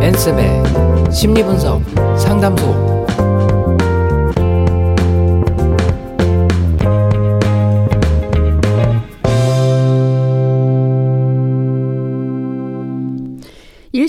엔쌤의 0.00 1.12
심리분석 1.12 1.82
상담소 2.18 2.97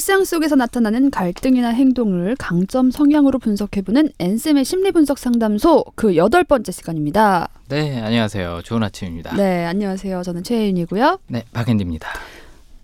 일상 0.09 0.25
속에서 0.25 0.55
나타나는 0.55 1.11
갈등이나 1.11 1.69
행동을 1.69 2.35
강점 2.39 2.89
성향으로 2.89 3.37
분석해보는 3.37 4.09
엔쌤의 4.17 4.65
심리분석 4.65 5.19
상담소 5.19 5.85
그 5.93 6.15
여덟 6.15 6.43
번째 6.43 6.71
시간입니다. 6.71 7.49
네, 7.67 8.01
안녕하세요. 8.01 8.61
좋은 8.63 8.81
아침입니다. 8.81 9.35
네, 9.35 9.65
안녕하세요. 9.65 10.23
저는 10.23 10.41
최혜윤이고요. 10.41 11.19
네, 11.27 11.43
박앤디입니다. 11.53 12.09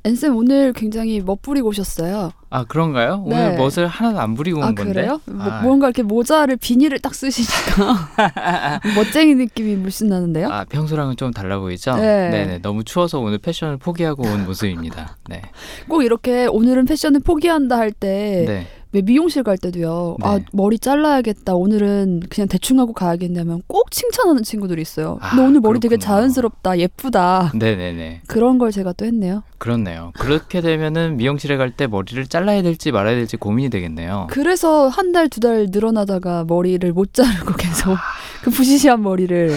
엔쌤 0.05 0.36
오늘 0.38 0.72
굉장히 0.72 1.20
멋부리고 1.20 1.70
오셨어요. 1.70 2.32
아 2.52 2.64
그런가요? 2.64 3.26
네. 3.27 3.36
오늘 3.48 3.58
멋을 3.58 3.88
하나도 3.88 4.20
안 4.20 4.36
부리고 4.36 4.59
온 4.59 4.64
아 4.64 4.68
건데. 4.68 4.84
그래요? 4.94 5.20
뭐, 5.26 5.44
아, 5.44 5.62
뭔가 5.64 5.88
이렇게 5.88 6.04
모자를 6.04 6.58
비닐을 6.58 7.00
딱 7.00 7.16
쓰시니까 7.16 8.12
멋쟁이 8.95 9.34
느낌이 9.36 9.76
물씬 9.78 10.08
나는데요. 10.08 10.48
아 10.50 10.64
평소랑은 10.66 11.18
좀 11.18 11.31
달라 11.31 11.58
보이죠? 11.59 11.95
네. 11.95 12.30
네 12.30 12.59
너무 12.62 12.84
추워서 12.84 13.20
오늘 13.20 13.40
패션을 13.40 13.78
포기하고 13.78 14.23
온 14.23 14.45
모습입니다. 14.45 15.18
네. 15.28 15.41
꼭 15.90 16.04
이렇게 16.04 16.45
오늘은 16.45 16.86
패션을 16.86 17.22
포기한다 17.22 17.78
할때 17.78 18.45
네. 18.48 18.67
왜 18.91 19.02
미용실 19.02 19.44
갈 19.44 19.57
때도요. 19.57 20.17
아 20.21 20.38
네. 20.39 20.45
머리 20.53 20.80
잘라야겠다. 20.80 21.53
오늘은 21.55 22.21
그냥 22.30 22.48
대충 22.48 22.80
하고 22.80 22.94
가야겠냐면 22.94 23.61
꼭 23.67 23.91
칭찬하는 23.91 24.44
친구들이 24.44 24.81
있어요. 24.81 25.17
아, 25.21 25.31
근데 25.31 25.44
오늘 25.44 25.59
머리 25.61 25.80
되게 25.80 25.98
그렇구나. 25.98 26.16
자연스럽다, 26.20 26.80
예쁘다. 26.80 27.52
네네네. 27.55 28.21
그런 28.27 28.58
걸 28.58 28.71
제가 28.71 28.94
또 28.94 29.06
했네요. 29.06 29.44
그렇네요. 29.58 30.11
그렇게 30.19 30.61
되면은 30.61 31.17
미용실에 31.17 31.58
갈 31.58 31.75
때 31.75 31.88
머리를 31.88 32.25
잘라야 32.28 32.61
될지 32.61 32.91
말아야 32.91 33.16
될지 33.16 33.36
고민이 33.36 33.69
되겠네요. 33.69 34.28
그래서 34.30 34.88
한 34.88 35.11
달두달 35.11 35.67
늘어나다가 35.72 36.45
머리를 36.47 36.89
못 36.94 37.13
자르고 37.13 37.53
계속 37.59 37.97
그 38.44 38.50
부시시한 38.52 39.02
머리를 39.02 39.52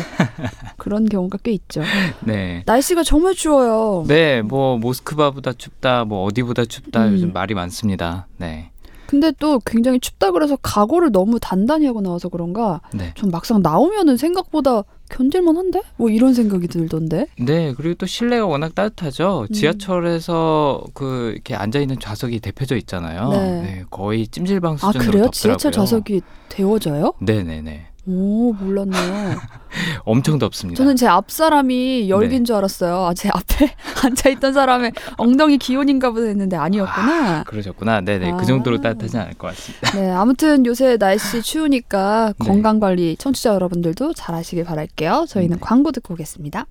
그런 0.78 1.04
경우가 1.08 1.38
꽤 1.44 1.52
있죠. 1.52 1.82
네. 2.24 2.62
날씨가 2.66 3.04
정말 3.04 3.34
추워요. 3.34 4.04
네, 4.08 4.42
뭐 4.42 4.78
모스크바보다 4.78 5.52
춥다, 5.52 6.04
뭐 6.06 6.24
어디보다 6.24 6.64
춥다 6.64 7.06
음. 7.06 7.12
요즘 7.12 7.32
말이 7.32 7.54
많습니다. 7.54 8.26
네, 8.38 8.70
근데 9.08 9.32
또 9.38 9.58
굉장히 9.64 9.98
춥다 10.00 10.32
그래서 10.32 10.56
각오를 10.60 11.10
너무 11.10 11.40
단단히 11.40 11.86
하고 11.86 12.02
나와서 12.02 12.28
그런가 12.28 12.82
네, 12.92 13.14
전 13.16 13.30
막상 13.30 13.62
나오면은 13.62 14.18
생각보다 14.18 14.82
견딜만한데? 15.08 15.80
뭐 15.96 16.10
이런 16.10 16.34
생각이 16.34 16.68
들던데. 16.68 17.26
네. 17.40 17.72
그리고 17.74 17.94
또 17.94 18.04
실내가 18.04 18.44
워낙 18.44 18.74
따뜻하죠. 18.74 19.46
음. 19.48 19.52
지하철에서 19.54 20.82
그 20.92 21.30
이렇게 21.32 21.54
앉아 21.54 21.80
있는 21.80 21.98
좌석이 21.98 22.40
데펴져 22.40 22.76
있잖아요. 22.76 23.30
네. 23.30 23.84
거의 23.88 24.28
찜질방 24.28 24.74
아 24.74 24.76
수준으로 24.76 25.10
그래요? 25.10 25.24
덥더라고요. 25.24 25.30
지하철 25.56 25.72
좌석이 25.72 26.20
데워져요? 26.50 27.14
네 27.20 27.42
네 27.42 27.62
네. 27.62 27.86
오 28.08 28.54
몰랐네요. 28.54 29.36
엄청 30.04 30.38
덥습니다. 30.38 30.78
저는 30.78 30.96
제 30.96 31.06
앞 31.06 31.30
사람이 31.30 32.08
열기인 32.08 32.42
네. 32.42 32.46
줄 32.46 32.56
알았어요. 32.56 33.06
아, 33.06 33.12
제 33.14 33.28
앞에 33.28 33.70
앉아 34.04 34.30
있던 34.30 34.54
사람의 34.54 34.92
엉덩이 35.18 35.58
기온인가 35.58 36.10
보다 36.10 36.26
했는데 36.26 36.56
아니었구나. 36.56 37.44
그러셨구나. 37.44 38.00
네네. 38.00 38.32
아. 38.32 38.36
그 38.36 38.46
정도로 38.46 38.80
따뜻하지 38.80 39.18
않을 39.18 39.34
것 39.34 39.48
같습니다. 39.48 39.90
네, 39.92 40.10
아무튼 40.10 40.64
요새 40.64 40.96
날씨 40.96 41.42
추우니까 41.42 42.32
네. 42.38 42.46
건강 42.46 42.80
관리 42.80 43.16
청취자 43.18 43.52
여러분들도 43.54 44.14
잘 44.14 44.34
하시길 44.34 44.64
바랄게요. 44.64 45.26
저희는 45.28 45.56
네. 45.56 45.60
광고 45.60 45.92
듣고 45.92 46.14
오겠습니다. 46.14 46.64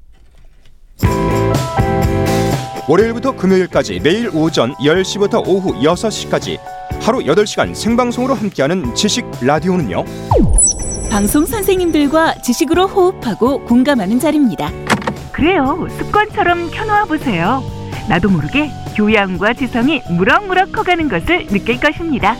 월요일부터 2.88 3.36
금요일까지 3.36 4.00
매일 4.00 4.30
오전 4.34 4.74
10시부터 4.76 5.46
오후 5.46 5.74
6시까지 5.84 6.58
하루 7.02 7.20
8시간 7.20 7.74
생방송으로 7.74 8.34
함께하는 8.34 8.94
지식 8.96 9.26
라디오는요. 9.42 10.04
방송 11.10 11.46
선생님들과 11.46 12.42
지식으로 12.42 12.88
호흡하고 12.88 13.64
공감하는 13.66 14.20
자리입니다. 14.20 14.72
그래요. 15.32 15.88
습관처럼 15.98 16.70
켜놓아 16.72 17.06
보세요. 17.06 17.64
나도 18.10 18.30
모르게 18.30 18.70
교양과 18.96 19.54
지성이 19.54 20.02
무럭무럭 20.10 20.72
커가는 20.72 21.08
것을 21.08 21.48
느낄 21.48 21.80
것입니다. 21.80 22.36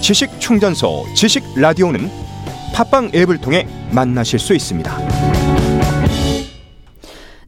지식 0.00 0.40
충전소 0.40 1.06
지식 1.14 1.42
라디오는 1.56 2.08
팟빵 2.74 3.10
앱을 3.14 3.38
통해 3.38 3.66
만나실 3.92 4.38
수 4.38 4.54
있습니다. 4.54 4.98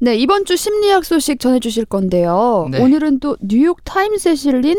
네, 0.01 0.17
이번 0.17 0.45
주 0.45 0.57
심리학 0.57 1.05
소식 1.05 1.39
전해주실 1.39 1.85
건데요. 1.85 2.67
네. 2.73 2.81
오늘은 2.83 3.21
또 3.21 3.37
뉴욕 3.41 3.85
타임스에 3.85 4.35
실린 4.35 4.77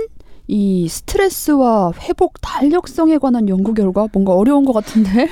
이 0.47 0.89
스트레스와 0.89 1.93
회복 2.01 2.41
탄력성에 2.41 3.17
관한 3.17 3.47
연구 3.47 3.73
결과 3.73 4.07
뭔가 4.11 4.33
어려운 4.33 4.65
것 4.65 4.73
같은데. 4.73 5.29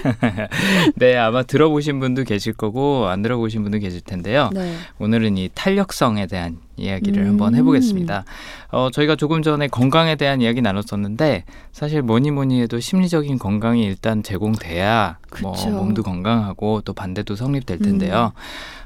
네, 0.96 1.18
아마 1.18 1.44
들어보신 1.44 2.00
분도 2.00 2.24
계실 2.24 2.54
거고 2.54 3.08
안 3.08 3.22
들어보신 3.22 3.62
분도 3.64 3.80
계실 3.80 4.00
텐데요. 4.00 4.50
네. 4.54 4.74
오늘은 5.00 5.38
이 5.38 5.50
탄력성에 5.54 6.28
대한 6.28 6.60
이야기를 6.78 7.24
음. 7.24 7.30
한번 7.30 7.56
해보겠습니다. 7.56 8.24
어, 8.72 8.90
저희가 8.92 9.18
조금 9.18 9.42
전에 9.42 9.68
건강에 9.68 10.16
대한 10.16 10.40
이야기 10.40 10.62
나눴었는데 10.62 11.44
사실 11.74 12.02
뭐니 12.02 12.32
뭐니 12.32 12.62
해도 12.62 12.80
심리적인 12.80 13.38
건강이 13.38 13.84
일단 13.84 14.24
제공돼야 14.24 15.18
뭐 15.42 15.52
그쵸. 15.52 15.70
몸도 15.72 16.04
건강하고 16.04 16.82
또 16.86 16.94
반대도 16.94 17.36
성립될 17.36 17.80
텐데요. 17.80 18.32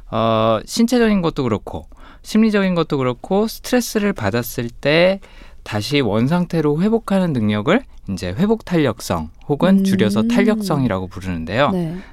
어, 0.09 0.59
신체적인 0.65 1.21
것도 1.21 1.43
그렇고 1.43 1.87
심리적인 2.23 2.73
것도 2.73 2.97
그렇고 2.97 3.47
스트레스를 3.47 4.11
받았을 4.11 4.69
때 4.69 5.19
다시 5.65 5.99
원 5.99 6.27
상태로 6.27 6.79
회복하는 6.81 7.33
능력을 7.33 7.81
이제 8.11 8.27
회복 8.27 8.65
탄력성 8.65 9.31
혹은 9.47 9.79
음. 9.79 9.83
줄여서 9.83 10.27
탄력성이라고 10.27 11.07
부르는데요. 11.07 11.71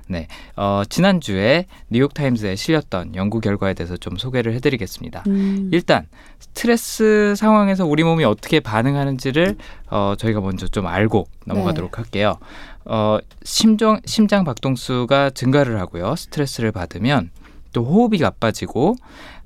네. 0.09 0.27
어, 0.57 0.83
지난주에 0.89 1.67
뉴욕 1.91 2.15
타임스에 2.15 2.57
실렸던 2.57 3.15
연구 3.15 3.41
결과에 3.41 3.75
대해서 3.75 3.99
좀 3.99 4.17
소개를 4.17 4.55
해 4.55 4.59
드리겠습니다. 4.59 5.25
음. 5.27 5.69
일단 5.71 6.07
스트레스 6.41 7.35
상황에서 7.37 7.85
우리 7.85 8.05
몸이 8.05 8.25
어떻게 8.25 8.59
반응하는지를 8.59 9.57
어, 9.91 10.15
저희가 10.17 10.41
먼저 10.41 10.67
좀 10.67 10.87
알고 10.87 11.27
넘어가도록 11.45 11.99
할게요. 11.99 12.39
어, 12.87 13.19
심장 13.43 14.01
심장 14.07 14.45
박동수가 14.45 15.31
증가를 15.31 15.79
하고요. 15.79 16.17
스트레스를 16.17 16.73
받으면 16.73 17.31
또 17.75 17.85
호흡이 17.85 18.17
가빠지고 18.17 18.97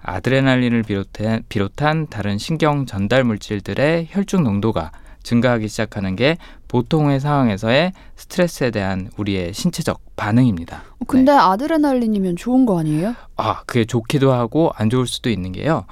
아드레날린을 0.06 0.84
비롯한, 0.84 1.42
비롯한 1.48 2.06
다른 2.08 2.38
신경 2.38 2.86
전달 2.86 3.24
물질들의 3.24 4.06
혈중 4.10 4.44
농도가 4.44 4.92
증가하기 5.24 5.66
시작하는 5.66 6.14
게 6.14 6.38
보통의 6.68 7.18
상황에서의 7.18 7.92
스트레스에 8.14 8.70
대한 8.70 9.10
우리의 9.16 9.52
신체적 9.52 10.00
반응입니다. 10.14 10.84
어, 11.00 11.04
근데 11.08 11.32
아드레날린이면 11.32 12.36
좋은 12.36 12.64
거 12.64 12.78
아니에요? 12.78 13.16
아, 13.36 13.62
그게 13.66 13.84
좋기도 13.84 14.32
하고 14.32 14.70
안 14.76 14.88
좋을 14.88 15.08
수도 15.08 15.28
있는 15.28 15.50
게요. 15.50 15.84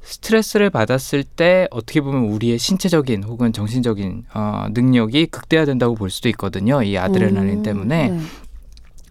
스트레스를 0.00 0.70
받았을 0.70 1.24
때 1.24 1.66
어떻게 1.72 2.00
보면 2.00 2.26
우리의 2.30 2.60
신체적인 2.60 3.24
혹은 3.24 3.52
정신적인 3.52 4.26
어, 4.34 4.66
능력이 4.70 5.26
극대화된다고 5.26 5.96
볼 5.96 6.10
수도 6.10 6.28
있거든요. 6.28 6.84
이 6.84 6.96
아드레날린 6.96 7.58
음, 7.58 7.62
때문에 7.64 8.10
네. 8.10 8.20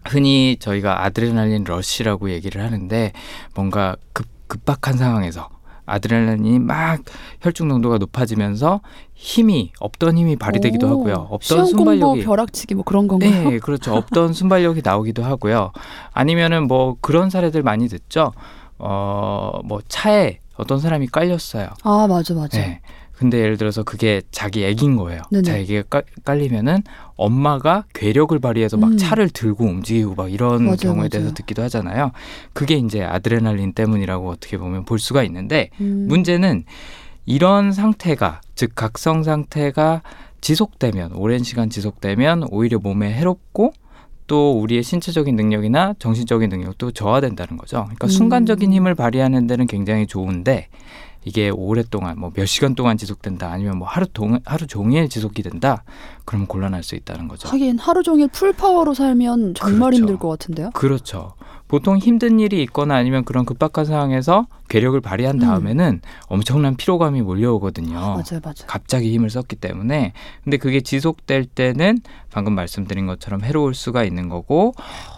흔히 0.06 0.56
저희가 0.58 1.04
아드레날린 1.04 1.64
러시라고 1.64 2.30
얘기를 2.30 2.62
하는데 2.62 3.12
뭔가 3.54 3.96
급, 4.14 4.26
급박한 4.46 4.96
상황에서 4.96 5.48
아드레날린이 5.86 6.58
막 6.58 7.00
혈중 7.40 7.68
농도가 7.68 7.96
높아지면서 7.98 8.80
힘이 9.14 9.72
없던 9.78 10.18
힘이 10.18 10.36
발휘되기도 10.36 10.86
오, 10.86 10.90
하고요. 10.90 11.28
없던 11.30 11.66
순발력이 11.66 12.24
벼락치기 12.24 12.74
뭐 12.74 12.84
그런 12.84 13.06
건가요? 13.06 13.50
네, 13.50 13.58
그렇죠. 13.60 13.94
없던 13.94 14.32
순발력이 14.32 14.82
나오기도 14.84 15.24
하고요. 15.24 15.72
아니면은 16.12 16.66
뭐 16.66 16.96
그런 17.00 17.30
사례들 17.30 17.62
많이 17.62 17.88
듣죠. 17.88 18.32
어, 18.78 19.60
뭐 19.64 19.80
차에 19.88 20.40
어떤 20.56 20.80
사람이 20.80 21.06
깔렸어요. 21.08 21.68
아 21.82 22.06
맞아 22.08 22.34
맞아. 22.34 22.58
네. 22.58 22.80
근데 23.16 23.38
예를 23.38 23.56
들어서 23.56 23.82
그게 23.82 24.20
자기 24.30 24.64
애기인 24.64 24.96
거예요. 24.96 25.22
네네. 25.30 25.42
자기가 25.42 25.82
깔, 25.88 26.04
깔리면은 26.24 26.82
엄마가 27.16 27.84
괴력을 27.94 28.38
발휘해서 28.38 28.76
막 28.76 28.92
음. 28.92 28.96
차를 28.98 29.30
들고 29.30 29.64
움직이고 29.64 30.14
막 30.14 30.30
이런 30.30 30.64
맞아요, 30.64 30.76
경우에 30.76 30.96
맞아요. 30.96 31.08
대해서 31.08 31.34
듣기도 31.34 31.62
하잖아요. 31.62 32.12
그게 32.52 32.74
이제 32.74 33.02
아드레날린 33.02 33.72
때문이라고 33.72 34.28
어떻게 34.28 34.58
보면 34.58 34.84
볼 34.84 34.98
수가 34.98 35.22
있는데 35.24 35.70
음. 35.80 36.06
문제는 36.08 36.64
이런 37.24 37.72
상태가 37.72 38.40
즉 38.54 38.72
각성 38.74 39.22
상태가 39.22 40.02
지속되면 40.42 41.12
오랜 41.14 41.42
시간 41.42 41.70
지속되면 41.70 42.48
오히려 42.50 42.78
몸에 42.78 43.12
해롭고 43.12 43.72
또 44.26 44.60
우리의 44.60 44.82
신체적인 44.82 45.36
능력이나 45.36 45.94
정신적인 45.98 46.50
능력도 46.50 46.90
저하된다는 46.90 47.56
거죠. 47.56 47.84
그러니까 47.84 48.06
음. 48.06 48.08
순간적인 48.08 48.72
힘을 48.72 48.94
발휘하는 48.94 49.46
데는 49.46 49.66
굉장히 49.66 50.06
좋은데 50.06 50.68
이게 51.26 51.50
오랫동안 51.50 52.18
뭐 52.20 52.30
몇 52.36 52.46
시간 52.46 52.74
동안 52.74 52.96
지속된다 52.96 53.50
아니면 53.50 53.78
뭐 53.78 53.88
하루 53.88 54.06
동 54.06 54.38
하루 54.44 54.66
종일 54.66 55.08
지속이 55.08 55.42
된다 55.42 55.82
그러면 56.24 56.46
곤란할 56.46 56.82
수 56.82 56.94
있다는 56.94 57.28
거죠. 57.28 57.48
하긴 57.48 57.78
하루 57.78 58.02
종일 58.02 58.28
풀 58.28 58.52
파워로 58.52 58.94
살면 58.94 59.54
정말 59.54 59.90
그렇죠. 59.90 59.96
힘들 59.96 60.18
것 60.18 60.28
같은데요. 60.28 60.70
그렇죠. 60.70 61.32
보통 61.68 61.98
힘든 61.98 62.38
일이 62.38 62.62
있거나 62.62 62.94
아니면 62.94 63.24
그런 63.24 63.44
급박한 63.44 63.86
상황에서 63.86 64.46
괴력을 64.68 65.00
발휘한 65.00 65.38
다음에는 65.40 66.00
엄청난 66.28 66.76
피로감이 66.76 67.22
몰려오거든요. 67.22 67.94
맞아요, 67.98 68.40
맞아요. 68.42 68.54
갑자기 68.68 69.12
힘을 69.12 69.30
썼기 69.30 69.56
때문에 69.56 70.12
근데 70.44 70.58
그게 70.58 70.80
지속될 70.80 71.46
때는 71.46 71.98
방금 72.30 72.54
말씀드린 72.54 73.06
것처럼 73.06 73.42
해로울 73.42 73.74
수가 73.74 74.04
있는 74.04 74.28
거고 74.28 74.74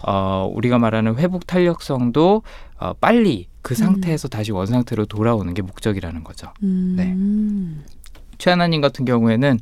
어 0.07 0.49
우리가 0.51 0.79
말하는 0.79 1.17
회복 1.17 1.45
탄력성도 1.45 2.41
어 2.79 2.93
빨리 2.93 3.48
그 3.61 3.75
상태에서 3.75 4.27
다시 4.27 4.51
원 4.51 4.65
상태로 4.67 5.05
돌아오는 5.05 5.53
게 5.53 5.61
목적이라는 5.61 6.23
거죠. 6.23 6.51
음. 6.63 7.83
최하나님 8.37 8.81
같은 8.81 9.05
경우에는 9.05 9.59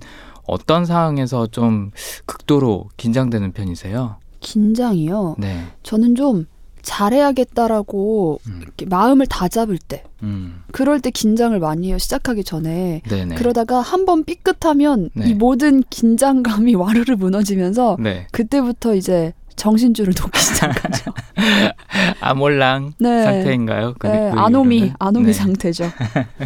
어떤 0.48 0.86
상황에서 0.86 1.48
좀 1.48 1.92
극도로 2.26 2.90
긴장되는 2.98 3.52
편이세요? 3.54 4.18
긴장이요. 4.40 5.36
네. 5.40 5.64
저는 5.84 6.16
좀 6.16 6.46
잘해야겠다라고 6.84 8.40
음. 8.48 8.62
마음을 8.88 9.26
다잡을 9.28 9.78
때, 9.78 10.04
음. 10.24 10.62
그럴 10.72 11.02
때 11.02 11.12
긴장을 11.12 11.58
많이 11.60 11.90
해요. 11.90 11.98
시작하기 11.98 12.44
전에. 12.44 13.02
네네. 13.10 13.36
그러다가 13.36 13.82
한 13.82 14.06
번 14.06 14.24
삐끗하면 14.24 15.10
네. 15.14 15.30
이 15.30 15.34
모든 15.34 15.84
긴장감이 15.90 16.76
와르르 16.76 17.16
무너지면서 17.16 17.98
네. 18.00 18.28
그때부터 18.32 18.96
이제 18.96 19.34
정신줄을 19.57 20.13
놓기 20.18 20.39
시작하죠. 20.39 21.12
아몰랑 22.21 22.94
네. 23.00 23.24
상태인가요? 23.24 23.95
그, 24.00 24.07
네, 24.07 24.31
그 24.31 24.39
아노미? 24.39 24.94
아노미 25.00 25.25
네. 25.25 25.33
상태죠. 25.33 25.92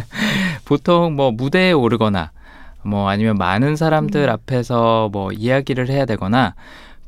보통 0.64 1.14
뭐 1.14 1.30
무대에 1.30 1.72
오르거나 1.72 2.32
뭐 2.84 3.08
아니면 3.08 3.36
많은 3.36 3.76
사람들 3.76 4.24
음. 4.24 4.30
앞에서 4.30 5.10
뭐 5.12 5.30
이야기를 5.30 5.88
해야 5.88 6.06
되거나 6.06 6.54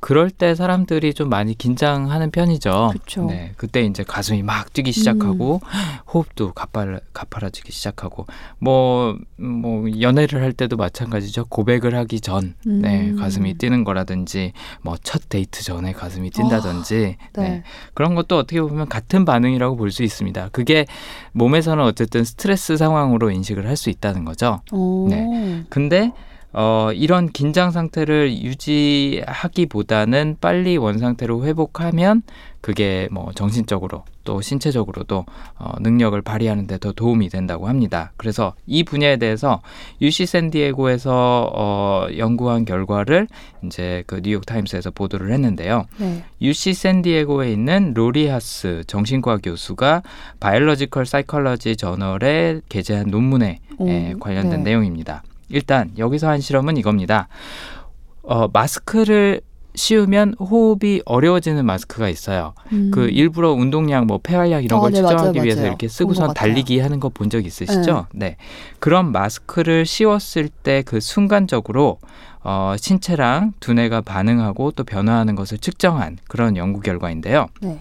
그럴 0.04 0.28
때 0.28 0.54
사람들이 0.54 1.14
좀 1.14 1.30
많이 1.30 1.56
긴장하는 1.56 2.30
편이죠. 2.30 2.90
그쵸. 2.92 3.24
네, 3.24 3.52
그때 3.56 3.80
이제 3.82 4.02
가슴이 4.02 4.42
막 4.42 4.70
뛰기 4.74 4.92
시작하고 4.92 5.62
호흡도 6.12 6.52
가팔 6.52 7.00
가팔아지기 7.14 7.72
시작하고 7.72 8.26
뭐뭐 8.58 10.00
연애를 10.02 10.42
할 10.42 10.52
때도 10.52 10.76
마찬가지죠. 10.76 11.46
고백을 11.46 11.94
하기 11.94 12.20
전, 12.20 12.54
네, 12.66 13.12
음. 13.12 13.16
가슴이 13.16 13.54
뛰는 13.54 13.84
거라든지 13.84 14.52
뭐 14.82 14.96
첫 15.02 15.30
데이트 15.30 15.62
전에 15.64 15.92
가슴이 15.92 16.28
뛴다든지 16.30 17.16
네. 17.32 17.42
네. 17.42 17.62
그런 17.94 18.14
것도 18.14 18.36
어떻게 18.36 18.60
보면 18.60 18.88
같은 18.90 19.24
반응이라고 19.24 19.76
볼 19.76 19.90
수 19.90 20.02
있습니다. 20.02 20.50
그게 20.52 20.84
몸에서는 21.32 21.82
어쨌든 21.82 22.24
스트레스 22.24 22.76
상황으로 22.76 23.30
인식을 23.30 23.66
할 23.66 23.76
수 23.76 23.88
있다는 23.88 24.26
거죠. 24.26 24.60
어. 24.70 25.06
네. 25.08 25.64
근데 25.70 26.12
어, 26.54 26.90
이런 26.94 27.28
긴장 27.30 27.72
상태를 27.72 28.32
유지하기보다는 28.32 30.36
빨리 30.40 30.76
원 30.76 30.98
상태로 30.98 31.44
회복하면 31.44 32.22
그게 32.60 33.08
뭐 33.10 33.32
정신적으로 33.34 34.04
또 34.22 34.40
신체적으로도 34.40 35.26
어, 35.58 35.72
능력을 35.80 36.20
발휘하는 36.22 36.66
데 36.66 36.78
더 36.84 36.92
도움이 36.92 37.28
된다고 37.28 37.68
합니다. 37.68 38.12
그래서 38.16 38.54
이 38.66 38.84
분야에 38.84 39.16
대해서 39.16 39.60
UC 40.02 40.26
샌디에고에서 40.26 41.50
어, 41.54 42.06
연구한 42.16 42.64
결과를 42.64 43.26
이제 43.64 44.04
그 44.06 44.20
뉴욕 44.22 44.44
타임스에서 44.44 44.90
보도를 44.90 45.32
했는데요. 45.32 45.84
네. 45.98 46.24
UC 46.42 46.74
샌디에고에 46.74 47.52
있는 47.52 47.94
로리 47.94 48.28
하스 48.28 48.82
정신과 48.86 49.38
교수가 49.38 50.02
Biological 50.40 51.06
Psychology 51.06 51.76
저널에 51.76 52.60
게재한 52.68 53.08
논문에 53.08 53.60
오, 53.78 53.88
에, 53.88 54.14
관련된 54.20 54.62
네. 54.62 54.70
내용입니다. 54.70 55.22
일단 55.54 55.90
여기서 55.96 56.28
한 56.28 56.40
실험은 56.40 56.76
이겁니다. 56.76 57.28
어, 58.22 58.48
마스크를 58.52 59.40
씌우면 59.76 60.34
호흡이 60.38 61.02
어려워지는 61.04 61.64
마스크가 61.66 62.08
있어요. 62.08 62.54
음. 62.72 62.90
그 62.94 63.08
일부러 63.08 63.52
운동량, 63.52 64.06
뭐 64.06 64.18
폐활량 64.22 64.62
이런 64.62 64.78
어, 64.78 64.82
걸 64.82 64.92
네, 64.92 64.98
측정하기 64.98 65.30
맞아요, 65.38 65.42
위해서 65.42 65.60
맞아요. 65.62 65.68
이렇게 65.70 65.88
쓰고선. 65.88 66.32
달리기 66.34 66.78
하는 66.80 67.00
거 67.00 67.08
본 67.08 67.28
적 67.28 67.44
있으시죠? 67.44 68.06
네. 68.12 68.36
그런 68.78 69.10
마스크를 69.12 69.84
씌웠을 69.86 70.48
때 70.48 70.82
그 70.86 71.00
순간적으로 71.00 71.98
어, 72.44 72.74
신체랑 72.78 73.54
두뇌가 73.60 74.02
반응하고 74.02 74.70
또 74.72 74.84
변화하는 74.84 75.34
것을 75.34 75.58
측정한 75.58 76.18
그런 76.28 76.56
연구 76.56 76.80
결과인데요. 76.80 77.46
네. 77.60 77.80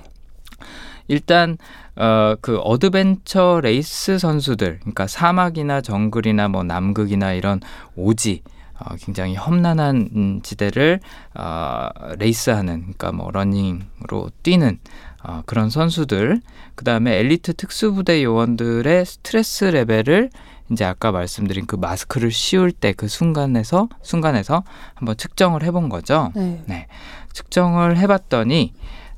일단 1.07 1.57
어, 1.95 2.35
그 2.41 2.57
adventure 2.57 3.59
race 3.61 4.17
선수들, 4.17 4.79
그러니까 4.79 5.07
사막이나 5.07 5.81
정글이나 5.81 6.47
뭐 6.47 6.63
남극이나 6.63 7.33
이런 7.33 7.59
오지 7.95 8.41
어, 8.79 8.95
굉장히 8.99 9.35
험난한 9.35 10.09
음, 10.15 10.39
지대를 10.41 10.99
어, 11.35 11.89
레이스하는, 12.17 12.79
그러니까 12.81 13.11
뭐 13.11 13.29
러닝으로 13.31 14.31
뛰는 14.41 14.79
어, 15.23 15.43
그런 15.45 15.69
선수들, 15.69 16.41
그 16.75 16.83
다음에 16.83 17.17
엘리트 17.19 17.53
특수부대 17.53 18.23
요원들의 18.23 19.05
스트레스 19.05 19.65
레벨을 19.65 20.29
이제 20.71 20.85
아까 20.85 21.11
말씀드린 21.11 21.65
그 21.67 21.75
마스크를 21.75 22.31
씌울 22.31 22.71
때 22.71 22.93
그 22.93 23.07
순간에서 23.07 23.89
순간에서 24.01 24.63
한번 24.95 25.15
측정을 25.17 25.61
해본 25.63 25.89
거죠. 25.89 26.31
네. 26.35 26.87
측정을 27.33 27.97
해봤더니 27.97 28.73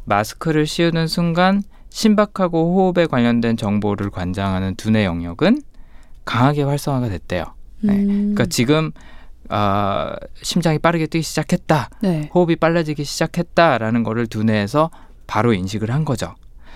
마스크를 0.05 0.65
씌우는 0.65 1.07
순간 1.07 1.63
심박하고 1.95 2.75
호흡에 2.75 3.07
관련된 3.07 3.56
정보를 3.56 4.09
관장하는 4.09 4.75
두뇌 4.75 5.06
영역은 5.06 5.62
강하게 6.25 6.63
활성화가 6.63 7.07
됐대요. 7.07 7.45
네. 7.80 7.94
음. 7.94 8.33
그러니까 8.33 8.47
지금 8.47 8.92
아, 9.47 10.13
심장이 10.42 10.77
빠르게 10.77 11.07
뛰기 11.07 11.24
시작했다, 11.24 11.89
네. 12.01 12.30
호흡이 12.36 12.57
빨라지기 12.57 13.06
시작했다라는 13.06 14.03
거를 14.03 14.27
두뇌에서 14.27 14.92
바로 15.25 15.53
인식을 15.53 15.89
한 15.89 16.03
거죠. 16.03 16.36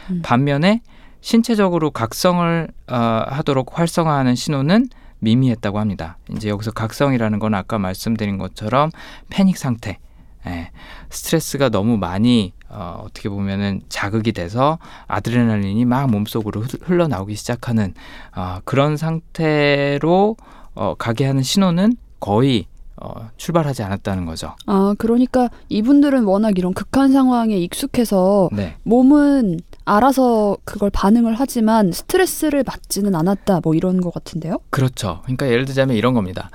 음. 0.10 0.21
반면에 0.24 0.81
신체적으로 1.19 1.92
각성을 1.92 2.69
어, 2.88 2.95
하도록 3.27 3.77
활성화하는 3.77 4.36
신호는 4.36 4.88
미미했다고 5.19 5.80
합니다. 5.80 6.18
이제 6.31 6.48
여기서 6.48 6.72
각성이라는 6.72 7.39
건 7.39 7.56
아까 7.56 7.77
말씀드린 7.77 8.38
것처럼 8.38 8.89
패닉 9.30 9.57
상태, 9.57 10.00
예, 10.48 10.72
스트레스가 11.10 11.68
너무 11.68 11.98
많이 11.98 12.54
어, 12.69 13.04
어떻게 13.06 13.30
보면은 13.30 13.81
자극이 13.89 14.31
돼서 14.31 14.77
아드레날린이 15.07 15.86
막 15.86 16.10
몸속으로 16.10 16.62
흘- 16.62 16.80
흘러나오기 16.83 17.36
시작하는 17.36 17.94
어, 18.36 18.60
그런 18.66 18.95
상태로 18.98 20.36
어, 20.75 20.95
가게 20.98 21.25
하는 21.25 21.42
신호는 21.44 21.95
거의 22.19 22.66
어, 23.01 23.30
출발하지 23.38 23.81
않았다는 23.83 24.25
거죠. 24.25 24.56
아, 24.66 24.94
그러니까 24.98 25.50
이분들은 25.69 26.25
워낙 26.25 26.57
이런 26.57 26.74
극한 26.74 27.12
상황에 27.13 27.56
익숙해서 27.57 28.50
네. 28.51 28.75
몸은 28.83 29.60
알아서 29.86 30.57
그걸 30.65 30.89
반응을 30.89 31.36
하지만 31.38 31.91
스트레스를 31.93 32.63
받지는 32.63 33.15
않았다. 33.15 33.62
뭐 33.63 33.74
이런 33.74 34.01
것 34.01 34.13
같은데요? 34.13 34.58
그렇죠. 34.70 35.22
그러니까 35.24 35.48
예를 35.48 35.63
들자면 35.65 35.96
이런 35.96 36.13
겁니다. 36.13 36.50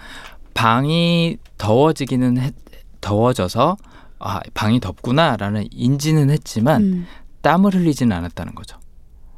방이 0.53 1.39
더워지기는 1.59 2.37
했, 2.39 2.55
더워져서 3.01 3.77
아 4.19 4.41
방이 4.55 4.81
덥구나라는 4.81 5.69
인지는 5.71 6.31
했지만 6.31 6.83
음. 6.83 7.07
땀을 7.43 7.75
흘리지는 7.75 8.17
않았다는 8.17 8.55
거죠. 8.55 8.79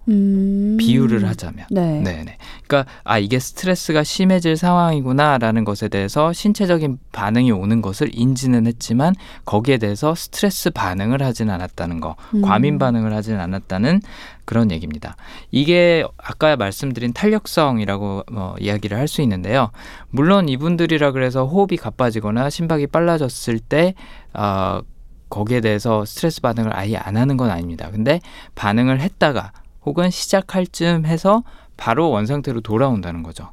음. 0.09 0.77
비유를 0.79 1.27
하자면. 1.27 1.67
네. 1.71 2.01
네네. 2.01 2.37
그러니까 2.67 2.91
아 3.05 3.19
이게 3.19 3.39
스트레스가 3.39 4.05
심해질 4.05 4.57
상황이구나라는 4.57 5.65
것에 5.65 5.89
대해서 5.89 6.33
신체적인 6.33 6.99
반응이 7.13 7.51
오는 7.53 7.83
것을 7.83 8.11
인지는 8.13 8.67
했지만 8.67 9.15
거기에 9.45 9.79
대해서 9.79 10.15
스트레스 10.15 10.71
반응을 10.71 11.23
하진 11.23 11.51
않았다는 11.51 12.01
거, 12.01 12.17
음. 12.35 12.43
과민 12.43 12.79
반응을 12.79 13.15
하진 13.15 13.39
않았다는 13.41 14.03
그런 14.45 14.71
얘기입니다. 14.71 15.17
이게 15.51 16.05
아까 16.19 16.55
말씀드린 16.57 17.13
탄력성이라고 17.13 18.25
뭐 18.31 18.55
이야기를 18.61 18.97
할 18.97 19.07
수 19.07 19.23
있는데요. 19.23 19.71
물론 20.11 20.49
이분들이라 20.49 21.13
그래서 21.13 21.47
호흡이 21.47 21.77
가빠지거나 21.77 22.51
심박이 22.51 22.89
빨라졌을 22.89 23.61
때 23.61 23.95
어, 24.35 24.81
거기에 25.29 25.61
대해서 25.61 26.05
스트레스 26.05 26.41
반응을 26.41 26.77
아예 26.77 26.97
안 26.97 27.17
하는 27.17 27.37
건 27.37 27.51
아닙니다. 27.51 27.89
근데 27.91 28.21
반응을 28.55 29.01
했다가 29.01 29.53
혹은 29.87 30.11
시작할 30.11 30.66
쯤 30.66 31.07
해서 31.07 31.43
바로 31.76 32.11
원상태로 32.11 32.61
돌아온다는 32.61 33.23
거죠. 33.23 33.50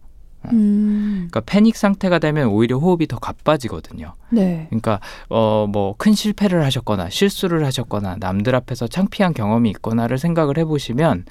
음. 0.52 1.28
그러니까 1.30 1.40
패닉 1.46 1.78
상태가 1.78 2.20
되면 2.20 2.48
오히려 2.48 2.78
호흡이 2.78 3.08
더 3.08 3.18
가빠지거든요. 3.18 4.14
네. 4.30 4.68
그러니까 4.70 5.00
어 5.30 5.68
뭐 5.68 5.94
큰 5.98 6.14
실패를 6.14 6.66
하셨거나 6.66 7.10
실수를 7.10 7.66
하셨거나 7.66 8.18
남들 8.20 8.54
앞에서 8.56 8.88
창피한 8.88 9.34
경험이 9.34 9.70
있거나를 9.70 10.18
생각을 10.18 10.58
해보시면 10.58 11.24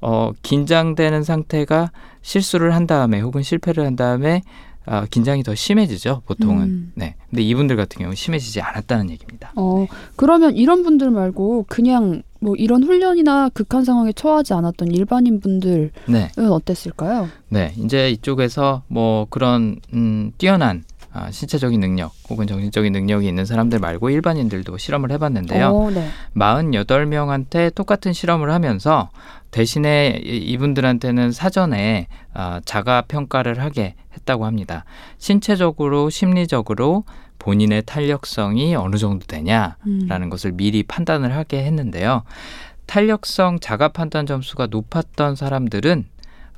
어 0.00 0.32
긴장되는 0.42 1.22
상태가 1.22 1.90
실수를 2.22 2.74
한 2.74 2.86
다음에 2.86 3.20
혹은 3.20 3.42
실패를 3.42 3.84
한 3.84 3.96
다음에 3.96 4.42
아, 4.88 5.04
긴장이 5.10 5.42
더 5.42 5.54
심해지죠 5.54 6.22
보통은. 6.26 6.62
음. 6.62 6.92
네. 6.94 7.16
근데 7.28 7.42
이분들 7.42 7.76
같은 7.76 7.98
경우 7.98 8.10
는 8.10 8.14
심해지지 8.16 8.60
않았다는 8.62 9.10
얘기입니다. 9.10 9.52
어, 9.56 9.86
그러면 10.14 10.54
이런 10.56 10.82
분들 10.84 11.10
말고 11.10 11.66
그냥 11.68 12.22
뭐 12.46 12.54
이런 12.54 12.84
훈련이나 12.84 13.48
극한 13.48 13.84
상황에 13.84 14.12
처하지 14.12 14.54
않았던 14.54 14.92
일반인 14.92 15.40
분들은 15.40 15.90
네. 16.06 16.30
어땠을까요? 16.38 17.28
네, 17.48 17.72
이제 17.76 18.08
이쪽에서 18.10 18.84
뭐 18.86 19.26
그런 19.30 19.80
음, 19.92 20.30
뛰어난 20.38 20.84
아, 21.12 21.28
신체적인 21.32 21.80
능력 21.80 22.12
혹은 22.30 22.46
정신적인 22.46 22.92
능력이 22.92 23.26
있는 23.26 23.46
사람들 23.46 23.80
말고 23.80 24.10
일반인들도 24.10 24.78
실험을 24.78 25.10
해봤는데요. 25.10 25.68
어, 25.70 25.90
네. 25.90 26.08
48명한테 26.36 27.74
똑같은 27.74 28.12
실험을 28.12 28.52
하면서 28.52 29.10
대신에 29.50 30.20
이- 30.24 30.36
이분들한테는 30.36 31.32
사전에 31.32 32.06
아, 32.32 32.60
자가 32.64 33.02
평가를 33.08 33.60
하게 33.60 33.96
했다고 34.14 34.46
합니다. 34.46 34.84
신체적으로 35.18 36.10
심리적으로 36.10 37.02
본인의 37.46 37.84
탄력성이 37.86 38.74
어느 38.74 38.96
정도 38.96 39.24
되냐라는 39.24 39.76
음. 39.86 40.30
것을 40.30 40.50
미리 40.50 40.82
판단을 40.82 41.32
하게 41.36 41.62
했는데요. 41.64 42.24
탄력성 42.86 43.60
자가 43.60 43.88
판단 43.90 44.26
점수가 44.26 44.66
높았던 44.66 45.36
사람들은 45.36 46.06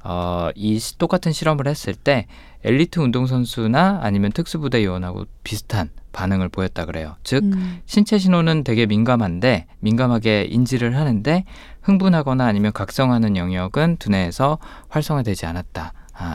어, 0.05 0.49
이 0.55 0.79
시- 0.79 0.97
똑같은 0.97 1.31
실험을 1.33 1.67
했을 1.67 1.95
때 1.95 2.27
엘리트 2.65 3.01
운동선수나 3.01 4.01
아니면 4.03 4.33
특수부대 4.33 4.83
요원하고 4.83 5.27
비슷한 5.45 5.91
반응을 6.13 6.49
보였다 6.49 6.87
그래요. 6.87 7.17
즉 7.23 7.45
음. 7.45 7.81
신체 7.85 8.17
신호는 8.17 8.65
되게 8.65 8.87
민감한데 8.87 9.67
민감하게 9.81 10.45
인지를 10.45 10.97
하는데 10.97 11.45
흥분하거나 11.83 12.47
아니면 12.47 12.73
각성하는 12.73 13.37
영역은 13.37 13.99
두뇌에서 13.99 14.57
활성화되지 14.89 15.45
않았다 15.45 15.93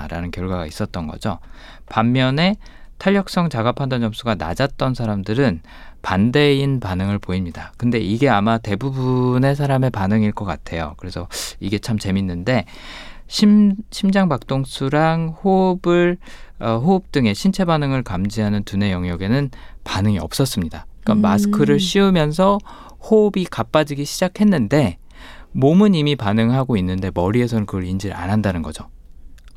라는 0.10 0.29
결과가 0.29 0.67
있었던 0.67 1.07
거죠. 1.07 1.39
반면에 1.88 2.55
탄력성 3.03 3.50
자가 3.50 3.74
판단 3.74 4.00
점수가 4.00 4.36
낮았던 4.36 4.93
사람들은 4.93 5.60
반대인 6.01 6.79
반응을 6.79 7.19
보입니다. 7.19 7.74
근데 7.75 8.00
이게 8.00 8.29
아마 8.29 8.57
대부분의 8.57 9.57
사람의 9.57 9.89
반응일 9.89 10.31
것 10.31 10.45
같아요. 10.45 10.93
그래서 10.95 11.27
이게 11.60 11.79
참 11.79 12.00
재밌는데 12.00 12.63
심, 13.27 13.75
심장 13.91 14.29
박동수랑 14.29 15.36
호흡을 15.43 16.15
어, 16.62 16.77
호흡 16.77 17.12
등의 17.12 17.36
신체 17.36 17.65
반응을 17.65 18.03
감지하는 18.03 18.63
두뇌 18.63 18.93
영역에는 18.93 19.50
반응이 19.83 20.19
없었습니다. 20.19 20.86
그러니까 21.03 21.13
음. 21.19 21.29
마스크를 21.29 21.81
씌우면서 21.81 22.57
호흡이 23.01 23.43
가빠지기 23.51 24.05
시작했는데 24.05 24.98
몸은 25.51 25.93
이미 25.93 26.15
반응하고 26.15 26.77
있는데 26.77 27.12
머리에서는 27.13 27.65
그걸 27.65 27.83
인지를 27.83 28.15
안 28.15 28.29
한다는 28.29 28.62
거죠. 28.62 28.88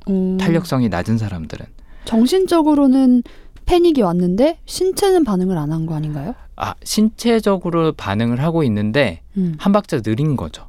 음. 0.09 0.37
탄력성이 0.37 0.89
낮은 0.89 1.17
사람들은 1.17 1.76
정신적으로는 2.07 3.23
패닉이 3.67 4.01
왔는데 4.03 4.59
신체는 4.65 5.25
반응을 5.25 5.59
안 5.59 5.73
한 5.73 5.87
거 5.87 5.95
아닌가요? 5.95 6.35
아 6.57 6.75
신체적으로 6.83 7.93
반응을 7.93 8.41
하고 8.43 8.63
있는데 8.63 9.21
음. 9.37 9.57
한 9.59 9.73
박자 9.73 10.01
느린 10.01 10.37
거죠. 10.37 10.67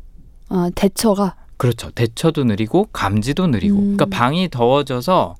아, 0.49 0.69
대처가 0.75 1.35
그렇죠. 1.57 1.89
대처도 1.91 2.43
느리고 2.43 2.87
감지도 2.91 3.47
느리고. 3.47 3.75
음. 3.77 3.95
그러니까 3.95 4.05
방이 4.05 4.49
더워져서 4.49 5.35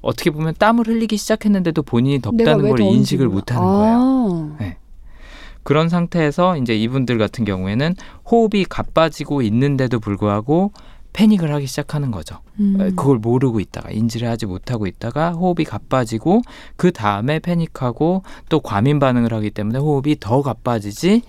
어떻게 0.00 0.30
보면 0.30 0.54
땀을 0.58 0.86
흘리기 0.86 1.16
시작했는데도 1.16 1.82
본인이 1.82 2.20
덥다는 2.20 2.64
왜걸 2.64 2.80
인식을. 2.80 3.28
못 3.28 3.50
하는 3.52 3.62
거예요. 3.62 3.96
아. 3.98 4.56
네. 4.60 4.76
그런 5.62 5.88
상태에서 5.90 6.56
이제 6.56 6.74
이분들 6.74 7.18
같은 7.18 7.44
경우에는 7.44 7.94
호흡이 8.30 8.64
가빠지고 8.64 9.42
있는데도 9.42 10.00
불구하고 10.00 10.72
패닉을 11.12 11.52
하기 11.54 11.66
시작하는 11.66 12.10
거죠. 12.10 12.38
음. 12.58 12.76
그걸 12.96 13.18
모르고 13.18 13.60
있다가 13.60 13.90
인지를 13.90 14.28
하지 14.28 14.46
못하고 14.46 14.86
있다가 14.86 15.32
호흡이 15.32 15.64
가빠지고 15.64 16.42
그 16.76 16.92
다음에 16.92 17.38
패닉하고 17.38 18.22
또 18.48 18.60
과민 18.60 18.98
반응을 18.98 19.32
하기 19.34 19.50
때문에 19.50 19.78
호흡이 19.78 20.16
더 20.20 20.42
가빠지지 20.42 21.22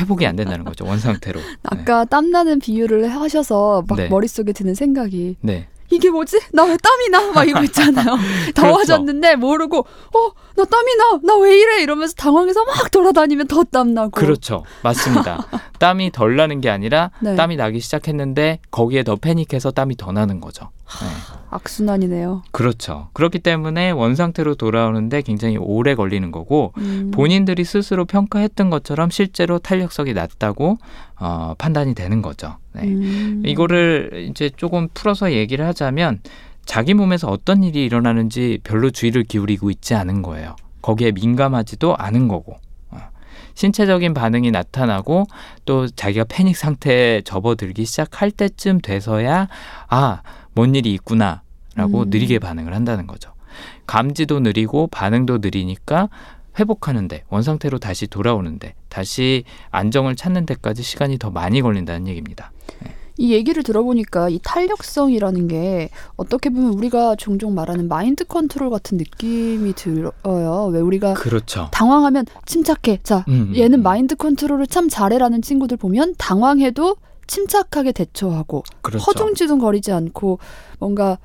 회복이 0.00 0.26
안 0.26 0.36
된다는 0.36 0.64
거죠 0.64 0.84
원 0.84 0.98
상태로. 0.98 1.40
네. 1.40 1.46
아까 1.64 2.04
땀나는 2.04 2.58
비유를 2.58 3.08
하셔서 3.08 3.84
막 3.86 3.96
네. 3.96 4.08
머릿 4.08 4.30
속에 4.30 4.52
드는 4.52 4.74
생각이 4.74 5.36
네. 5.40 5.68
이게 5.96 6.10
뭐지? 6.10 6.40
나 6.52 6.64
왜 6.64 6.76
땀이 6.76 7.08
나? 7.10 7.32
막 7.32 7.48
이거 7.48 7.62
있잖아요. 7.64 8.16
더워졌는데 8.54 9.36
모르고 9.36 9.78
어, 9.78 10.30
나 10.56 10.64
땀이 10.64 10.96
나. 10.96 11.20
나 11.22 11.36
왜 11.40 11.58
이래? 11.58 11.82
이러면서 11.82 12.14
당황해서 12.14 12.64
막 12.64 12.90
돌아다니면 12.90 13.46
더 13.48 13.64
땀 13.64 13.94
나고. 13.94 14.10
그렇죠. 14.10 14.64
맞습니다. 14.82 15.46
땀이 15.78 16.12
덜 16.12 16.36
나는 16.36 16.60
게 16.60 16.70
아니라 16.70 17.10
네. 17.20 17.34
땀이 17.36 17.56
나기 17.56 17.80
시작했는데 17.80 18.60
거기에 18.70 19.02
더 19.02 19.16
패닉해서 19.16 19.72
땀이 19.72 19.96
더 19.96 20.12
나는 20.12 20.40
거죠. 20.40 20.70
네. 21.00 21.06
악순환이네요. 21.50 22.42
그렇죠. 22.52 23.08
그렇기 23.12 23.40
때문에 23.40 23.90
원 23.90 24.14
상태로 24.14 24.54
돌아오는데 24.54 25.22
굉장히 25.22 25.56
오래 25.56 25.94
걸리는 25.94 26.30
거고 26.30 26.72
음. 26.78 27.10
본인들이 27.12 27.64
스스로 27.64 28.04
평가했던 28.04 28.70
것처럼 28.70 29.10
실제로 29.10 29.58
탄력성이 29.58 30.12
낮다고 30.14 30.78
어, 31.18 31.54
판단이 31.56 31.94
되는 31.94 32.22
거죠. 32.22 32.56
네. 32.72 32.82
음. 32.82 33.42
이거를 33.44 34.28
이제 34.30 34.50
조금 34.56 34.88
풀어서 34.92 35.32
얘기를 35.32 35.66
하자면 35.66 36.20
자기 36.64 36.94
몸에서 36.94 37.28
어떤 37.28 37.62
일이 37.62 37.84
일어나는지 37.84 38.58
별로 38.64 38.90
주의를 38.90 39.24
기울이고 39.24 39.70
있지 39.70 39.94
않은 39.94 40.22
거예요. 40.22 40.56
거기에 40.82 41.12
민감하지도 41.12 41.96
않은 41.96 42.28
거고. 42.28 42.58
어. 42.90 42.98
신체적인 43.54 44.14
반응이 44.14 44.50
나타나고 44.50 45.26
또 45.64 45.86
자기가 45.86 46.24
패닉 46.28 46.56
상태에 46.56 47.22
접어들기 47.22 47.84
시작할 47.84 48.30
때쯤 48.30 48.80
돼서야 48.80 49.48
아, 49.88 50.22
뭔 50.54 50.74
일이 50.74 50.92
있구나라고 50.94 52.02
음. 52.02 52.10
느리게 52.10 52.38
반응을 52.40 52.74
한다는 52.74 53.06
거죠. 53.06 53.32
감지도 53.86 54.40
느리고 54.40 54.88
반응도 54.88 55.38
느리니까 55.38 56.08
회복하는데 56.58 57.24
원상태로 57.28 57.78
다시 57.78 58.06
돌아오는데 58.06 58.74
다시 58.88 59.44
안정을 59.70 60.16
찾는 60.16 60.46
데까지 60.46 60.82
시간이 60.82 61.18
더 61.18 61.30
많이 61.30 61.60
걸린다는 61.62 62.08
얘기입니다. 62.08 62.52
이 63.18 63.32
얘기를 63.32 63.62
들어보니까 63.62 64.28
이 64.28 64.38
탄력성이라는 64.42 65.48
게 65.48 65.88
어떻게 66.16 66.50
보면 66.50 66.74
우리가 66.74 67.16
종종 67.16 67.54
말하는 67.54 67.88
마인드 67.88 68.24
컨트롤 68.24 68.68
같은 68.68 68.98
느낌이 68.98 69.72
들어요. 69.72 70.66
왜 70.70 70.80
우리가 70.80 71.14
그렇죠. 71.14 71.68
당황하면 71.72 72.26
침착해. 72.44 72.98
자, 73.02 73.24
음, 73.28 73.52
얘는 73.56 73.80
음. 73.80 73.82
마인드 73.82 74.16
컨트롤을 74.16 74.66
참 74.66 74.88
잘해라는 74.88 75.40
친구들 75.40 75.78
보면 75.78 76.14
당황해도 76.18 76.96
침착하게 77.26 77.92
대처하고 77.92 78.64
그렇죠. 78.82 79.02
허둥지둥 79.02 79.58
거리지 79.58 79.92
않고 79.92 80.38
뭔가 80.78 81.18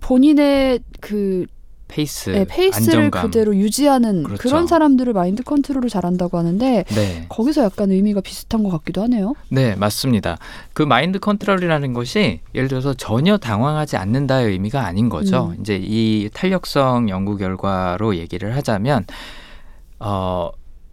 본인의 0.00 0.80
그 1.00 1.46
페이스, 1.88 2.30
네, 2.30 2.44
페이스를 2.44 2.98
안정감. 3.00 3.26
그대로 3.26 3.56
유지하는 3.56 4.22
그렇죠. 4.22 4.42
그런 4.42 4.66
사람들을 4.66 5.12
마인드 5.12 5.42
컨트롤을 5.42 5.88
잘한다고 5.88 6.38
하는데 6.38 6.84
네, 6.86 7.26
거기서 7.28 7.64
약간 7.64 7.90
의미가 7.90 8.20
비슷한 8.20 8.62
것 8.62 8.70
같기도 8.70 9.02
하네요. 9.02 9.34
네 9.48 9.74
맞습니다. 9.74 10.38
그 10.74 10.82
마인드 10.82 11.18
컨트롤이라는 11.18 11.92
것이 11.94 12.40
예를 12.54 12.68
들어서 12.68 12.94
전혀 12.94 13.38
당황하지 13.38 13.96
않는다의 13.96 14.52
의미가 14.52 14.84
아닌 14.84 15.08
거죠. 15.08 15.54
음. 15.56 15.60
이제 15.60 15.80
이 15.82 16.28
탄력성 16.32 17.08
연구 17.08 17.36
결과로 17.36 18.16
얘기를 18.16 18.54
하자면 18.54 19.06
어, 19.98 20.50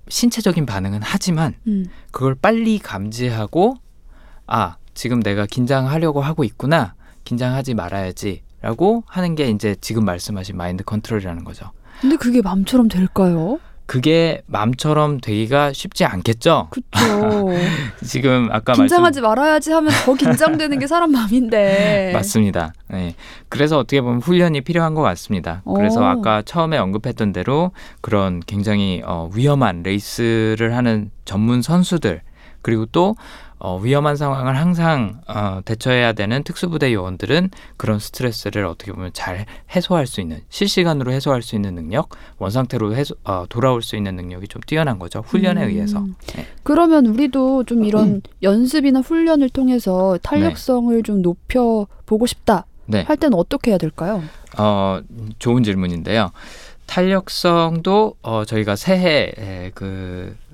신체적인 0.07 0.65
반응은 0.65 1.01
하지만 1.03 1.55
음. 1.67 1.87
그걸 2.11 2.35
빨리 2.35 2.79
감지하고 2.79 3.75
아 4.47 4.77
지금 4.93 5.21
내가 5.21 5.45
긴장하려고 5.45 6.21
하고 6.21 6.43
있구나 6.43 6.95
긴장하지 7.23 7.73
말아야지 7.73 8.43
라고 8.65 9.03
하는 9.05 9.35
게 9.35 9.47
이제 9.51 9.75
지금 9.79 10.05
말씀하신 10.05 10.57
마인드 10.57 10.83
컨트롤이라는 10.83 11.43
거죠. 11.43 11.69
근데 12.01 12.15
그게 12.15 12.41
맘처럼 12.41 12.87
될까요? 12.87 13.59
그게 13.85 14.41
맘처럼 14.47 15.19
되기가 15.21 15.71
쉽지 15.71 16.03
않겠죠. 16.03 16.69
그렇죠. 16.71 17.49
지금 18.03 18.49
아까 18.51 18.73
긴장하지 18.73 19.21
말아야지 19.21 19.71
하면 19.71 19.91
더 20.03 20.15
긴장되는 20.15 20.79
게 20.79 20.87
사람 20.87 21.11
마음인데. 21.11 22.09
맞습니다. 22.17 22.73
네. 22.87 23.13
그래서 23.49 23.77
어떻게 23.77 24.01
보면 24.01 24.21
훈련이 24.21 24.61
필요한 24.61 24.95
것 24.95 25.03
같습니다. 25.03 25.61
그래서 25.75 26.01
오. 26.01 26.05
아까 26.05 26.41
처음에 26.41 26.79
언급했던 26.79 27.33
대로 27.33 27.71
그런 28.01 28.39
굉장히 28.47 29.03
어, 29.05 29.29
위험한 29.31 29.83
레이스를 29.83 30.75
하는 30.75 31.11
전문 31.23 31.61
선수들 31.61 32.23
그리고 32.63 32.87
또 32.87 33.15
어, 33.57 33.77
위험한 33.77 34.15
상황을 34.15 34.57
항상 34.57 35.21
어, 35.27 35.61
대처해야 35.63 36.13
되는 36.13 36.43
특수부대 36.43 36.93
요원들은 36.93 37.51
그런 37.77 37.99
스트레스를 37.99 38.65
어떻게 38.65 38.91
보면 38.91 39.11
잘 39.13 39.45
해소할 39.73 40.07
수 40.07 40.21
있는 40.21 40.41
실시간으로 40.49 41.11
해소할 41.11 41.41
수 41.41 41.55
있는 41.55 41.75
능력, 41.75 42.09
원상태로 42.37 42.95
해소, 42.95 43.15
어, 43.23 43.45
돌아올 43.47 43.81
수 43.81 43.95
있는 43.95 44.15
능력이 44.15 44.47
좀 44.47 44.61
뛰어난 44.65 44.99
거죠. 44.99 45.23
훈련에 45.25 45.63
음. 45.63 45.69
의해서. 45.69 46.05
네. 46.35 46.45
그러면 46.63 47.05
우리도 47.05 47.63
좀 47.63 47.83
이런 47.85 48.21
연습이나 48.43 48.99
훈련을 48.99 49.49
통해서 49.49 50.17
탄력성을 50.21 51.01
좀 51.03 51.21
높여 51.21 51.87
보고 52.05 52.25
싶다 52.25 52.65
네. 52.87 53.03
할 53.03 53.17
때는 53.17 53.37
어떻게 53.37 53.71
해야 53.71 53.77
될까요? 53.77 54.21
어, 54.57 55.01
좋은 55.39 55.63
질문인데요. 55.63 56.31
탄력성도 56.85 58.15
어, 58.21 58.45
저희가 58.45 58.75
새해 58.75 59.71
그 59.73 60.35
어, 60.37 60.44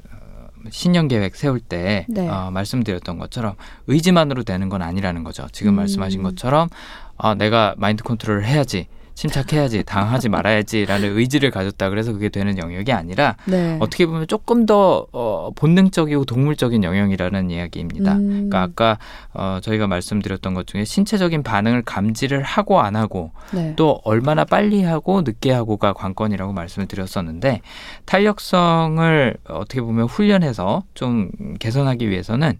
신년 0.69 1.07
계획 1.07 1.35
세울 1.35 1.59
때 1.59 2.05
네. 2.07 2.27
어, 2.27 2.51
말씀드렸던 2.51 3.17
것처럼 3.17 3.55
의지만으로 3.87 4.43
되는 4.43 4.69
건 4.69 4.81
아니라는 4.81 5.23
거죠. 5.23 5.47
지금 5.51 5.73
음. 5.73 5.75
말씀하신 5.77 6.23
것처럼 6.23 6.69
아, 7.17 7.35
내가 7.35 7.75
마인드 7.77 8.03
컨트롤을 8.03 8.45
해야지. 8.45 8.87
침착해야지, 9.15 9.83
당하지 9.83 10.29
말아야지라는 10.29 11.15
의지를 11.17 11.51
가졌다. 11.51 11.89
그래서 11.89 12.13
그게 12.13 12.29
되는 12.29 12.57
영역이 12.57 12.91
아니라 12.91 13.35
네. 13.45 13.77
어떻게 13.79 14.05
보면 14.05 14.27
조금 14.27 14.65
더 14.65 15.07
어, 15.11 15.51
본능적이고 15.55 16.25
동물적인 16.25 16.83
영역이라는 16.83 17.49
이야기입니다. 17.49 18.13
음. 18.13 18.49
그러니까 18.49 18.61
아까 18.61 18.97
어, 19.33 19.59
저희가 19.61 19.87
말씀드렸던 19.87 20.53
것 20.53 20.67
중에 20.67 20.85
신체적인 20.85 21.43
반응을 21.43 21.83
감지를 21.83 22.41
하고 22.41 22.81
안 22.81 22.95
하고 22.95 23.31
네. 23.51 23.73
또 23.75 24.01
얼마나 24.03 24.45
빨리 24.45 24.83
하고 24.83 25.21
늦게 25.21 25.51
하고가 25.51 25.93
관건이라고 25.93 26.53
말씀을 26.53 26.87
드렸었는데 26.87 27.61
탄력성을 28.05 29.37
어떻게 29.47 29.81
보면 29.81 30.05
훈련해서 30.05 30.83
좀 30.93 31.31
개선하기 31.59 32.09
위해서는 32.09 32.57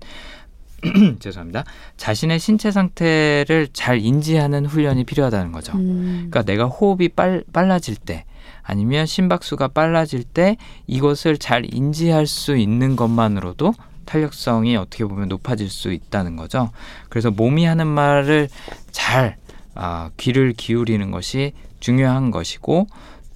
죄송합니다. 1.20 1.64
자신의 1.98 2.40
신체 2.40 2.72
상태를 2.72 3.70
잘 3.74 4.00
인지하는 4.00 4.66
훈련이 4.66 5.04
필요하다는 5.04 5.52
거죠. 5.52 5.74
음. 5.78 6.28
그러니까 6.30 6.44
내가 6.44 6.66
호흡이 6.66 7.10
빨, 7.10 7.44
빨라질 7.54 7.96
때 7.96 8.26
아니면 8.64 9.06
심박수가 9.06 9.70
빨라질 9.70 10.24
때 10.24 10.58
이것을 10.88 11.38
잘 11.38 11.66
인지할 11.74 12.28
수 12.28 12.58
있는 12.58 12.96
것만으로도 12.96 13.74
탄력성이 14.06 14.76
어떻게 14.76 15.06
보면 15.06 15.30
높아질 15.30 15.70
수 15.70 15.92
있다는 15.92 16.36
거죠. 16.36 16.72
그래서 17.10 17.32
몸이 17.32 17.66
하는 17.66 17.88
말을 17.88 18.50
잘 18.92 19.38
아, 19.74 20.10
귀를 20.18 20.54
기울이는 20.54 21.12
것이 21.12 21.54
중요한 21.80 22.30
것이고 22.32 22.88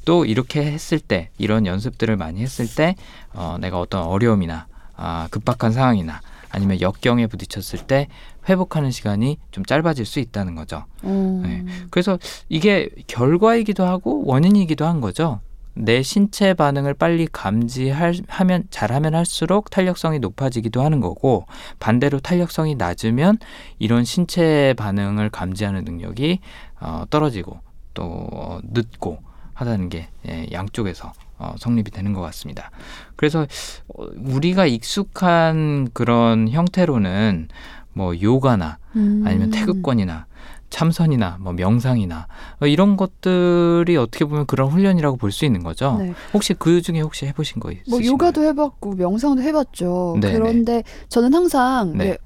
또 0.03 0.25
이렇게 0.25 0.63
했을 0.63 0.99
때 0.99 1.29
이런 1.37 1.65
연습들을 1.65 2.15
많이 2.17 2.41
했을 2.41 2.67
때 2.67 2.95
어, 3.33 3.57
내가 3.59 3.79
어떤 3.79 4.03
어려움이나 4.03 4.67
아, 4.95 5.27
급박한 5.31 5.71
상황이나 5.71 6.21
아니면 6.49 6.81
역경에 6.81 7.27
부딪혔을 7.27 7.87
때 7.87 8.07
회복하는 8.47 8.91
시간이 8.91 9.37
좀 9.51 9.65
짧아질 9.65 10.05
수 10.05 10.19
있다는 10.19 10.55
거죠. 10.55 10.85
어. 11.03 11.41
네. 11.43 11.65
그래서 11.89 12.17
이게 12.49 12.89
결과이기도 13.07 13.85
하고 13.85 14.23
원인이기도 14.25 14.85
한 14.85 15.01
거죠. 15.01 15.41
내 15.75 16.01
신체 16.01 16.53
반응을 16.53 16.93
빨리 16.93 17.27
감지하면 17.29 18.63
잘하면 18.69 19.13
할수록 19.13 19.69
탄력성이 19.69 20.19
높아지기도 20.19 20.81
하는 20.81 21.01
거고 21.01 21.45
반대로 21.79 22.19
탄력성이 22.21 22.75
낮으면 22.75 23.37
이런 23.77 24.05
신체 24.05 24.73
반응을 24.77 25.29
감지하는 25.29 25.83
능력이 25.83 26.39
어, 26.79 27.03
떨어지고 27.09 27.59
또 27.93 28.03
어, 28.03 28.59
늦고 28.63 29.19
하다는 29.53 29.89
게 29.89 30.07
예, 30.27 30.47
양쪽에서 30.51 31.11
어, 31.37 31.55
성립이 31.59 31.91
되는 31.91 32.13
것 32.13 32.21
같습니다. 32.21 32.71
그래서 33.15 33.45
어, 33.87 34.05
우리가 34.17 34.65
익숙한 34.65 35.89
그런 35.93 36.49
형태로는 36.49 37.49
뭐 37.93 38.13
요가나 38.19 38.77
음. 38.95 39.23
아니면 39.25 39.51
태극권이나 39.51 40.25
참선이나 40.69 41.37
뭐 41.39 41.53
명상이나 41.53 42.27
어, 42.61 42.67
이런 42.67 42.97
것들이 42.97 43.95
어떻게 43.97 44.25
보면 44.25 44.45
그런 44.45 44.69
훈련이라고 44.69 45.17
볼 45.17 45.31
수 45.31 45.45
있는 45.45 45.63
거죠. 45.63 45.97
네. 45.99 46.13
혹시 46.33 46.53
그 46.53 46.81
중에 46.81 46.99
혹시 47.01 47.25
해보신 47.25 47.59
거 47.59 47.71
있으신가요? 47.71 47.99
뭐 47.99 48.05
요가도 48.05 48.43
해봤고 48.43 48.93
명상도 48.95 49.41
해봤죠. 49.41 50.17
네, 50.21 50.33
그런데 50.33 50.83
저는 51.09 51.33
항상 51.33 51.93
네. 51.97 52.03
왜 52.05 52.17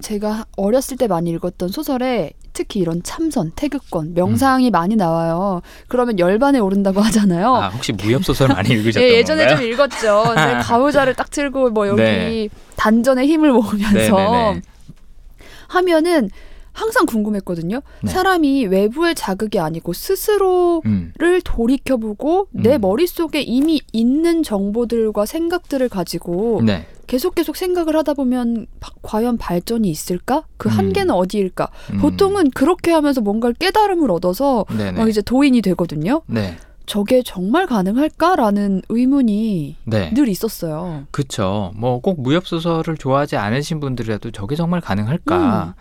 제가 0.00 0.44
어렸을 0.56 0.96
때 0.96 1.06
많이 1.06 1.30
읽었던 1.30 1.68
소설에 1.68 2.32
특히 2.54 2.80
이런 2.80 3.02
참선, 3.02 3.50
태극권, 3.54 4.14
명상이 4.14 4.70
많이 4.70 4.96
나와요. 4.96 5.60
그러면 5.88 6.18
열반에 6.18 6.60
오른다고 6.60 7.00
하잖아요. 7.02 7.54
아 7.54 7.68
혹시 7.68 7.92
무협 7.92 8.24
소설 8.24 8.48
많이 8.48 8.70
읽으셨던 8.72 9.02
예, 9.02 9.16
예전에 9.16 9.44
건가요? 9.44 9.58
좀 9.58 9.68
읽었죠. 9.70 10.24
가우자를 10.64 11.14
딱 11.14 11.30
틀고 11.30 11.70
뭐 11.70 11.86
여기 11.88 12.00
네. 12.00 12.48
단전에 12.76 13.26
힘을 13.26 13.52
모으면서 13.52 14.16
네네네. 14.16 14.62
하면은 15.68 16.30
항상 16.72 17.06
궁금했거든요. 17.06 17.80
네. 18.02 18.10
사람이 18.10 18.66
외부의 18.66 19.14
자극이 19.14 19.58
아니고 19.60 19.92
스스로 19.92 20.82
음, 20.86 21.12
를 21.18 21.40
돌이켜보고 21.40 22.48
내 22.50 22.76
음. 22.76 22.80
머릿속에 22.80 23.42
이미 23.42 23.80
있는 23.92 24.42
정보들과 24.42 25.24
생각들을 25.26 25.88
가지고 25.88 26.62
네. 26.64 26.86
계속 27.14 27.36
계속 27.36 27.54
생각을 27.54 27.94
하다 27.94 28.14
보면 28.14 28.66
바- 28.80 28.90
과연 29.02 29.38
발전이 29.38 29.88
있을까? 29.88 30.42
그 30.56 30.68
음. 30.68 30.70
한계는 30.78 31.14
어디일까? 31.14 31.68
음, 31.92 31.98
보통은 31.98 32.50
그렇게 32.50 32.90
하면서 32.90 33.20
뭔가를 33.20 33.54
깨달음을 33.54 34.10
얻어서 34.10 34.64
네네. 34.76 34.98
막 34.98 35.08
이제 35.08 35.22
도인이 35.22 35.62
되거든요. 35.62 36.22
네. 36.26 36.56
저게 36.86 37.22
정말 37.24 37.68
가능할까라는 37.68 38.82
의문이 38.88 39.76
네. 39.84 40.10
늘 40.12 40.26
있었어요. 40.28 41.04
그쵸. 41.12 41.70
뭐꼭 41.76 42.20
무협 42.20 42.48
소설을 42.48 42.96
좋아하지 42.96 43.36
않으신 43.36 43.78
분들이라도 43.78 44.32
저게 44.32 44.56
정말 44.56 44.80
가능할까? 44.80 45.76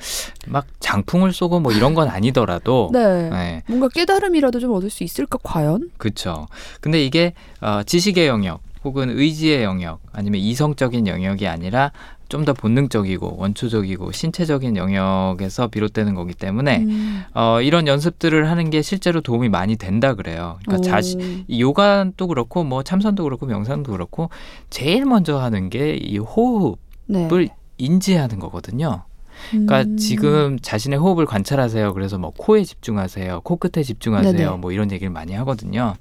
막 0.49 0.67
장풍을 0.81 1.33
쏘고 1.33 1.61
뭐 1.61 1.71
이런 1.71 1.95
건 1.95 2.09
아니더라도. 2.09 2.89
음. 2.89 2.93
네. 3.01 3.29
네. 3.31 3.63
뭔가 3.67 3.87
깨달음이라도 3.89 4.59
좀 4.59 4.71
얻을 4.71 4.91
수 4.91 5.03
있을까 5.03 5.39
과연? 5.41 5.89
그렇죠. 5.97 6.45
근데 6.79 7.03
이게 7.03 7.33
어, 7.59 7.81
지식의 7.83 8.27
영역 8.27 8.61
혹은 8.83 9.09
의지의 9.09 9.63
영역 9.63 9.99
아니면 10.11 10.41
이성적인 10.41 11.07
영역이 11.07 11.47
아니라 11.47 11.91
좀 12.29 12.45
더 12.45 12.53
본능적이고 12.53 13.35
원초적이고 13.37 14.11
신체적인 14.11 14.75
영역에서 14.75 15.67
비롯되는 15.67 16.15
거기 16.15 16.33
때문에 16.33 16.79
음. 16.79 17.23
어, 17.35 17.61
이런 17.61 17.85
연습들을 17.87 18.49
하는 18.49 18.71
게 18.71 18.81
실제로 18.81 19.21
도움이 19.21 19.49
많이 19.49 19.75
된다 19.75 20.15
그래요. 20.15 20.57
그러니까 20.65 20.79
오. 20.79 20.91
자신 20.91 21.45
이 21.47 21.61
요가도 21.61 22.25
그렇고 22.27 22.63
뭐 22.63 22.81
참선도 22.81 23.23
그렇고 23.23 23.45
명상도 23.45 23.91
그렇고 23.91 24.31
제일 24.71 25.05
먼저 25.05 25.37
하는 25.37 25.69
게 25.69 25.95
이 26.01 26.17
호흡을 26.17 26.75
네. 27.07 27.49
인지하는 27.77 28.39
거거든요. 28.39 29.03
그러니까 29.51 29.81
음. 29.81 29.97
지금 29.97 30.57
자신의 30.59 30.97
호흡을 30.97 31.25
관찰하세요. 31.27 31.93
그래서 31.93 32.17
뭐 32.17 32.31
코에 32.35 32.63
집중하세요. 32.63 33.41
코끝에 33.41 33.83
집중하세요. 33.83 34.33
네네. 34.33 34.57
뭐 34.57 34.71
이런 34.71 34.91
얘기를 34.91 35.11
많이 35.11 35.33
하거든요. 35.33 35.95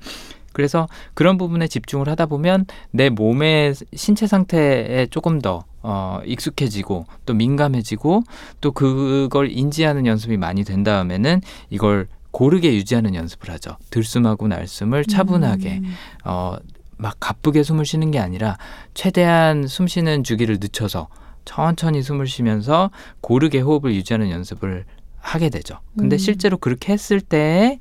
그래서 0.52 0.88
그런 1.14 1.38
부분에 1.38 1.66
집중을 1.66 2.08
하다 2.08 2.26
보면 2.26 2.66
내 2.90 3.10
몸의 3.10 3.74
신체 3.94 4.26
상태에 4.26 5.06
조금 5.10 5.40
더 5.40 5.64
어, 5.82 6.20
익숙해지고 6.24 7.06
또 7.26 7.34
민감해지고 7.34 8.22
또 8.60 8.72
그걸 8.72 9.50
인지하는 9.50 10.06
연습이 10.06 10.36
많이 10.36 10.64
된 10.64 10.84
다음에는 10.84 11.40
이걸 11.70 12.06
고르게 12.30 12.74
유지하는 12.74 13.14
연습을 13.14 13.50
하죠. 13.50 13.76
들숨하고 13.90 14.48
날숨을 14.48 15.04
차분하게 15.04 15.80
음. 15.82 15.94
어, 16.24 16.56
막 16.96 17.16
가쁘게 17.20 17.62
숨을 17.62 17.84
쉬는 17.84 18.10
게 18.10 18.18
아니라 18.18 18.56
최대한 18.94 19.66
숨 19.66 19.86
쉬는 19.86 20.24
주기를 20.24 20.58
늦춰서 20.60 21.08
천천히 21.44 22.02
숨을 22.02 22.26
쉬면서 22.26 22.90
고르게 23.20 23.60
호흡을 23.60 23.94
유지하는 23.94 24.30
연습을 24.30 24.84
하게 25.18 25.50
되죠. 25.50 25.78
근데 25.98 26.16
음. 26.16 26.18
실제로 26.18 26.56
그렇게 26.56 26.92
했을 26.92 27.20
때 27.20 27.78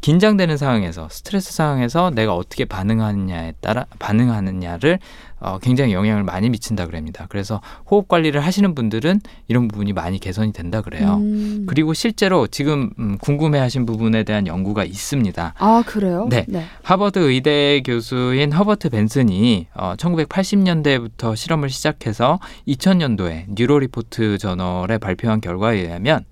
긴장되는 0.00 0.56
상황에서 0.56 1.08
스트레스 1.10 1.52
상황에서 1.52 2.10
내가 2.10 2.34
어떻게 2.34 2.64
반응하느냐에 2.64 3.54
따라 3.60 3.86
반응하느냐를 3.98 4.98
어, 5.38 5.58
굉장히 5.58 5.92
영향을 5.92 6.22
많이 6.22 6.48
미친다 6.48 6.86
그럽니다. 6.86 7.26
그래서 7.28 7.60
호흡 7.90 8.08
관리를 8.08 8.40
하시는 8.40 8.74
분들은 8.74 9.20
이런 9.48 9.68
부분이 9.68 9.92
많이 9.92 10.18
개선이 10.18 10.52
된다 10.52 10.80
그래요. 10.80 11.16
음. 11.16 11.66
그리고 11.68 11.92
실제로 11.92 12.46
지금 12.46 12.90
음, 12.98 13.18
궁금해하신 13.18 13.84
부분에 13.84 14.22
대한 14.22 14.46
연구가 14.46 14.84
있습니다. 14.84 15.54
아 15.58 15.82
그래요? 15.86 16.26
네. 16.30 16.46
하버드 16.82 17.18
의대 17.18 17.82
교수인 17.84 18.52
허버트 18.52 18.88
벤슨이 18.88 19.66
어, 19.74 19.94
1980년대부터 19.96 21.36
실험을 21.36 21.68
시작해서 21.68 22.38
2000년도에 22.66 23.44
뉴로리포트 23.48 24.38
저널에 24.38 24.98
발표한 24.98 25.40
결과에 25.40 25.80
의하면 25.80 26.24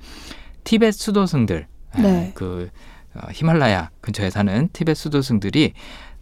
티베트 0.64 0.96
수도승들 0.96 1.66
네. 1.98 2.33
그 2.35 2.70
어, 2.72 2.93
히말라야 3.33 3.90
근처에 4.00 4.31
사는 4.31 4.68
티베트 4.72 4.98
수도승들이 4.98 5.72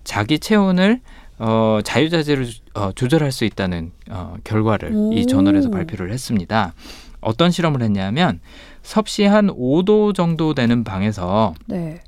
자기 0.04 0.38
체온을 0.38 1.00
어, 1.38 1.80
자유자재로 1.82 2.44
어, 2.74 2.92
조절할 2.92 3.32
수 3.32 3.44
있다는 3.44 3.92
어, 4.10 4.36
결과를 4.44 4.92
이 5.12 5.22
오. 5.22 5.26
저널에서 5.26 5.70
발표를 5.70 6.12
했습니다. 6.12 6.74
어떤 7.20 7.50
실험을 7.50 7.82
했냐면 7.82 8.40
섭씨 8.82 9.24
한 9.24 9.48
5도 9.48 10.14
정도 10.14 10.54
되는 10.54 10.84
방에서 10.84 11.54
네. 11.66 12.00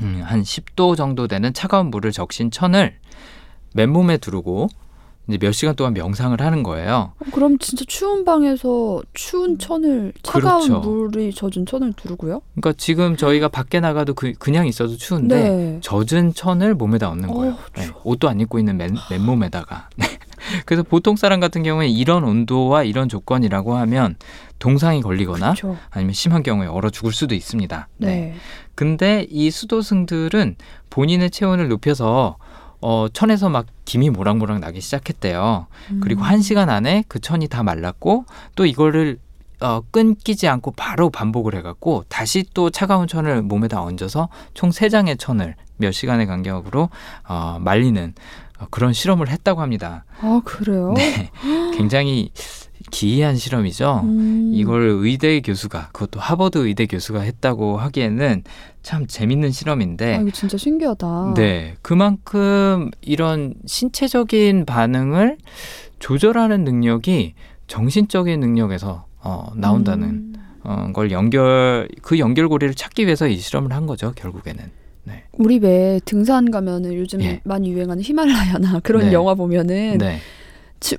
음, 0.00 0.22
한 0.24 0.42
10도 0.42 0.96
정도 0.96 1.28
되는 1.28 1.52
차가운 1.52 1.90
물을 1.90 2.10
적신 2.12 2.50
천을 2.50 2.96
맨몸에 3.74 4.16
두르고 4.18 4.68
이제 5.28 5.38
몇 5.38 5.52
시간 5.52 5.74
동안 5.74 5.94
명상을 5.94 6.38
하는 6.40 6.62
거예요. 6.62 7.12
어, 7.18 7.24
그럼 7.32 7.58
진짜 7.58 7.84
추운 7.88 8.24
방에서 8.24 9.02
추운 9.14 9.58
천을 9.58 10.12
차가운 10.22 10.68
그렇죠. 10.68 10.80
물이 10.80 11.32
젖은 11.32 11.66
천을 11.66 11.92
두르고요? 11.94 12.42
그러니까 12.54 12.74
지금 12.76 13.16
저희가 13.16 13.48
밖에 13.48 13.80
나가도 13.80 14.14
그, 14.14 14.32
그냥 14.34 14.66
있어도 14.66 14.96
추운데 14.96 15.48
네. 15.48 15.78
젖은 15.80 16.34
천을 16.34 16.74
몸에다 16.74 17.08
얹는 17.10 17.28
거예요. 17.28 17.52
어, 17.54 17.58
네. 17.76 17.88
옷도 18.04 18.28
안 18.28 18.40
입고 18.40 18.58
있는 18.58 18.76
맨, 18.76 18.94
맨몸에다가. 19.10 19.88
네. 19.96 20.06
그래서 20.66 20.82
보통 20.82 21.16
사람 21.16 21.40
같은 21.40 21.62
경우에 21.62 21.88
이런 21.88 22.22
온도와 22.24 22.84
이런 22.84 23.08
조건이라고 23.08 23.76
하면 23.76 24.16
동상이 24.58 25.00
걸리거나 25.00 25.54
그렇죠. 25.54 25.76
아니면 25.90 26.12
심한 26.12 26.42
경우에 26.42 26.66
얼어 26.66 26.90
죽을 26.90 27.12
수도 27.12 27.34
있습니다. 27.34 27.88
네. 27.96 28.34
근데 28.74 29.26
이 29.30 29.50
수도승들은 29.50 30.56
본인의 30.90 31.30
체온을 31.30 31.68
높여서 31.68 32.36
어, 32.86 33.06
천에서 33.10 33.48
막 33.48 33.64
김이 33.86 34.10
모락모락 34.10 34.58
나기 34.58 34.82
시작했대요. 34.82 35.66
그리고 36.02 36.20
음. 36.20 36.26
한 36.26 36.42
시간 36.42 36.68
안에 36.68 37.04
그 37.08 37.18
천이 37.18 37.48
다 37.48 37.62
말랐고 37.62 38.26
또 38.56 38.66
이거를 38.66 39.18
어, 39.60 39.80
끊기지 39.90 40.48
않고 40.48 40.72
바로 40.72 41.08
반복을 41.08 41.54
해갖고 41.54 42.04
다시 42.10 42.44
또 42.52 42.68
차가운 42.68 43.06
천을 43.06 43.40
몸에다 43.40 43.80
얹어서 43.80 44.28
총 44.52 44.70
세 44.70 44.90
장의 44.90 45.16
천을 45.16 45.54
몇 45.78 45.92
시간의 45.92 46.26
간격으로 46.26 46.90
어, 47.26 47.56
말리는 47.58 48.12
어, 48.58 48.66
그런 48.70 48.92
실험을 48.92 49.30
했다고 49.30 49.62
합니다. 49.62 50.04
아 50.20 50.42
그래요? 50.44 50.92
네, 50.94 51.30
굉장히 51.74 52.32
기이한 52.94 53.34
실험이죠. 53.36 54.02
음. 54.04 54.52
이걸 54.54 54.82
의대 54.88 55.40
교수가 55.40 55.88
그것도 55.92 56.20
하버드 56.20 56.58
의대 56.58 56.86
교수가 56.86 57.20
했다고 57.22 57.76
하기에는 57.76 58.44
참 58.82 59.06
재밌는 59.08 59.50
실험인데 59.50 60.14
아, 60.14 60.20
이거 60.20 60.30
진짜 60.30 60.56
신기하다. 60.56 61.34
네, 61.36 61.74
그만큼 61.82 62.90
이런 63.00 63.54
신체적인 63.66 64.64
반응을 64.64 65.38
조절하는 65.98 66.62
능력이 66.62 67.34
정신적인 67.66 68.38
능력에서 68.38 69.06
어, 69.18 69.48
나온다는 69.56 70.08
음. 70.08 70.34
어, 70.62 70.90
걸 70.94 71.10
연결 71.10 71.88
그 72.00 72.20
연결고리를 72.20 72.74
찾기 72.74 73.06
위해서 73.06 73.26
이 73.26 73.36
실험을 73.38 73.72
한 73.72 73.86
거죠 73.86 74.12
결국에는. 74.14 74.84
우리 75.36 75.58
왜 75.58 76.00
등산 76.04 76.50
가면은 76.50 76.94
요즘 76.94 77.20
예. 77.22 77.40
많이 77.44 77.70
유행하는 77.70 78.02
히말라야나 78.02 78.80
그런 78.80 79.06
네. 79.06 79.12
영화 79.12 79.34
보면은 79.34 79.98
네, 79.98 80.16
지- 80.16 80.22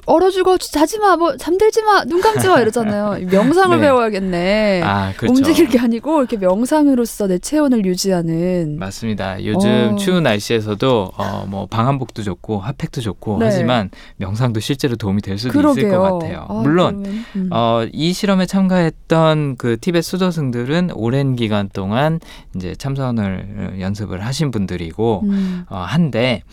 얼어 0.06 0.30
죽어 0.30 0.58
자지 0.58 1.00
마, 1.00 1.15
뭐 1.15 1.38
잠들지 1.38 1.82
마, 1.84 2.04
눈 2.06 2.21
감지 2.21 2.48
마 2.48 2.60
이러잖아요. 2.60 3.26
명상을 3.30 3.78
네. 3.78 3.88
배워야겠네. 3.88 4.82
아 4.84 5.13
그렇죠. 5.15 5.34
움직일 5.38 5.67
게 5.69 5.80
아니고 5.80 6.19
이렇게 6.19 6.38
명상으로서 6.38 7.28
내 7.28 7.38
체온을 7.39 7.86
유지하는. 7.86 8.78
맞습니다. 8.80 9.43
요즘 9.45 9.91
어. 9.93 9.95
추운 9.95 10.24
날씨에서도 10.24 11.12
어, 11.15 11.45
뭐 11.48 11.65
방한복도 11.67 12.24
좋고 12.24 12.60
핫팩도 12.60 13.02
좋고 13.02 13.39
네. 13.39 13.45
하지만 13.45 13.89
명상도 14.17 14.60
실제로 14.60 14.95
도움이 14.95 15.21
될 15.21 15.38
수도 15.38 15.50
있을 15.50 15.62
그러게요. 15.62 16.00
것 16.00 16.19
같아요. 16.19 16.45
아, 16.48 16.54
물론 16.54 17.04
그러면, 17.04 17.26
음. 17.36 17.50
어, 17.52 17.86
이 17.91 18.13
실험에 18.13 18.45
참가했던 18.45 19.56
그 19.58 19.78
티벳 19.80 20.04
수도승들은 20.04 20.91
오랜 20.93 21.36
기간 21.36 21.69
동안 21.74 22.19
이제 22.56 22.76
참선을 22.76 23.78
연습을 23.80 24.26
하신 24.26 24.52
분들이고 24.52 25.21
음. 25.26 25.65
어, 25.69 25.78
한데 25.78 26.43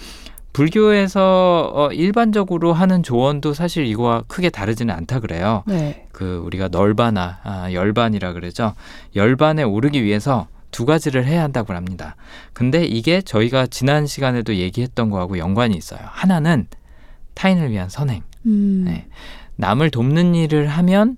불교에서 0.53 1.73
어, 1.75 1.93
일반적으로 1.93 2.73
하는 2.73 3.03
조언도 3.03 3.55
사실 3.55 3.87
이거와 3.87 4.25
크게 4.27 4.51
다르지는 4.51 4.95
않다 4.95 5.21
그래요. 5.21 5.63
네. 5.67 6.07
그 6.13 6.43
우리가 6.45 6.69
널바나 6.69 7.41
아, 7.43 7.73
열반이라 7.73 8.35
그러죠. 8.35 8.75
열반에 9.17 9.63
오르기 9.63 10.05
위해서 10.05 10.49
두 10.71 10.87
가지를 10.87 11.27
해야 11.27 11.43
한다고 11.43 11.75
합니다. 11.75 12.17
근데 12.53 12.85
이게 12.85 13.23
저희가 13.23 13.67
지난 13.67 14.07
시간에도 14.07 14.55
얘기했던 14.57 15.11
거하고 15.11 15.39
연관이 15.39 15.77
있어요. 15.77 16.01
하나는 16.05 16.67
타인을 17.35 17.71
위한 17.71 17.89
선행. 17.89 18.23
음. 18.47 18.85
네. 18.87 19.07
남을 19.57 19.91
돕는 19.91 20.35
일을 20.35 20.67
하면 20.69 21.17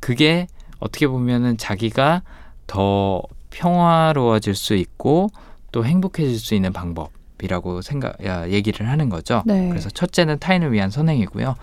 그게 0.00 0.46
어떻게 0.78 1.08
보면은 1.08 1.56
자기가 1.56 2.22
더 2.66 3.22
평화로워질 3.50 4.54
수 4.54 4.74
있고 4.74 5.30
또 5.72 5.84
행복해질 5.84 6.38
수 6.38 6.54
있는 6.54 6.72
방법 6.72 7.10
이라고 7.42 7.82
생각 7.82 8.24
야, 8.24 8.48
얘기를 8.48 8.88
하는 8.88 9.08
거죠. 9.08 9.42
네. 9.46 9.68
그래서 9.68 9.88
첫째는 9.90 10.38
타인을 10.38 10.72
위한 10.72 10.90
선행이고요. 10.90 11.54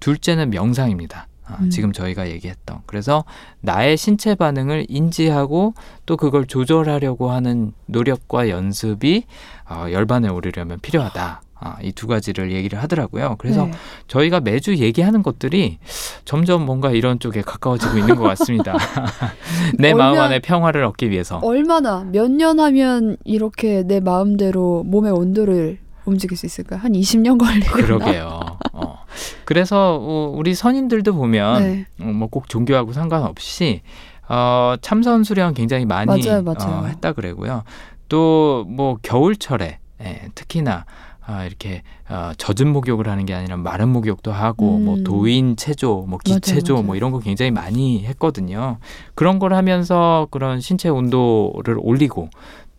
둘째는 0.00 0.50
명상입니다. 0.50 1.28
아, 1.46 1.58
음. 1.60 1.70
지금 1.70 1.92
저희가 1.92 2.28
얘기했던 2.30 2.80
그래서 2.86 3.24
나의 3.60 3.96
신체 3.96 4.34
반응을 4.34 4.86
인지하고 4.88 5.74
또 6.06 6.16
그걸 6.16 6.46
조절하려고 6.46 7.30
하는 7.30 7.72
노력과 7.86 8.48
연습이 8.48 9.24
어, 9.68 9.86
열반에 9.90 10.28
오르려면 10.28 10.78
필요하다. 10.80 11.42
아, 11.66 11.76
이 11.82 11.92
두 11.92 12.06
가지를 12.06 12.52
얘기를 12.52 12.80
하더라고요. 12.82 13.36
그래서 13.38 13.64
네. 13.64 13.72
저희가 14.06 14.40
매주 14.40 14.76
얘기하는 14.76 15.22
것들이 15.22 15.78
점점 16.26 16.66
뭔가 16.66 16.90
이런 16.90 17.18
쪽에 17.18 17.40
가까워지고 17.40 17.96
있는 17.98 18.16
것 18.16 18.22
같습니다. 18.24 18.76
내 19.78 19.94
마음 19.94 20.12
얼마- 20.12 20.24
안에 20.24 20.38
평화를 20.40 20.84
얻기 20.84 21.10
위해서. 21.10 21.38
얼마나 21.42 22.04
몇 22.04 22.28
년 22.30 22.60
하면 22.60 23.16
이렇게 23.24 23.82
내 23.82 24.00
마음대로 24.00 24.82
몸의 24.84 25.12
온도를 25.12 25.78
움직일 26.04 26.36
수 26.36 26.44
있을까? 26.46 26.76
한 26.76 26.92
20년 26.92 27.38
걸리나? 27.38 27.72
그러게요. 27.72 28.40
어. 28.74 28.98
그래서 29.46 29.98
어, 30.00 30.32
우리 30.36 30.54
선인들도 30.54 31.14
보면 31.14 31.62
네. 31.62 31.86
뭐꼭 31.96 32.48
종교하고 32.48 32.92
상관없이 32.92 33.80
어, 34.28 34.74
참선 34.82 35.24
수련 35.24 35.54
굉장히 35.54 35.84
많이 35.86 36.06
맞아요, 36.06 36.42
맞아요. 36.42 36.82
어, 36.82 36.84
했다 36.86 37.12
그래고요. 37.12 37.62
또 38.08 38.64
뭐 38.68 38.98
겨울철에 39.02 39.78
예, 40.02 40.28
특히나 40.34 40.84
아, 41.26 41.44
이렇게 41.44 41.82
어, 42.08 42.32
젖은 42.36 42.72
목욕을 42.72 43.08
하는 43.08 43.24
게 43.24 43.34
아니라 43.34 43.56
마른 43.56 43.88
목욕도 43.88 44.30
하고 44.30 44.76
음. 44.76 44.84
뭐 44.84 44.96
도인 45.04 45.56
체조, 45.56 46.04
뭐 46.06 46.18
맞아요, 46.24 46.40
기체조 46.40 46.74
맞아요. 46.74 46.86
뭐 46.86 46.96
이런 46.96 47.12
거 47.12 47.18
굉장히 47.18 47.50
많이 47.50 48.04
했거든요. 48.04 48.78
그런 49.14 49.38
걸 49.38 49.54
하면서 49.54 50.28
그런 50.30 50.60
신체 50.60 50.88
온도를 50.88 51.76
올리고 51.78 52.28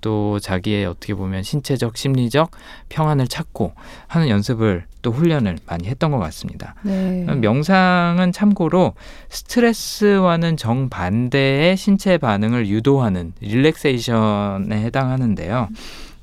또 0.02 0.38
자기의 0.38 0.86
어떻게 0.86 1.16
보면 1.16 1.42
신체적, 1.42 1.98
심리적 1.98 2.52
평안을 2.90 3.28
찾고 3.28 3.74
하는 4.06 4.30
연습을 4.30 4.86
또 5.02 5.12
훈련을 5.12 5.58
많이 5.66 5.88
했던 5.88 6.12
것 6.12 6.20
같습니다. 6.20 6.76
네. 6.84 7.26
명상은 7.26 8.32
참고로 8.32 8.94
스트레스와는 9.30 10.58
정반대의 10.58 11.76
신체 11.76 12.20
반응을 12.20 12.68
유도하는 12.68 13.34
릴렉세이션에 13.42 14.74
해당하는데요. 14.74 15.70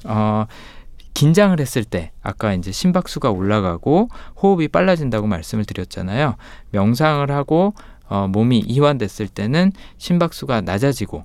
어, 0.05 0.47
긴장을 1.15 1.59
했을 1.59 1.85
때 1.85 2.13
아까 2.23 2.55
이제 2.55 2.73
심박수가 2.73 3.31
올라가고 3.31 4.09
호흡이 4.41 4.69
빨라진다고 4.69 5.27
말씀을 5.27 5.65
드렸잖아요. 5.65 6.37
명상을 6.71 7.31
하고 7.31 7.75
어, 8.09 8.29
몸이 8.29 8.59
이완됐을 8.59 9.29
때는 9.29 9.73
심박수가 9.99 10.63
낮아지고 10.63 11.25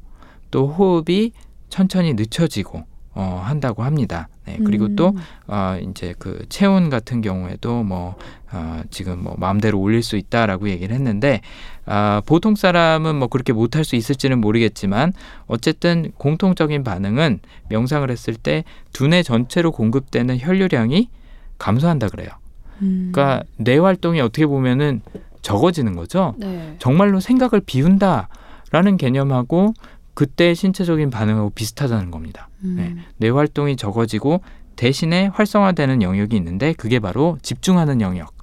또 0.51 0.67
호흡이 0.67 1.31
천천히 1.69 2.13
늦춰지고 2.13 2.85
어, 3.19 3.41
한다고 3.43 3.81
합니다. 3.81 4.29
네, 4.45 4.59
그리고 4.63 4.85
음. 4.85 4.95
또 4.95 5.15
어, 5.47 5.75
이제 5.81 6.13
그 6.19 6.45
체온 6.49 6.91
같은 6.91 7.21
경우에도 7.21 7.81
뭐 7.81 8.15
어, 8.51 8.83
지금 8.91 9.23
뭐 9.23 9.35
마음대로 9.39 9.79
올릴 9.79 10.03
수 10.03 10.17
있다라고 10.17 10.69
얘기를 10.69 10.95
했는데 10.95 11.41
아, 11.87 12.21
보통 12.27 12.55
사람은 12.55 13.15
뭐 13.15 13.27
그렇게 13.27 13.53
못할 13.53 13.83
수 13.85 13.95
있을지는 13.95 14.39
모르겠지만 14.39 15.13
어쨌든 15.47 16.11
공통적인 16.17 16.83
반응은 16.83 17.39
명상을 17.69 18.07
했을 18.07 18.35
때 18.35 18.63
두뇌 18.93 19.23
전체로 19.23 19.71
공급되는 19.71 20.39
혈류량이 20.39 21.09
감소한다 21.57 22.09
그래요. 22.09 22.29
음. 22.83 23.09
그러니까 23.11 23.43
뇌 23.57 23.79
활동이 23.79 24.21
어떻게 24.21 24.45
보면은 24.45 25.01
적어지는 25.41 25.95
거죠. 25.95 26.35
네. 26.37 26.75
정말로 26.77 27.19
생각을 27.19 27.61
비운다라는 27.65 28.97
개념하고 28.99 29.73
그때 30.13 30.53
신체적인 30.53 31.09
반응하고 31.09 31.49
비슷하다는 31.49 32.11
겁니다. 32.11 32.46
음. 32.63 32.75
네. 32.77 32.95
뇌 33.17 33.29
활동이 33.29 33.75
적어지고 33.75 34.41
대신에 34.75 35.27
활성화되는 35.33 36.01
영역이 36.01 36.35
있는데 36.35 36.73
그게 36.73 36.99
바로 36.99 37.37
집중하는 37.41 38.01
영역. 38.01 38.35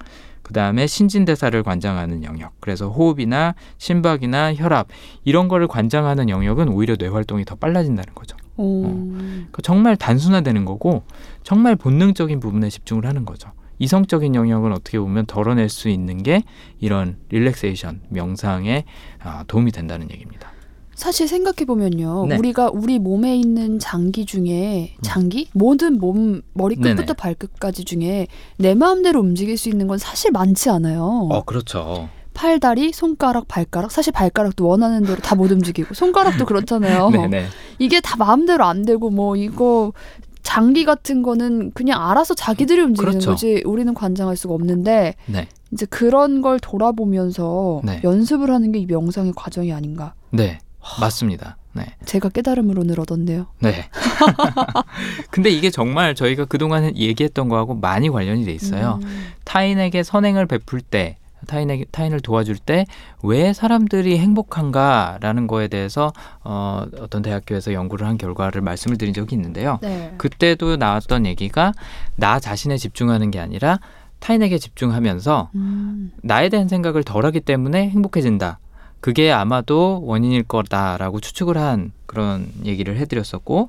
그 0.42 0.52
다음에 0.52 0.86
신진대사를 0.86 1.62
관장하는 1.62 2.22
영역. 2.22 2.52
그래서 2.60 2.90
호흡이나 2.90 3.54
심박이나 3.78 4.54
혈압 4.54 4.88
이런 5.24 5.48
거를 5.48 5.66
관장하는 5.66 6.28
영역은 6.28 6.68
오히려 6.68 6.96
뇌 6.96 7.08
활동이 7.08 7.44
더 7.46 7.54
빨라진다는 7.54 8.14
거죠. 8.14 8.36
오. 8.56 8.82
그러니까 8.82 9.62
정말 9.62 9.96
단순화되는 9.96 10.64
거고 10.64 11.02
정말 11.42 11.76
본능적인 11.76 12.40
부분에 12.40 12.68
집중을 12.68 13.06
하는 13.06 13.24
거죠. 13.24 13.50
이성적인 13.78 14.34
영역은 14.34 14.72
어떻게 14.72 14.98
보면 14.98 15.26
덜어낼 15.26 15.68
수 15.68 15.88
있는 15.88 16.22
게 16.22 16.42
이런 16.78 17.16
릴렉세이션 17.30 18.02
명상에 18.10 18.84
아, 19.20 19.44
도움이 19.48 19.72
된다는 19.72 20.10
얘기입니다. 20.10 20.53
사실 20.94 21.26
생각해 21.28 21.64
보면요, 21.66 22.26
네. 22.28 22.36
우리가 22.36 22.70
우리 22.72 22.98
몸에 22.98 23.36
있는 23.36 23.78
장기 23.78 24.24
중에 24.26 24.94
장기 25.02 25.48
모든 25.52 25.98
몸 25.98 26.42
머리 26.52 26.76
끝부터 26.76 26.94
네네. 27.02 27.12
발끝까지 27.14 27.84
중에 27.84 28.26
내 28.58 28.74
마음대로 28.74 29.20
움직일 29.20 29.56
수 29.58 29.68
있는 29.68 29.86
건 29.86 29.98
사실 29.98 30.30
많지 30.30 30.70
않아요. 30.70 31.28
그렇죠. 31.46 32.08
팔, 32.32 32.58
다리, 32.58 32.92
손가락, 32.92 33.46
발가락. 33.48 33.92
사실 33.92 34.12
발가락도 34.12 34.66
원하는 34.66 35.02
대로 35.04 35.20
다 35.20 35.34
못 35.36 35.50
움직이고 35.52 35.94
손가락도 35.94 36.44
그렇잖아요. 36.46 37.10
네네. 37.10 37.46
이게 37.78 38.00
다 38.00 38.16
마음대로 38.16 38.64
안 38.64 38.82
되고 38.84 39.10
뭐 39.10 39.36
이거 39.36 39.92
장기 40.42 40.84
같은 40.84 41.22
거는 41.22 41.70
그냥 41.72 42.08
알아서 42.10 42.34
자기들이 42.34 42.80
움직이는 42.82 43.12
그렇죠. 43.12 43.30
거지 43.30 43.62
우리는 43.64 43.94
관장할 43.94 44.36
수가 44.36 44.52
없는데 44.54 45.14
네. 45.26 45.48
이제 45.72 45.86
그런 45.86 46.42
걸 46.42 46.58
돌아보면서 46.60 47.80
네. 47.84 48.00
연습을 48.04 48.50
하는 48.50 48.72
게 48.72 48.78
이 48.80 48.86
명상의 48.86 49.32
과정이 49.36 49.72
아닌가. 49.72 50.14
네. 50.30 50.58
맞습니다. 51.00 51.56
네. 51.72 51.86
제가 52.04 52.28
깨달음을 52.28 52.78
오늘 52.78 53.00
얻었네요. 53.00 53.46
네. 53.60 53.88
근데 55.30 55.50
이게 55.50 55.70
정말 55.70 56.14
저희가 56.14 56.44
그동안 56.44 56.96
얘기했던 56.96 57.48
거하고 57.48 57.74
많이 57.74 58.08
관련이 58.10 58.44
돼 58.44 58.52
있어요. 58.52 59.00
음. 59.02 59.26
타인에게 59.44 60.02
선행을 60.04 60.46
베풀 60.46 60.80
때, 60.80 61.16
타인에게 61.46 61.86
타인을 61.90 62.20
도와줄 62.20 62.58
때 62.58 62.84
왜 63.24 63.54
사람들이 63.54 64.18
행복한가라는 64.18 65.46
거에 65.46 65.68
대해서 65.68 66.12
어, 66.44 66.84
어떤 67.00 67.22
대학교에서 67.22 67.72
연구를 67.72 68.06
한 68.06 68.18
결과를 68.18 68.60
말씀을 68.60 68.98
드린 68.98 69.14
적이 69.14 69.36
있는데요. 69.36 69.78
네. 69.80 70.14
그때도 70.18 70.76
나왔던 70.76 71.24
얘기가 71.24 71.72
나 72.16 72.38
자신에 72.38 72.76
집중하는 72.76 73.30
게 73.30 73.40
아니라 73.40 73.78
타인에게 74.20 74.58
집중하면서 74.58 75.50
음. 75.54 76.12
나에 76.22 76.50
대한 76.50 76.68
생각을 76.68 77.02
덜하기 77.02 77.40
때문에 77.40 77.88
행복해진다. 77.88 78.58
그게 79.04 79.30
아마도 79.30 80.00
원인일 80.06 80.44
거다라고 80.44 81.20
추측을 81.20 81.58
한 81.58 81.92
그런 82.06 82.48
얘기를 82.64 82.96
해드렸었고 82.96 83.68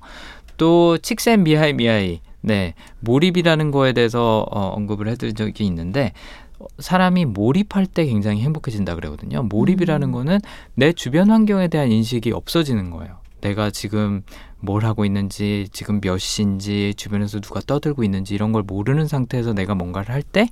또 0.55 0.97
칙센 0.97 1.43
미하이 1.43 1.73
미하이 1.73 2.21
네 2.39 2.73
몰입이라는 3.01 3.69
거에 3.71 3.91
대해서 3.91 4.45
어, 4.49 4.67
언급을 4.69 5.09
해드린 5.09 5.35
적이 5.35 5.65
있는데 5.65 6.13
어, 6.57 6.67
사람이 6.79 7.25
몰입할 7.25 7.85
때 7.85 8.05
굉장히 8.05 8.43
행복해진다 8.43 8.95
그러거든요. 8.95 9.43
몰입이라는 9.43 10.07
음. 10.07 10.11
거는 10.13 10.39
내 10.73 10.93
주변 10.93 11.29
환경에 11.29 11.67
대한 11.67 11.91
인식이 11.91 12.31
없어지는 12.31 12.89
거예요. 12.91 13.17
내가 13.41 13.71
지금 13.71 14.23
뭘 14.61 14.85
하고 14.85 15.03
있는지, 15.03 15.67
지금 15.73 15.99
몇 15.99 16.17
시인지, 16.17 16.93
주변에서 16.95 17.41
누가 17.41 17.59
떠들고 17.59 18.05
있는지 18.05 18.33
이런 18.33 18.53
걸 18.53 18.63
모르는 18.63 19.05
상태에서 19.07 19.51
내가 19.51 19.75
뭔가를 19.75 20.15
할 20.15 20.23
때 20.23 20.47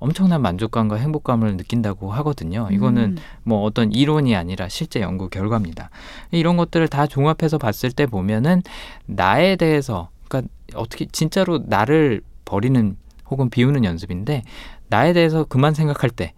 엄청난 0.00 0.42
만족감과 0.42 0.96
행복감을 0.96 1.56
느낀다고 1.56 2.12
하거든요. 2.12 2.68
이거는 2.70 3.02
음. 3.02 3.16
뭐 3.42 3.62
어떤 3.62 3.92
이론이 3.92 4.36
아니라 4.36 4.68
실제 4.68 5.00
연구 5.00 5.28
결과입니다. 5.28 5.90
이런 6.30 6.56
것들을 6.56 6.86
다 6.88 7.06
종합해서 7.06 7.58
봤을 7.58 7.90
때 7.90 8.06
보면은 8.06 8.62
나에 9.06 9.56
대해서 9.56 10.10
그러니까 10.28 10.52
어떻게 10.74 11.06
진짜로 11.06 11.60
나를 11.66 12.22
버리는 12.44 12.96
혹은 13.30 13.50
비우는 13.50 13.84
연습인데 13.84 14.42
나에 14.88 15.12
대해서 15.12 15.44
그만 15.44 15.74
생각할 15.74 16.10
때 16.10 16.32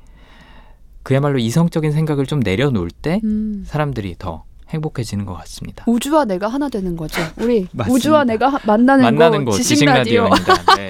그야말로 1.03 1.39
이성적인 1.39 1.93
생각을 1.93 2.27
좀 2.27 2.41
내려놓을 2.41 2.91
때 2.91 3.21
음. 3.25 3.63
사람들이 3.67 4.17
더 4.19 4.45
행복해지는 4.71 5.27
것 5.27 5.35
같습니다. 5.35 5.85
우주와 5.87 6.25
내가 6.25 6.49
하나 6.49 6.69
되는 6.69 6.97
거죠. 6.97 7.21
우리. 7.39 7.67
우주와 7.89 8.25
내가 8.25 8.49
하- 8.49 8.59
만나는, 8.65 9.05
만나는 9.05 9.45
거곳 9.45 9.57
지식 9.59 9.69
지식 9.77 9.85
라디오. 9.87 10.25
라디오입니다. 10.29 10.75
네. 10.77 10.89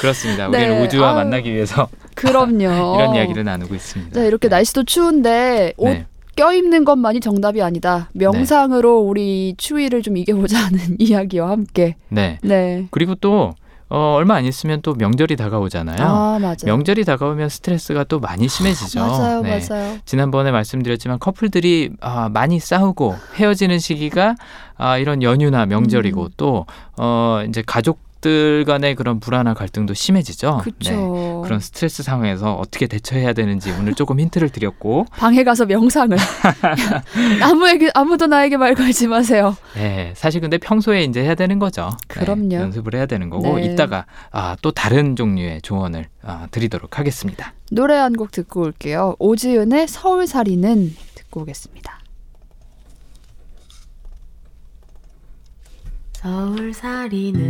그렇습니다. 0.00 0.48
네. 0.48 0.66
우리는 0.68 0.84
우주와 0.86 1.08
아유. 1.10 1.16
만나기 1.16 1.52
위해서 1.52 1.88
그럼요. 2.14 2.54
이런 2.96 3.14
이야기를 3.14 3.44
나누고 3.44 3.74
있습니다. 3.74 4.20
네, 4.20 4.26
이렇게 4.26 4.48
날씨도 4.48 4.84
추운데 4.84 5.72
옷 5.76 5.88
네. 5.88 6.06
껴입는 6.36 6.84
것만이 6.84 7.20
정답이 7.20 7.62
아니다. 7.62 8.10
명상으로 8.12 8.98
우리 9.00 9.54
추위를 9.56 10.02
좀 10.02 10.16
이겨보자 10.18 10.58
하는 10.66 10.78
이야기와 10.98 11.50
함께. 11.50 11.96
네. 12.10 12.38
네. 12.42 12.86
그리고 12.90 13.14
또 13.14 13.54
어, 13.88 14.14
얼마 14.16 14.34
안 14.34 14.44
있으면 14.44 14.82
또 14.82 14.94
명절이 14.94 15.36
다가오잖아요. 15.36 15.98
아. 16.00 16.54
명절이 16.64 17.04
다가오면 17.04 17.48
스트레스가 17.48 18.04
또 18.04 18.18
많이 18.18 18.48
심해지죠. 18.48 18.98
맞아요, 19.06 19.42
네. 19.42 19.60
맞아요. 19.68 19.98
지난번에 20.04 20.50
말씀드렸지만 20.50 21.18
커플들이 21.18 21.90
아, 22.00 22.28
많이 22.28 22.58
싸우고 22.58 23.16
헤어지는 23.36 23.78
시기가 23.78 24.34
아, 24.76 24.98
이런 24.98 25.22
연휴나 25.22 25.66
명절이고 25.66 26.22
음. 26.22 26.28
또 26.36 26.66
어, 26.96 27.42
이제 27.48 27.62
가족 27.64 28.05
들 28.20 28.64
간의 28.64 28.94
그런 28.94 29.20
불안한 29.20 29.54
갈등도 29.54 29.94
심해지죠. 29.94 30.62
네. 30.84 30.90
그런 31.44 31.60
스트레스 31.60 32.02
상황에서 32.02 32.54
어떻게 32.54 32.86
대처해야 32.86 33.32
되는지 33.34 33.70
오늘 33.72 33.94
조금 33.94 34.18
힌트를 34.20 34.48
드렸고 34.48 35.06
방에 35.16 35.44
가서 35.44 35.66
명상을 35.66 36.16
아무에게 37.42 37.90
아무도 37.94 38.26
나에게 38.26 38.56
말 38.56 38.74
걸지 38.74 39.06
마세요. 39.06 39.56
네, 39.74 40.12
사실 40.16 40.40
근데 40.40 40.58
평소에 40.58 41.04
이제 41.04 41.22
해야 41.22 41.34
되는 41.34 41.58
거죠. 41.58 41.90
네, 42.08 42.20
그럼요. 42.20 42.54
연습을 42.54 42.94
해야 42.94 43.06
되는 43.06 43.30
거고 43.30 43.56
네. 43.58 43.66
이따가 43.66 44.06
아, 44.30 44.56
또 44.62 44.70
다른 44.72 45.14
종류의 45.16 45.62
조언을 45.62 46.06
아, 46.22 46.48
드리도록 46.50 46.98
하겠습니다. 46.98 47.52
노래 47.70 47.94
한 47.94 48.16
곡 48.16 48.30
듣고 48.30 48.62
올게요. 48.62 49.14
오지은의 49.18 49.88
서울살이는 49.88 50.96
듣고 51.16 51.42
오겠습니다. 51.42 51.98
서울살이는 56.26 57.44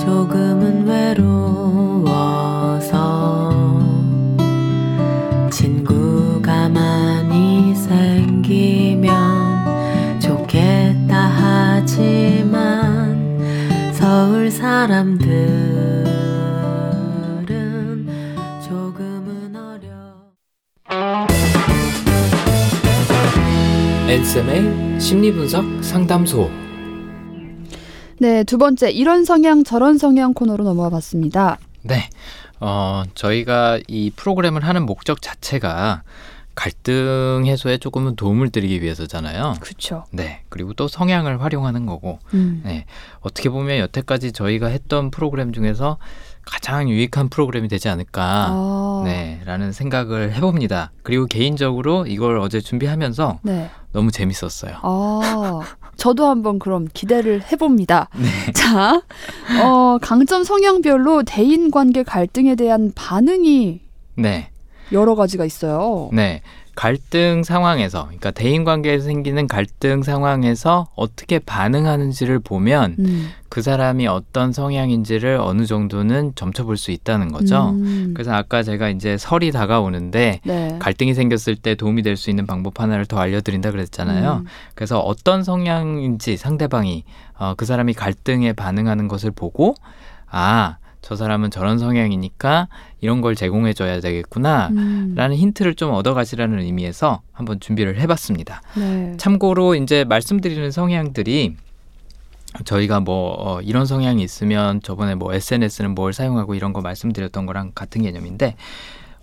조금은 0.00 0.86
외로워서 0.86 2.40
친구가 5.50 6.70
많이 6.70 7.74
생기면 7.74 9.12
좋겠다 10.18 11.14
하지만 11.14 11.92
서울 13.92 14.50
어려 19.54 19.94
앤쌤의 24.08 24.83
심리분석 25.04 25.84
상담소. 25.84 26.50
네, 28.20 28.42
두 28.44 28.56
번째 28.56 28.90
이런 28.90 29.26
성향 29.26 29.62
저런 29.62 29.98
성향 29.98 30.32
코너로 30.32 30.64
넘어와 30.64 30.88
봤습니다. 30.88 31.58
네. 31.82 32.08
어, 32.58 33.02
저희가 33.14 33.80
이 33.86 34.10
프로그램을 34.16 34.64
하는 34.64 34.86
목적 34.86 35.20
자체가 35.20 36.04
갈등 36.54 37.42
해소에 37.44 37.76
조금은 37.76 38.16
도움을 38.16 38.48
드리기 38.48 38.80
위해서잖아요. 38.80 39.56
그렇죠. 39.60 40.06
네. 40.10 40.40
그리고 40.48 40.72
또 40.72 40.88
성향을 40.88 41.42
활용하는 41.42 41.84
거고. 41.84 42.18
음. 42.32 42.62
네. 42.64 42.86
어떻게 43.20 43.50
보면 43.50 43.80
여태까지 43.80 44.32
저희가 44.32 44.68
했던 44.68 45.10
프로그램 45.10 45.52
중에서 45.52 45.98
가장 46.44 46.88
유익한 46.88 47.28
프로그램이 47.28 47.68
되지 47.68 47.88
않을까. 47.88 48.46
아, 48.50 49.02
네. 49.04 49.40
라는 49.44 49.72
생각을 49.72 50.34
해봅니다. 50.34 50.92
그리고 51.02 51.26
개인적으로 51.26 52.06
이걸 52.06 52.38
어제 52.38 52.60
준비하면서 52.60 53.40
네. 53.42 53.70
너무 53.92 54.10
재밌었어요. 54.10 54.76
아, 54.82 55.60
저도 55.96 56.26
한번 56.26 56.58
그럼 56.58 56.88
기대를 56.92 57.42
해봅니다. 57.50 58.08
네. 58.16 58.28
자, 58.52 59.02
어, 59.62 59.98
강점 60.00 60.44
성향별로 60.44 61.22
대인 61.22 61.70
관계 61.70 62.02
갈등에 62.02 62.54
대한 62.56 62.92
반응이 62.94 63.80
네. 64.16 64.50
여러 64.92 65.14
가지가 65.14 65.44
있어요. 65.44 66.10
네. 66.12 66.42
갈등 66.74 67.42
상황에서, 67.44 68.04
그러니까 68.04 68.30
대인 68.30 68.64
관계에서 68.64 69.04
생기는 69.04 69.46
갈등 69.46 70.02
상황에서 70.02 70.88
어떻게 70.96 71.38
반응하는지를 71.38 72.40
보면 72.40 72.96
음. 72.98 73.30
그 73.48 73.62
사람이 73.62 74.08
어떤 74.08 74.52
성향인지를 74.52 75.38
어느 75.40 75.64
정도는 75.66 76.32
점쳐볼 76.34 76.76
수 76.76 76.90
있다는 76.90 77.30
거죠. 77.30 77.70
음. 77.70 78.12
그래서 78.14 78.32
아까 78.32 78.64
제가 78.64 78.88
이제 78.88 79.16
설이 79.16 79.52
다가오는데 79.52 80.40
네. 80.44 80.76
갈등이 80.80 81.14
생겼을 81.14 81.54
때 81.56 81.74
도움이 81.76 82.02
될 82.02 82.16
수 82.16 82.30
있는 82.30 82.46
방법 82.46 82.80
하나를 82.80 83.06
더 83.06 83.18
알려드린다 83.18 83.70
그랬잖아요. 83.70 84.42
음. 84.42 84.46
그래서 84.74 84.98
어떤 85.00 85.42
성향인지 85.44 86.36
상대방이 86.36 87.04
어, 87.38 87.54
그 87.56 87.64
사람이 87.64 87.94
갈등에 87.94 88.52
반응하는 88.52 89.08
것을 89.08 89.30
보고 89.30 89.74
아, 90.30 90.78
저 91.02 91.16
사람은 91.16 91.50
저런 91.50 91.78
성향이니까 91.78 92.68
이런 93.04 93.20
걸 93.20 93.34
제공해줘야 93.34 94.00
되겠구나. 94.00 94.68
음. 94.68 95.12
라는 95.14 95.36
힌트를 95.36 95.74
좀 95.74 95.92
얻어가시라는 95.92 96.60
의미에서 96.60 97.20
한번 97.32 97.60
준비를 97.60 98.00
해봤습니다. 98.00 98.62
네. 98.78 99.12
참고로 99.18 99.74
이제 99.74 100.04
말씀드리는 100.04 100.70
성향들이 100.70 101.54
저희가 102.64 103.00
뭐 103.00 103.34
어, 103.38 103.60
이런 103.60 103.84
성향이 103.84 104.22
있으면 104.22 104.80
저번에 104.80 105.16
뭐 105.16 105.34
SNS는 105.34 105.94
뭘 105.94 106.14
사용하고 106.14 106.54
이런 106.54 106.72
거 106.72 106.80
말씀드렸던 106.80 107.44
거랑 107.44 107.72
같은 107.74 108.04
개념인데 108.04 108.56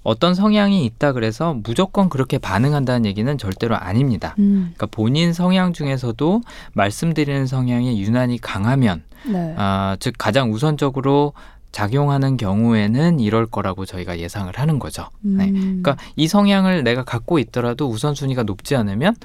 어떤 0.03 0.35
성향이 0.35 0.85
있다 0.85 1.13
그래서 1.13 1.55
무조건 1.63 2.07
그렇게 2.09 2.37
반응한다는 2.37 3.07
얘기는 3.07 3.35
절대로 3.39 3.75
아닙니다. 3.77 4.35
음. 4.37 4.73
그러니까 4.75 4.85
본인 4.91 5.33
성향 5.33 5.73
중에서도 5.73 6.41
말씀드리는 6.73 7.47
성향이 7.47 7.99
유난히 7.99 8.37
강하면 8.37 9.01
네. 9.25 9.55
아, 9.57 9.97
즉 9.99 10.13
가장 10.19 10.51
우선적으로 10.51 11.33
작용하는 11.71 12.37
경우에는 12.37 13.19
이럴 13.19 13.45
거라고 13.45 13.85
저희가 13.85 14.19
예상을 14.19 14.51
하는 14.57 14.79
거죠. 14.79 15.09
네. 15.21 15.49
음. 15.49 15.81
그러니까 15.81 15.97
이 16.15 16.27
성향을 16.27 16.83
내가 16.83 17.03
갖고 17.03 17.39
있더라도 17.39 17.89
우선순위가 17.89 18.43
높지 18.43 18.75
않으면 18.75 19.15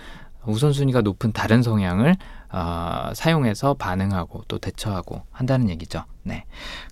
우선순위가 0.46 1.02
높은 1.02 1.32
다른 1.32 1.62
성향을 1.62 2.16
어, 2.52 3.10
사용해서 3.14 3.74
반응하고 3.74 4.44
또 4.48 4.58
대처하고 4.58 5.22
한다는 5.30 5.68
얘기죠. 5.68 6.04
네. 6.22 6.44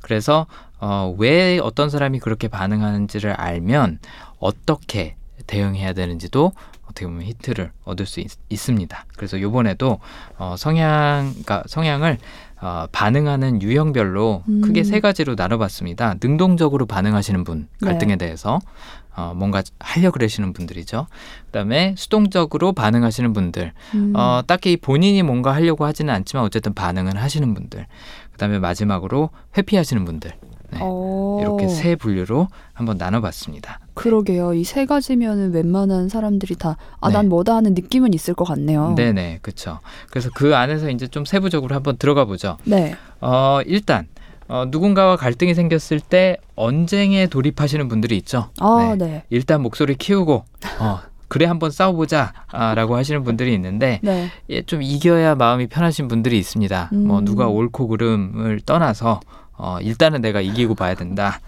그래서 0.02 0.46
어, 0.80 1.14
왜 1.16 1.58
어떤 1.58 1.88
사람이 1.88 2.18
그렇게 2.18 2.48
반응하는지를 2.48 3.32
알면 3.32 4.00
어떻게 4.38 5.16
대응해야 5.46 5.92
되는지도 5.92 6.52
어떻게 6.84 7.06
보면 7.06 7.22
힌트를 7.22 7.72
얻을 7.84 8.06
수 8.06 8.20
있, 8.20 8.30
습니다 8.56 9.06
그래서 9.16 9.40
요번에도 9.40 10.00
어, 10.36 10.54
성향, 10.58 11.30
그러니까 11.30 11.62
성향을 11.66 12.18
어, 12.64 12.86
반응하는 12.92 13.60
유형별로 13.60 14.42
음. 14.48 14.60
크게 14.62 14.84
세 14.84 15.00
가지로 15.00 15.34
나눠봤습니다. 15.34 16.14
능동적으로 16.22 16.86
반응하시는 16.86 17.44
분 17.44 17.68
네. 17.82 17.88
갈등에 17.88 18.16
대해서 18.16 18.58
어, 19.14 19.34
뭔가 19.36 19.62
하려 19.78 20.10
그러시는 20.10 20.54
분들이죠. 20.54 21.06
그다음에 21.46 21.94
수동적으로 21.98 22.72
반응하시는 22.72 23.34
분들, 23.34 23.72
음. 23.94 24.12
어, 24.16 24.40
딱히 24.46 24.78
본인이 24.78 25.22
뭔가 25.22 25.54
하려고 25.54 25.84
하지는 25.84 26.12
않지만 26.14 26.42
어쨌든 26.42 26.72
반응은 26.72 27.18
하시는 27.18 27.52
분들. 27.52 27.86
그다음에 28.32 28.58
마지막으로 28.58 29.28
회피하시는 29.58 30.04
분들. 30.06 30.32
네. 30.70 30.78
어. 30.80 31.38
이렇게 31.42 31.68
세 31.68 31.96
분류로 31.96 32.48
한번 32.72 32.96
나눠봤습니다. 32.96 33.78
그러게요. 33.94 34.54
이 34.54 34.64
세 34.64 34.86
가지면은 34.86 35.52
웬만한 35.52 36.08
사람들이 36.08 36.56
다 36.56 36.76
아, 37.00 37.08
네. 37.08 37.14
난 37.14 37.28
뭐다 37.28 37.54
하는 37.56 37.74
느낌은 37.74 38.12
있을 38.14 38.34
것 38.34 38.44
같네요. 38.44 38.94
네네, 38.96 39.38
그렇죠. 39.42 39.78
그래서 40.10 40.30
그 40.34 40.56
안에서 40.56 40.90
이제 40.90 41.06
좀 41.06 41.24
세부적으로 41.24 41.74
한번 41.74 41.96
들어가 41.96 42.24
보죠. 42.24 42.56
네. 42.64 42.96
어, 43.20 43.60
일단 43.66 44.06
어, 44.48 44.64
누군가와 44.68 45.16
갈등이 45.16 45.54
생겼을 45.54 46.00
때 46.00 46.36
언쟁에 46.56 47.28
돌입하시는 47.28 47.88
분들이 47.88 48.16
있죠. 48.18 48.50
아, 48.60 48.94
네. 48.98 49.06
네. 49.06 49.22
일단 49.30 49.62
목소리 49.62 49.94
키우고 49.94 50.44
어, 50.80 50.98
그래 51.28 51.46
한번 51.46 51.70
싸워보자라고 51.70 52.96
하시는 52.96 53.22
분들이 53.24 53.54
있는데 53.54 54.00
네. 54.02 54.28
예, 54.50 54.62
좀 54.62 54.82
이겨야 54.82 55.34
마음이 55.34 55.66
편하신 55.68 56.08
분들이 56.08 56.38
있습니다. 56.38 56.90
뭐 56.92 57.18
음. 57.20 57.24
누가 57.24 57.48
옳고 57.48 57.88
그름을 57.88 58.60
떠나서 58.60 59.20
어, 59.56 59.78
일단은 59.80 60.20
내가 60.20 60.40
이기고 60.40 60.74
봐야 60.74 60.94
된다. 60.94 61.40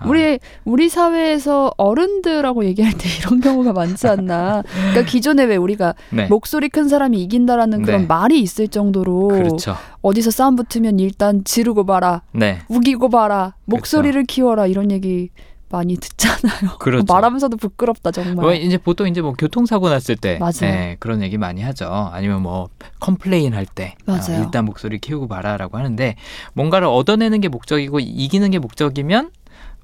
어, 0.00 0.08
우리 0.08 0.38
우리 0.64 0.88
사회에서 0.88 1.72
어른들하고 1.76 2.64
얘기할 2.64 2.92
때 2.92 3.08
이런 3.18 3.40
경우가 3.40 3.72
많지 3.72 4.08
않나. 4.08 4.62
그러니까 4.90 5.02
기존에 5.02 5.44
왜 5.44 5.56
우리가 5.56 5.94
네. 6.10 6.26
목소리 6.26 6.68
큰 6.68 6.88
사람이 6.88 7.22
이긴다라는 7.22 7.82
그런 7.82 8.02
네. 8.02 8.06
말이 8.06 8.40
있을 8.40 8.68
정도로 8.68 9.28
그렇죠. 9.28 9.76
어디서 10.00 10.32
싸움 10.32 10.56
붙으면 10.56 10.98
일단 10.98 11.44
지르고 11.44 11.86
봐라, 11.86 12.22
네. 12.32 12.58
우기고 12.68 13.08
봐라, 13.08 13.54
목소리를 13.66 14.24
키워라 14.24 14.66
이런 14.66 14.90
얘기 14.90 15.30
많이 15.72 15.96
듣잖아요. 15.96 16.76
그렇죠. 16.78 17.04
말하면서도 17.12 17.56
부끄럽다 17.56 18.10
정말. 18.12 18.34
뭐 18.36 18.52
이제 18.54 18.76
보통 18.78 19.08
이제 19.08 19.20
뭐 19.20 19.32
교통사고 19.32 19.88
났을 19.88 20.14
때 20.16 20.38
맞아요. 20.38 20.52
네, 20.60 20.96
그런 21.00 21.22
얘기 21.22 21.38
많이 21.38 21.62
하죠. 21.62 21.86
아니면 22.12 22.42
뭐 22.42 22.68
complain 23.00 23.54
할 23.54 23.66
때 23.66 23.94
맞아요. 24.06 24.40
어, 24.40 24.44
일단 24.44 24.64
목소리 24.66 24.98
키우고 24.98 25.28
봐라라고 25.28 25.78
하는데 25.78 26.14
뭔가를 26.52 26.86
얻어내는 26.88 27.40
게 27.40 27.48
목적이고 27.48 28.00
이기는 28.00 28.50
게 28.50 28.58
목적이면 28.58 29.30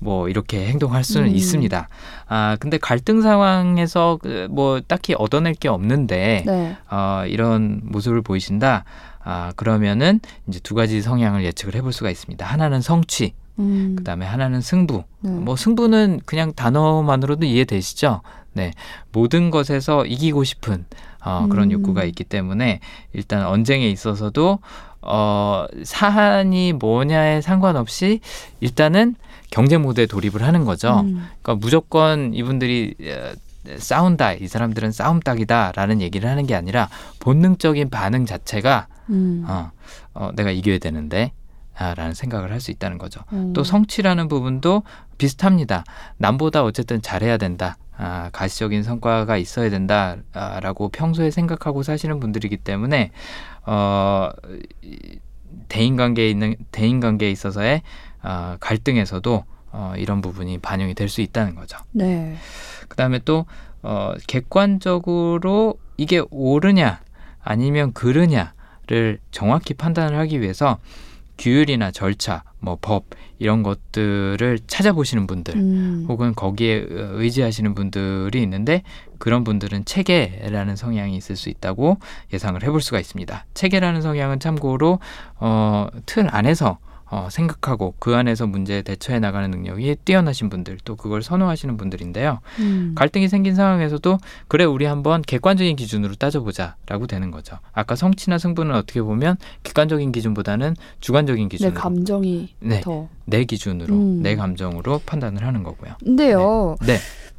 뭐 0.01 0.29
이렇게 0.29 0.67
행동할 0.69 1.03
수는 1.05 1.29
음. 1.29 1.35
있습니다. 1.35 1.89
아 2.29 2.57
근데 2.61 2.77
갈등 2.79 3.21
상황에서 3.23 4.19
그뭐 4.23 4.81
딱히 4.87 5.15
얻어낼 5.15 5.55
게 5.55 5.69
없는데 5.69 6.45
네. 6.47 6.77
어, 6.91 7.25
이런 7.27 7.81
모습을 7.85 8.23
보이신다. 8.23 8.85
아 9.25 9.53
그러면은 9.57 10.21
이제 10.49 10.61
두 10.61 10.75
가지 10.75 11.01
성향을 11.03 11.45
예측을 11.45 11.75
해볼 11.77 11.93
수가 11.93 12.11
있습니다. 12.11 12.45
하나는 12.47 12.81
성취, 12.81 13.33
음. 13.59 13.97
그다음에 13.97 14.27
하나는 14.27 14.61
승부. 14.61 15.05
네. 15.21 15.31
뭐 15.31 15.57
승부는 15.57 16.21
그냥 16.25 16.53
단어만으로도 16.55 17.47
이해되시죠? 17.47 18.23
네. 18.53 18.73
모든 19.13 19.51
것에서 19.51 20.05
이기고 20.05 20.45
싶은 20.45 20.85
어, 21.25 21.47
그런 21.51 21.69
음. 21.69 21.73
욕구가 21.73 22.05
있기 22.05 22.25
때문에 22.25 22.81
일단 23.13 23.47
언쟁에 23.47 23.89
있어서도 23.89 24.59
어, 25.01 25.67
사안이 25.85 26.73
뭐냐에 26.75 27.41
상관없이 27.41 28.21
일단은 28.61 29.15
경쟁 29.51 29.83
모드에 29.83 30.07
돌입을 30.07 30.43
하는 30.43 30.65
거죠. 30.65 31.01
음. 31.01 31.27
그러니까 31.43 31.55
무조건 31.55 32.35
이분들이 32.35 32.95
어, 33.03 33.33
싸운다, 33.77 34.35
이 34.35 34.49
사람들은 34.49 34.93
싸움딱이다라는 34.93 36.01
얘기를 36.01 36.29
하는 36.29 36.47
게 36.47 36.55
아니라 36.55 36.89
본능적인 37.21 37.91
반응 37.91 38.25
자체가 38.25 38.87
음. 39.11 39.45
어, 39.47 39.71
어, 40.15 40.31
내가 40.35 40.51
이겨야 40.51 40.79
되는데 40.79 41.33
아, 41.33 41.48
라는 41.79 42.13
생각을 42.15 42.51
할 42.51 42.61
수 42.61 42.71
있다는 42.73 42.99
거죠. 42.99 43.21
음. 43.33 43.53
또 43.53 43.63
성취라는 43.63 44.27
부분도 44.29 44.83
비슷합니다. 45.17 45.85
남보다 46.17 46.65
어쨌든 46.65 47.01
잘해야 47.01 47.37
된다. 47.37 47.77
아, 47.97 48.31
가시적인 48.33 48.83
성과가 48.83 49.37
있어야 49.37 49.71
된다라고 49.71 50.89
평소에 50.89 51.31
생각하고 51.31 51.83
사시는 51.83 52.19
분들이기 52.21 52.57
때문에 52.59 53.11
어, 53.65 54.31
이 54.83 55.19
대인 55.69 55.97
관계에 55.97 56.29
있는 56.31 56.57
대인 56.73 57.01
관계에 57.01 57.31
있어서의 57.31 57.83
아, 58.23 58.57
갈등에서도 58.61 59.45
어, 59.71 59.93
이런 59.97 60.21
부분이 60.21 60.59
반영이 60.59 60.95
될 60.95 61.09
수 61.09 61.21
있다는 61.21 61.55
거죠. 61.55 61.79
네. 61.93 62.37
그다음에 62.89 63.21
또 63.25 63.47
어, 63.83 64.13
객관적으로 64.27 65.75
이게 65.97 66.23
옳으냐 66.31 67.01
아니면 67.43 67.93
그르냐를 67.93 69.19
정확히 69.31 69.75
판단을 69.75 70.19
하기 70.19 70.41
위해서 70.41 70.79
규율이나 71.39 71.91
절차, 71.91 72.43
뭐 72.61 72.77
법 72.81 73.05
이런 73.39 73.63
것들을 73.63 74.59
찾아보시는 74.67 75.27
분들 75.27 75.55
음. 75.55 76.07
혹은 76.09 76.35
거기에 76.35 76.87
의지하시는 76.89 77.75
분들이 77.75 78.43
있는데 78.43 78.83
그런 79.19 79.45
분들은 79.45 79.85
체계라는 79.85 80.77
성향이 80.77 81.17
있을 81.17 81.37
수 81.37 81.49
있다고 81.49 81.99
예상을 82.33 82.61
해볼 82.63 82.81
수가 82.81 82.99
있습니다. 83.01 83.47
체계라는 83.55 84.03
성향은 84.03 84.41
참고로 84.41 84.99
어, 85.39 85.87
틀 86.07 86.27
안에서 86.31 86.79
어, 87.11 87.29
생각하고 87.31 87.95
그 87.99 88.15
안에서 88.15 88.47
문제에 88.47 88.83
대처해 88.83 89.19
나가는 89.19 89.51
능력이 89.51 89.97
뛰어나신 90.05 90.51
분들 90.51 90.79
또 90.85 90.97
그걸 90.97 91.23
선호하시는 91.23 91.77
분들인데요. 91.77 92.41
음. 92.59 92.93
갈등이 92.95 93.29
생긴 93.29 93.55
상황에서도 93.55 94.19
그래 94.47 94.65
우리 94.65 94.85
한번 94.85 95.23
객관적인 95.23 95.77
기준으로 95.77 96.15
따져보자라고 96.17 97.07
되는 97.07 97.31
거죠. 97.31 97.59
아까 97.73 97.97
성취나 97.97 98.39
승부는 98.39 98.75
어떻게 98.75 99.01
보면 99.01 99.37
객관적인 99.63 100.13
기준보다는 100.13 100.77
주관적인 101.01 101.49
내 101.49 101.49
기준으로 101.49 101.75
감정이 101.75 102.55
네. 102.61 102.81
더. 102.81 103.09
내 103.25 103.45
기준으로 103.45 103.95
음. 103.95 104.23
내 104.23 104.37
감정으로 104.37 105.03
판단을 105.05 105.47
하는 105.47 105.63
거고요. 105.63 105.93
근데요. 106.03 106.77
네, 106.87 106.97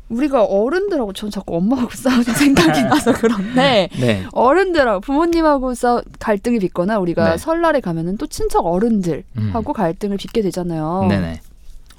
우리가 0.09 0.43
어른들하고 0.43 1.13
전 1.13 1.29
자꾸 1.29 1.55
엄마하고 1.57 1.91
싸우는 1.95 2.23
생각이 2.23 2.83
나서 2.83 3.13
그런데 3.13 3.89
네, 3.99 4.25
어른들하고 4.31 5.01
부모님하고 5.01 5.73
싸 5.75 6.01
갈등이 6.19 6.59
빚거나 6.59 6.99
우리가 6.99 7.31
네. 7.31 7.37
설날에 7.37 7.79
가면은 7.79 8.17
또 8.17 8.27
친척 8.27 8.65
어른들하고 8.65 9.23
음. 9.37 9.73
갈등을 9.73 10.17
빚게 10.17 10.41
되잖아요. 10.41 11.05
네네, 11.09 11.41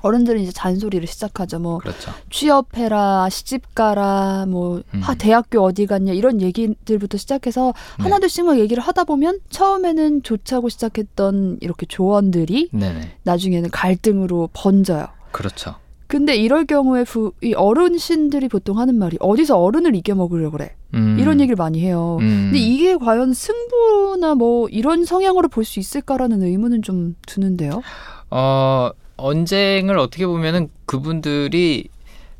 어른들은 0.03 0.41
이제 0.41 0.53
잔소리를 0.53 1.07
시작하죠. 1.07 1.59
뭐 1.59 1.79
그렇죠. 1.79 2.11
취업해라, 2.31 3.29
시집 3.29 3.75
가라, 3.75 4.47
뭐 4.49 4.83
음. 4.95 5.01
하, 5.01 5.15
대학교 5.15 5.63
어디 5.63 5.87
갔냐 5.87 6.13
이런 6.13 6.41
얘기들부터 6.41 7.19
시작해서 7.19 7.75
네. 7.99 8.05
하나둘씩 8.05 8.47
막 8.47 8.59
얘기를 8.59 8.83
하다 8.83 9.05
보면 9.05 9.41
처음에는 9.51 10.23
좋자고 10.23 10.69
시작했던 10.69 11.59
이렇게 11.61 11.87
조언들이 11.87 12.71
네네, 12.73 13.17
나중에는 13.23 13.71
갈등으로 13.71 14.49
번져요. 14.53 15.09
그렇죠. 15.33 15.77
근데 16.11 16.35
이럴 16.35 16.65
경우에 16.67 17.05
부, 17.05 17.33
이 17.41 17.55
어른신들이 17.55 18.49
보통 18.49 18.81
하는 18.81 18.97
말이 18.97 19.17
어디서 19.21 19.57
어른을 19.63 19.95
이겨 19.95 20.17
먹으려고 20.17 20.57
그래. 20.59 20.75
음. 20.95 21.17
이런 21.21 21.39
얘기를 21.39 21.55
많이 21.55 21.81
해요. 21.81 22.19
음. 22.21 22.49
근데 22.51 22.59
이게 22.59 22.97
과연 22.97 23.33
승부나 23.33 24.35
뭐 24.35 24.69
이런 24.71 25.05
성향으로 25.05 25.47
볼 25.49 25.65
수 25.65 25.79
있을까라는 25.79 26.43
의문은 26.43 26.83
좀 26.83 27.15
드는데요. 27.29 27.81
어 28.29 28.91
언쟁을 29.19 29.99
어떻게 29.99 30.27
보면은 30.27 30.69
그분들이 30.85 31.85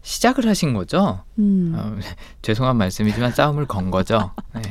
시작을 0.03 0.47
하신 0.49 0.75
거죠. 0.75 1.21
음. 1.39 1.75
어, 1.77 1.97
죄송한 2.43 2.77
말씀이지만 2.77 3.33
싸움을 3.33 3.67
건 3.67 3.91
거죠. 3.91 4.31
네. 4.55 4.63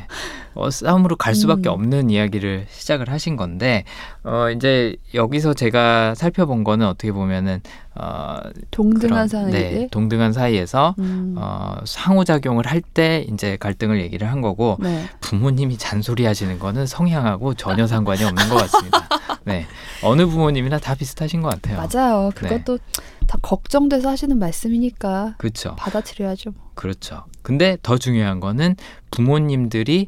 어, 0.55 0.69
싸움으로 0.69 1.15
갈 1.15 1.35
수밖에 1.35 1.69
음. 1.69 1.73
없는 1.73 2.09
이야기를 2.09 2.65
시작을 2.69 3.09
하신 3.09 3.37
건데 3.37 3.85
어, 4.23 4.49
이제 4.49 4.95
여기서 5.13 5.53
제가 5.53 6.15
살펴본 6.15 6.63
거는 6.63 6.87
어떻게 6.87 7.11
보면은 7.11 7.61
어, 7.95 8.37
동등한 8.71 9.27
그런, 9.27 9.27
사이에 9.27 9.51
네, 9.51 9.87
동등한 9.91 10.33
사이에서 10.33 10.95
음. 10.99 11.35
어, 11.37 11.75
상호작용을 11.85 12.65
할 12.65 12.81
때 12.93 13.25
이제 13.31 13.55
갈등을 13.57 14.01
얘기를 14.01 14.31
한 14.31 14.41
거고 14.41 14.77
네. 14.79 15.05
부모님이 15.21 15.77
잔소리 15.77 16.25
하시는 16.25 16.57
거는 16.57 16.87
성향하고 16.87 17.53
전혀 17.53 17.85
상관이 17.85 18.23
없는 18.23 18.49
것 18.49 18.55
같습니다. 18.55 19.07
네. 19.49 19.65
어느 20.03 20.25
부모님이나 20.25 20.79
다 20.79 20.95
비슷하신 20.95 21.41
것 21.41 21.49
같아요. 21.49 21.77
맞아요. 21.77 22.31
네. 22.35 22.47
그것도 22.49 22.79
다 23.27 23.37
걱정돼서 23.41 24.09
하시는 24.09 24.37
말씀이니까 24.37 25.35
그렇죠. 25.37 25.75
받아들여야죠. 25.77 26.53
그렇죠. 26.73 27.25
근데 27.41 27.77
더 27.83 27.97
중요한 27.97 28.39
거는 28.39 28.75
부모님들이 29.11 30.07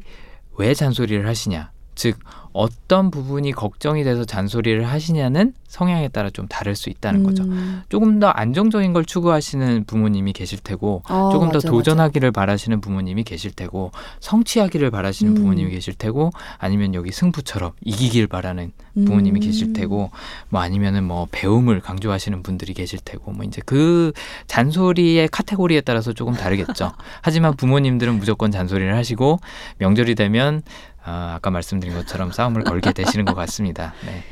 왜 0.58 0.74
잔소리를 0.74 1.26
하시냐. 1.26 1.70
즉, 1.94 2.18
어떤 2.52 3.10
부분이 3.10 3.52
걱정이 3.52 4.04
돼서 4.04 4.24
잔소리를 4.24 4.84
하시냐는 4.86 5.54
성향에 5.68 6.08
따라 6.08 6.30
좀 6.30 6.46
다를 6.48 6.76
수 6.76 6.90
있다는 6.90 7.22
거죠. 7.22 7.44
음. 7.44 7.82
조금 7.88 8.20
더 8.20 8.28
안정적인 8.28 8.92
걸 8.92 9.04
추구하시는 9.04 9.84
부모님이 9.86 10.32
계실 10.32 10.58
테고, 10.58 11.02
아, 11.06 11.30
조금 11.32 11.48
더 11.48 11.54
맞아, 11.54 11.68
도전하기를 11.68 12.30
바라시는 12.32 12.80
부모님이 12.80 13.24
계실 13.24 13.52
테고, 13.52 13.90
성취하기를 14.20 14.90
바라시는 14.90 15.32
음. 15.32 15.34
부모님이 15.36 15.70
계실 15.70 15.94
테고, 15.94 16.30
아니면 16.58 16.94
여기 16.94 17.10
승부처럼 17.10 17.72
이기길 17.82 18.26
바라는 18.26 18.72
부모님이 18.94 19.40
음. 19.40 19.40
계실 19.40 19.72
테고 19.72 20.10
뭐 20.48 20.60
아니면은 20.60 21.04
뭐 21.04 21.26
배움을 21.30 21.80
강조하시는 21.80 22.42
분들이 22.42 22.74
계실 22.74 22.98
테고 23.02 23.32
뭐 23.32 23.44
이제 23.44 23.62
그 23.64 24.12
잔소리의 24.46 25.28
카테고리에 25.28 25.80
따라서 25.80 26.12
조금 26.12 26.34
다르겠죠. 26.34 26.92
하지만 27.22 27.56
부모님들은 27.56 28.18
무조건 28.18 28.50
잔소리를 28.50 28.94
하시고 28.94 29.40
명절이 29.78 30.14
되면 30.14 30.62
아, 31.04 31.34
아까 31.36 31.50
말씀드린 31.50 31.94
것처럼 31.94 32.30
싸움을 32.42 32.64
걸게 32.64 32.92
되시는 32.92 33.24
것 33.24 33.34
같습니다. 33.34 33.94
네. 34.04 34.22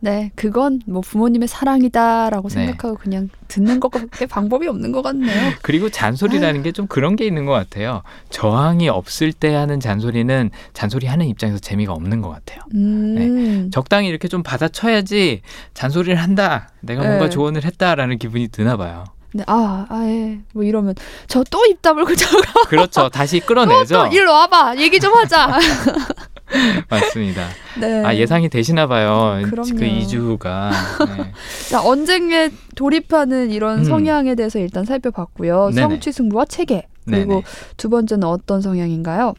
네, 0.00 0.30
그건 0.36 0.80
뭐 0.86 1.00
부모님의 1.00 1.48
사랑이다라고 1.48 2.48
네. 2.50 2.54
생각하고 2.54 2.96
그냥 2.98 3.28
듣는 3.48 3.80
것밖에 3.80 4.26
방법이 4.26 4.68
없는 4.68 4.92
것 4.92 5.02
같네요. 5.02 5.54
그리고 5.62 5.90
잔소리라는 5.90 6.62
게 6.62 6.70
좀 6.70 6.86
그런 6.86 7.16
게 7.16 7.26
있는 7.26 7.46
것 7.46 7.52
같아요. 7.52 8.02
저항이 8.30 8.88
없을 8.88 9.32
때 9.32 9.52
하는 9.56 9.80
잔소리는 9.80 10.50
잔소리 10.72 11.08
하는 11.08 11.26
입장에서 11.26 11.58
재미가 11.58 11.92
없는 11.94 12.20
것 12.22 12.28
같아요. 12.28 12.60
음. 12.76 13.70
적당히 13.72 14.06
이렇게 14.06 14.28
좀 14.28 14.44
받아쳐야지 14.44 15.42
잔소리를 15.74 16.14
한다. 16.14 16.68
내가 16.80 17.02
뭔가 17.02 17.24
네. 17.24 17.30
조언을 17.30 17.64
했다라는 17.64 18.18
기분이 18.18 18.46
드나 18.48 18.76
봐요. 18.76 19.02
네, 19.34 19.42
아, 19.48 19.84
아 19.90 20.04
예 20.06 20.38
뭐 20.54 20.62
이러면 20.62 20.94
저 21.26 21.42
또 21.50 21.66
입 21.66 21.82
다물고 21.82 22.14
저거 22.14 22.40
그렇죠. 22.68 23.08
다시 23.08 23.40
끌어내죠. 23.40 23.94
또 23.94 24.06
일로 24.14 24.32
와봐 24.32 24.76
얘기 24.76 25.00
좀 25.00 25.12
하자. 25.14 25.58
맞습니다. 26.88 27.48
네. 27.80 28.04
아 28.04 28.14
예상이 28.14 28.48
되시나 28.48 28.86
봐요. 28.86 29.42
그럼요. 29.48 29.74
그 29.76 29.84
이주가. 29.84 30.70
네. 31.16 31.32
자, 31.68 31.82
언쟁에 31.82 32.50
돌입하는 32.74 33.50
이런 33.50 33.80
음. 33.80 33.84
성향에 33.84 34.34
대해서 34.34 34.58
일단 34.58 34.84
살펴봤고요. 34.84 35.70
네네. 35.70 35.80
성취 35.80 36.12
승부와 36.12 36.46
체계. 36.46 36.86
그리고 37.04 37.30
네네. 37.30 37.42
두 37.78 37.88
번째는 37.88 38.24
어떤 38.24 38.60
성향인가요? 38.60 39.34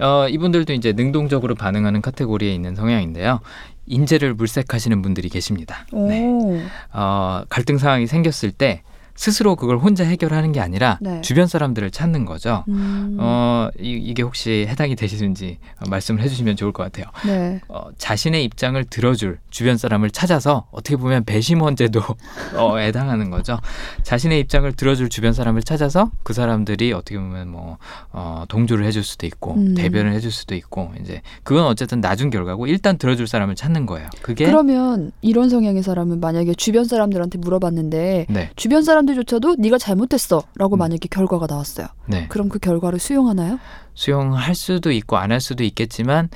어, 0.00 0.26
이분들도 0.28 0.72
이제 0.72 0.92
능동적으로 0.92 1.54
반응하는 1.54 2.02
카테고리에 2.02 2.52
있는 2.52 2.74
성향인데요. 2.74 3.40
인재를 3.86 4.34
물색하시는 4.34 5.00
분들이 5.02 5.28
계십니다. 5.28 5.86
오. 5.92 6.08
네. 6.08 6.64
어, 6.92 7.42
갈등 7.48 7.78
상황이 7.78 8.08
생겼을 8.08 8.50
때 8.50 8.82
스스로 9.16 9.56
그걸 9.56 9.78
혼자 9.78 10.04
해결하는 10.04 10.52
게 10.52 10.60
아니라 10.60 10.98
네. 11.00 11.20
주변 11.22 11.46
사람들을 11.46 11.90
찾는 11.90 12.24
거죠. 12.26 12.64
음. 12.68 13.16
어, 13.18 13.68
이, 13.80 13.92
이게 13.92 14.22
혹시 14.22 14.66
해당이 14.68 14.94
되시는지 14.96 15.58
어, 15.80 15.88
말씀을 15.88 16.20
해주시면 16.20 16.56
좋을 16.56 16.72
것 16.72 16.82
같아요. 16.84 17.06
네. 17.26 17.60
어, 17.68 17.88
자신의 17.96 18.44
입장을 18.44 18.82
들어줄 18.84 19.38
주변 19.50 19.78
사람을 19.78 20.10
찾아서 20.10 20.66
어떻게 20.70 20.96
보면 20.96 21.24
배심원제도 21.24 22.00
어, 22.56 22.76
해당하는 22.76 23.30
거죠. 23.30 23.58
자신의 24.02 24.38
입장을 24.40 24.70
들어줄 24.72 25.08
주변 25.08 25.32
사람을 25.32 25.62
찾아서 25.62 26.10
그 26.22 26.32
사람들이 26.32 26.92
어떻게 26.92 27.18
보면 27.18 27.48
뭐 27.48 27.78
어, 28.12 28.44
동조를 28.48 28.84
해줄 28.84 29.02
수도 29.02 29.26
있고 29.26 29.54
음. 29.54 29.74
대변을 29.74 30.12
해줄 30.12 30.30
수도 30.30 30.54
있고 30.54 30.92
이제 31.00 31.22
그건 31.42 31.64
어쨌든 31.64 32.00
나중 32.00 32.30
결과고 32.30 32.66
일단 32.66 32.98
들어줄 32.98 33.26
사람을 33.26 33.54
찾는 33.54 33.86
거예요. 33.86 34.08
그게 34.20 34.44
그러면 34.44 35.12
이런 35.22 35.48
성향의 35.48 35.82
사람은 35.82 36.20
만약에 36.20 36.54
주변 36.54 36.84
사람들한테 36.84 37.38
물어봤는데 37.38 38.26
네, 38.28 38.50
주변 38.56 38.82
사람 38.82 39.05
들조차도 39.06 39.56
네가 39.58 39.78
잘못했어라고 39.78 40.76
음. 40.76 40.78
만약에 40.78 41.08
결과가 41.10 41.46
나왔어요. 41.48 41.86
네 42.06 42.26
그럼 42.28 42.48
그 42.48 42.58
결과를 42.58 42.98
수용하나요? 42.98 43.58
수용할 43.94 44.54
수도 44.54 44.90
있고 44.92 45.16
안 45.16 45.32
할 45.32 45.40
수도 45.40 45.64
있겠지만 45.64 46.28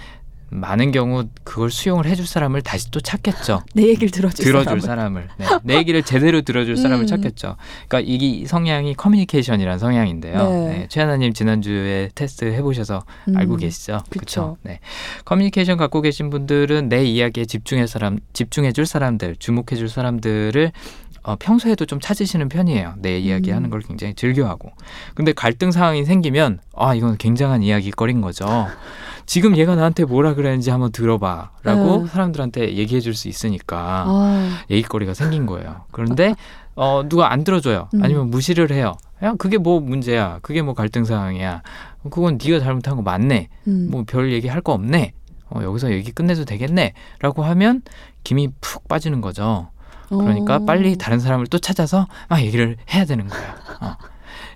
많은 0.52 0.90
경우 0.90 1.26
그걸 1.44 1.70
수용을 1.70 2.06
해줄 2.06 2.26
사람을 2.26 2.62
다시 2.62 2.90
또 2.90 2.98
찾겠죠. 3.00 3.62
내 3.72 3.84
얘기를 3.86 4.10
들어줄, 4.10 4.44
들어줄 4.44 4.80
사람을. 4.80 4.80
사람을 4.80 5.28
네. 5.38 5.46
내 5.62 5.76
얘기를 5.76 6.02
제대로 6.02 6.40
들어줄 6.42 6.74
사람을 6.76 7.04
음. 7.04 7.06
찾겠죠. 7.06 7.54
그러니까 7.86 8.00
이게 8.12 8.44
성향이 8.48 8.94
커뮤니케이션이라는 8.94 9.78
성향인데요. 9.78 10.48
네. 10.50 10.68
네. 10.78 10.86
최하나님 10.88 11.32
지난주에 11.32 12.10
테스트 12.16 12.46
해보셔서 12.46 13.04
음. 13.28 13.36
알고 13.36 13.58
계시죠? 13.58 14.00
그쵸? 14.10 14.56
네. 14.62 14.80
커뮤니케이션 15.24 15.76
갖고 15.76 16.00
계신 16.00 16.30
분들은 16.30 16.88
내 16.88 17.04
이야기에 17.04 17.44
집중해 17.44 17.86
사람 17.86 18.18
집중해줄 18.32 18.86
사람들, 18.86 19.36
주목해줄 19.36 19.88
사람들을 19.88 20.72
어, 21.22 21.36
평소에도 21.38 21.84
좀 21.86 22.00
찾으시는 22.00 22.48
편이에요. 22.48 22.94
내 22.98 23.18
이야기하는 23.18 23.68
음. 23.68 23.70
걸 23.70 23.80
굉장히 23.80 24.14
즐겨하고. 24.14 24.70
근데 25.14 25.32
갈등 25.32 25.70
상황이 25.70 26.04
생기면 26.04 26.60
아 26.74 26.94
이건 26.94 27.16
굉장한 27.18 27.62
이야기거리인 27.62 28.20
거죠. 28.20 28.46
지금 29.26 29.56
얘가 29.56 29.74
나한테 29.76 30.04
뭐라 30.04 30.34
그랬는지 30.34 30.70
한번 30.70 30.90
들어봐라고 30.92 32.02
네. 32.02 32.06
사람들한테 32.08 32.74
얘기해 32.76 33.00
줄 33.00 33.14
수 33.14 33.28
있으니까 33.28 34.04
아, 34.08 34.58
얘기거리가 34.70 35.14
생긴 35.14 35.46
거예요. 35.46 35.84
그런데 35.92 36.34
어, 36.74 37.02
누가 37.08 37.30
안 37.32 37.44
들어줘요. 37.44 37.88
음. 37.94 38.02
아니면 38.02 38.30
무시를 38.30 38.70
해요. 38.72 38.94
야 39.22 39.34
그게 39.38 39.58
뭐 39.58 39.78
문제야. 39.80 40.38
그게 40.42 40.62
뭐 40.62 40.72
갈등 40.74 41.04
상황이야. 41.04 41.62
그건 42.10 42.38
네가 42.42 42.60
잘못한 42.60 42.96
거 42.96 43.02
맞네. 43.02 43.48
음. 43.68 43.88
뭐별 43.90 44.32
얘기 44.32 44.48
할 44.48 44.62
거 44.62 44.72
없네. 44.72 45.12
어, 45.50 45.60
여기서 45.62 45.92
얘기 45.92 46.12
끝내도 46.12 46.44
되겠네. 46.44 46.94
라고 47.20 47.42
하면 47.44 47.82
김이 48.24 48.48
푹 48.60 48.88
빠지는 48.88 49.20
거죠. 49.20 49.68
그러니까 50.18 50.56
어. 50.56 50.64
빨리 50.64 50.96
다른 50.96 51.20
사람을 51.20 51.46
또 51.46 51.58
찾아서 51.58 52.06
막 52.28 52.42
얘기를 52.42 52.76
해야 52.92 53.04
되는 53.04 53.26
거예요. 53.28 53.54
어. 53.80 53.96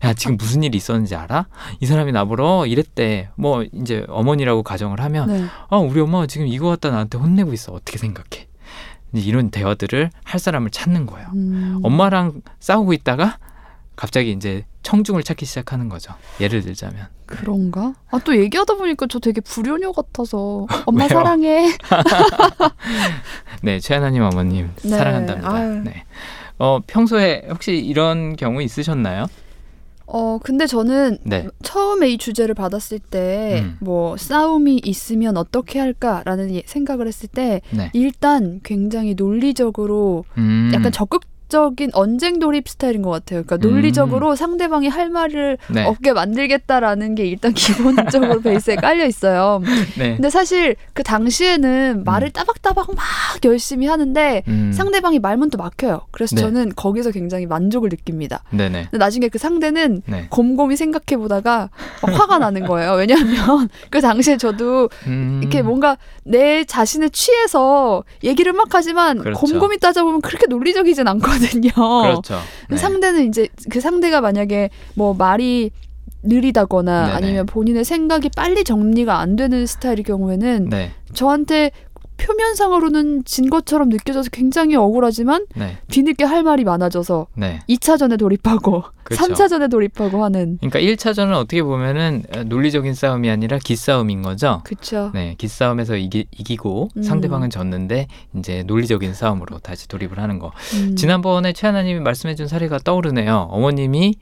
야 0.04 0.12
지금 0.12 0.36
무슨 0.36 0.62
일이 0.62 0.76
있었는지 0.76 1.14
알아? 1.14 1.46
이 1.80 1.86
사람이 1.86 2.12
나보러 2.12 2.66
이랬대. 2.66 3.30
뭐 3.36 3.64
이제 3.72 4.04
어머니라고 4.08 4.62
가정을 4.62 5.00
하면 5.00 5.28
네. 5.28 5.44
아 5.68 5.76
우리 5.78 6.00
엄마가 6.00 6.26
지금 6.26 6.46
이거 6.46 6.68
갖다 6.68 6.90
나한테 6.90 7.16
혼내고 7.18 7.52
있어. 7.52 7.72
어떻게 7.72 7.98
생각해? 7.98 8.48
이런 9.14 9.50
대화들을 9.50 10.10
할 10.24 10.40
사람을 10.40 10.70
찾는 10.70 11.06
거예요. 11.06 11.28
음. 11.34 11.80
엄마랑 11.82 12.42
싸우고 12.58 12.92
있다가 12.92 13.38
갑자기 13.96 14.32
이제 14.32 14.64
청중을 14.84 15.24
찾기 15.24 15.44
시작하는 15.46 15.88
거죠. 15.88 16.14
예를 16.40 16.62
들자면 16.62 17.08
그런가? 17.26 17.94
아 18.10 18.18
또 18.20 18.36
얘기하다 18.38 18.74
보니까 18.74 19.06
저 19.08 19.18
되게 19.18 19.40
불효녀 19.40 19.90
같아서 19.92 20.66
엄마? 20.86 21.08
사랑해. 21.08 21.70
네 23.62 23.80
최하나님 23.80 24.22
어머님 24.22 24.70
네. 24.82 24.88
사랑한답니다. 24.90 25.52
아유. 25.52 25.80
네. 25.84 26.04
어 26.58 26.80
평소에 26.86 27.46
혹시 27.50 27.72
이런 27.76 28.36
경우 28.36 28.62
있으셨나요? 28.62 29.26
어 30.06 30.38
근데 30.42 30.66
저는 30.66 31.18
네. 31.24 31.48
처음에 31.62 32.10
이 32.10 32.18
주제를 32.18 32.54
받았을 32.54 32.98
때 32.98 33.62
음. 33.64 33.78
뭐 33.80 34.16
싸움이 34.18 34.82
있으면 34.84 35.36
어떻게 35.38 35.78
할까라는 35.80 36.54
예- 36.54 36.62
생각을 36.66 37.06
했을 37.06 37.28
때 37.28 37.62
네. 37.70 37.90
일단 37.94 38.60
굉장히 38.62 39.14
논리적으로 39.14 40.24
음. 40.36 40.70
약간 40.74 40.92
적극 40.92 41.22
적인 41.54 41.90
언쟁 41.92 42.40
돌입 42.40 42.68
스타일인 42.68 43.02
것 43.02 43.10
같아요. 43.10 43.44
그러니까 43.44 43.68
음. 43.68 43.70
논리적으로 43.70 44.34
상대방이 44.34 44.88
할 44.88 45.08
말을 45.08 45.56
네. 45.70 45.84
없게 45.84 46.12
만들겠다라는 46.12 47.14
게 47.14 47.26
일단 47.26 47.52
기본적으로 47.54 48.40
베이스에 48.40 48.74
깔려 48.74 49.06
있어요. 49.06 49.62
네. 49.96 50.16
근데 50.16 50.30
사실 50.30 50.74
그 50.94 51.04
당시에는 51.04 52.02
말을 52.04 52.30
따박따박 52.30 52.88
막 52.96 53.04
열심히 53.44 53.86
하는데 53.86 54.42
음. 54.48 54.72
상대방이 54.74 55.20
말문 55.20 55.50
또 55.50 55.58
막혀요. 55.58 56.00
그래서 56.10 56.34
네. 56.34 56.42
저는 56.42 56.72
거기서 56.74 57.12
굉장히 57.12 57.46
만족을 57.46 57.88
느낍니다. 57.88 58.42
네네. 58.50 58.88
나중에 58.90 59.28
그 59.28 59.38
상대는 59.38 60.02
네. 60.06 60.26
곰곰이 60.30 60.74
생각해 60.74 61.16
보다가 61.16 61.70
막 62.02 62.20
화가 62.20 62.38
나는 62.38 62.66
거예요. 62.66 62.94
왜냐하면 62.94 63.68
그 63.90 64.00
당시에 64.00 64.38
저도 64.38 64.88
음. 65.06 65.38
이렇게 65.40 65.62
뭔가 65.62 65.98
내 66.24 66.64
자신에 66.64 67.10
취해서 67.10 68.02
얘기를 68.24 68.52
막 68.52 68.66
하지만 68.72 69.18
그렇죠. 69.18 69.38
곰곰이 69.38 69.78
따져보면 69.78 70.20
그렇게 70.20 70.46
논리적이진 70.48 71.06
않거든요. 71.06 71.43
그렇죠. 72.02 72.38
네. 72.68 72.76
상대는 72.76 73.28
이제 73.28 73.48
그 73.70 73.80
상대가 73.80 74.20
만약에 74.20 74.70
뭐 74.94 75.14
말이 75.14 75.70
느리다거나 76.22 77.06
네네. 77.06 77.16
아니면 77.16 77.46
본인의 77.46 77.84
생각이 77.84 78.30
빨리 78.34 78.64
정리가 78.64 79.18
안 79.18 79.36
되는 79.36 79.66
스타일의 79.66 80.04
경우에는 80.04 80.68
네. 80.70 80.90
저한테 81.12 81.70
표면상으로는 82.16 83.24
진 83.24 83.50
것처럼 83.50 83.88
느껴져서 83.88 84.30
굉장히 84.30 84.76
억울하지만 84.76 85.46
네. 85.54 85.78
뒤늦게 85.88 86.24
할 86.24 86.42
말이 86.42 86.64
많아져서 86.64 87.26
네. 87.34 87.60
2차전에 87.68 88.18
돌입하고 88.18 88.84
그렇죠. 89.04 89.34
3차전에 89.34 89.70
돌입하고 89.70 90.24
하는 90.24 90.58
그러니까 90.60 90.80
1차전은 90.80 91.34
어떻게 91.34 91.62
보면은 91.62 92.22
어, 92.34 92.44
논리적인 92.44 92.94
싸움이 92.94 93.28
아니라 93.30 93.58
기싸움인 93.58 94.22
거죠. 94.22 94.62
그쵸. 94.64 95.10
네, 95.12 95.34
기싸움에서 95.36 95.96
이기, 95.96 96.26
이기고 96.30 96.90
음. 96.96 97.02
상대방은 97.02 97.50
졌는데 97.50 98.06
이제 98.36 98.62
논리적인 98.66 99.12
싸움으로 99.14 99.58
다시 99.58 99.88
돌입을 99.88 100.18
하는 100.18 100.38
거. 100.38 100.52
음. 100.74 100.96
지난번에 100.96 101.52
최하나 101.52 101.82
님이 101.82 102.00
말씀해 102.00 102.34
준 102.34 102.48
사례가 102.48 102.78
떠오르네요. 102.78 103.48
어머님이 103.50 104.16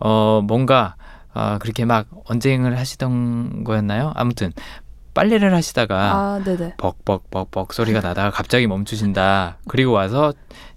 어 0.00 0.42
뭔가 0.44 0.96
아 1.32 1.58
그렇게 1.58 1.84
막 1.84 2.06
언쟁을 2.26 2.78
하시던 2.78 3.64
거였나요? 3.64 4.12
아무튼 4.14 4.52
빨래를 5.14 5.54
하시다가 5.54 5.96
아. 5.96 6.44
벅벅벅벅 6.76 7.72
소리가 7.72 8.00
나다가 8.00 8.30
갑자기 8.30 8.66
멈추신다. 8.66 9.58
그리고 9.68 9.92
와서 9.92 10.34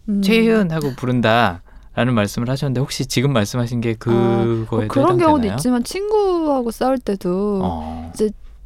음. 0.07 0.21
최희은 0.21 0.71
하고 0.71 0.93
부른다. 0.95 1.61
라는 1.95 2.13
말씀을 2.13 2.47
하셨는데 2.47 2.79
혹시 2.79 3.07
지금 3.07 3.33
말씀하신 3.33 3.81
게 3.81 3.95
그거에도 3.95 4.67
뭐 4.69 4.87
그런 4.87 5.17
경우도? 5.17 5.47
있지만 5.47 5.83
친구하고 5.83 6.69
싸울 6.69 6.99
때도 6.99 7.61
어. 7.63 8.11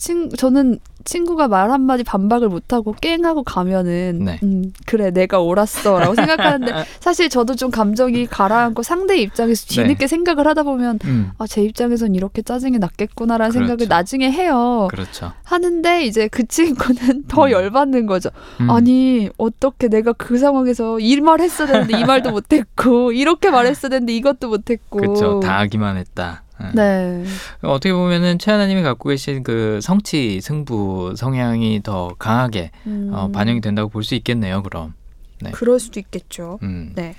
친 0.01 0.31
저는 0.35 0.79
친구가 1.05 1.47
말 1.47 1.69
한마디 1.71 2.03
반박을 2.03 2.49
못하고 2.49 2.95
깽하고 2.99 3.43
가면은 3.43 4.19
네. 4.25 4.39
음, 4.41 4.73
그래 4.87 5.11
내가 5.11 5.39
옳았어라고 5.39 6.15
생각하는데 6.15 6.73
사실 6.99 7.29
저도 7.29 7.55
좀 7.55 7.69
감정이 7.69 8.25
가라앉고 8.25 8.81
상대 8.81 9.17
입장에서 9.17 9.67
네. 9.67 9.83
뒤늦게 9.83 10.07
생각을 10.07 10.47
하다 10.47 10.63
보면 10.63 10.97
음, 11.05 11.31
아, 11.37 11.45
제 11.45 11.61
입장에선 11.63 12.15
이렇게 12.15 12.41
짜증이 12.41 12.79
났겠구나라는 12.79 13.51
생각을 13.51 13.77
그렇죠. 13.77 13.89
나중에 13.89 14.31
해요. 14.31 14.87
그렇죠. 14.89 15.33
하는데 15.43 16.03
이제 16.03 16.27
그 16.27 16.47
친구는 16.47 17.25
더 17.29 17.45
음. 17.45 17.51
열받는 17.51 18.07
거죠. 18.07 18.29
음. 18.59 18.69
아니 18.71 19.29
어떻게 19.37 19.87
내가 19.87 20.13
그 20.13 20.37
상황에서 20.39 20.99
이 20.99 21.21
말 21.21 21.41
했어야 21.41 21.67
되는데 21.67 21.99
이 21.99 22.03
말도 22.05 22.31
못했고 22.31 23.11
이렇게 23.11 23.51
말했어야 23.51 23.91
되는데 23.91 24.13
이것도 24.15 24.47
못했고. 24.49 24.97
그렇죠. 24.97 25.39
당하기만 25.41 25.97
했다. 25.97 26.41
음. 26.62 26.72
네. 26.76 27.24
어떻게 27.62 27.93
보면은 27.93 28.39
최하나님이 28.39 28.82
갖고 28.84 29.09
계신 29.09 29.43
그 29.43 29.80
성취 29.82 30.39
승부 30.41 31.14
성향이 31.16 31.82
더 31.84 32.14
강하게 32.20 32.72
음, 32.86 33.09
어, 33.14 33.30
반영이 33.32 33.62
된다고 33.62 33.89
볼 33.89 34.03
수 34.03 34.16
있겠네요. 34.16 34.62
그럼. 34.64 34.93
네. 35.41 35.51
그럴 35.51 35.80
수도 35.80 35.99
있겠죠. 35.99 36.59
음, 36.64 36.91
네. 36.95 37.16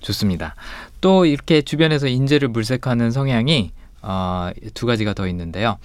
좋습니다. 0.00 0.54
또 1.00 1.26
이렇게 1.26 1.62
주변에서 1.62 2.06
인재를 2.08 2.48
물색하는 2.48 3.10
성향이 3.10 3.72
어, 4.02 4.50
두 4.74 4.86
가지가 4.86 5.14
더 5.14 5.26
있는데요. 5.28 5.78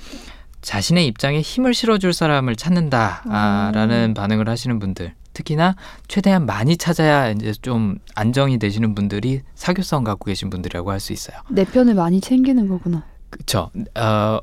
자신의 0.61 1.07
입장에 1.07 1.41
힘을 1.41 1.73
실어줄 1.73 2.13
사람을 2.13 2.55
찾는다라는 2.55 4.13
반응을 4.13 4.47
하시는 4.47 4.77
분들, 4.79 5.13
특히나 5.33 5.75
최대한 6.07 6.45
많이 6.45 6.77
찾아야 6.77 7.29
이제 7.29 7.53
좀 7.61 7.97
안정이 8.15 8.59
되시는 8.59 8.95
분들이 8.95 9.41
사교성 9.55 10.03
갖고 10.03 10.25
계신 10.25 10.49
분들이라고 10.49 10.91
할 10.91 10.99
수 10.99 11.13
있어요. 11.13 11.37
내 11.49 11.63
편을 11.65 11.95
많이 11.95 12.21
챙기는 12.21 12.67
거구나. 12.67 13.03
그렇죠. 13.31 13.71
어, 13.95 14.39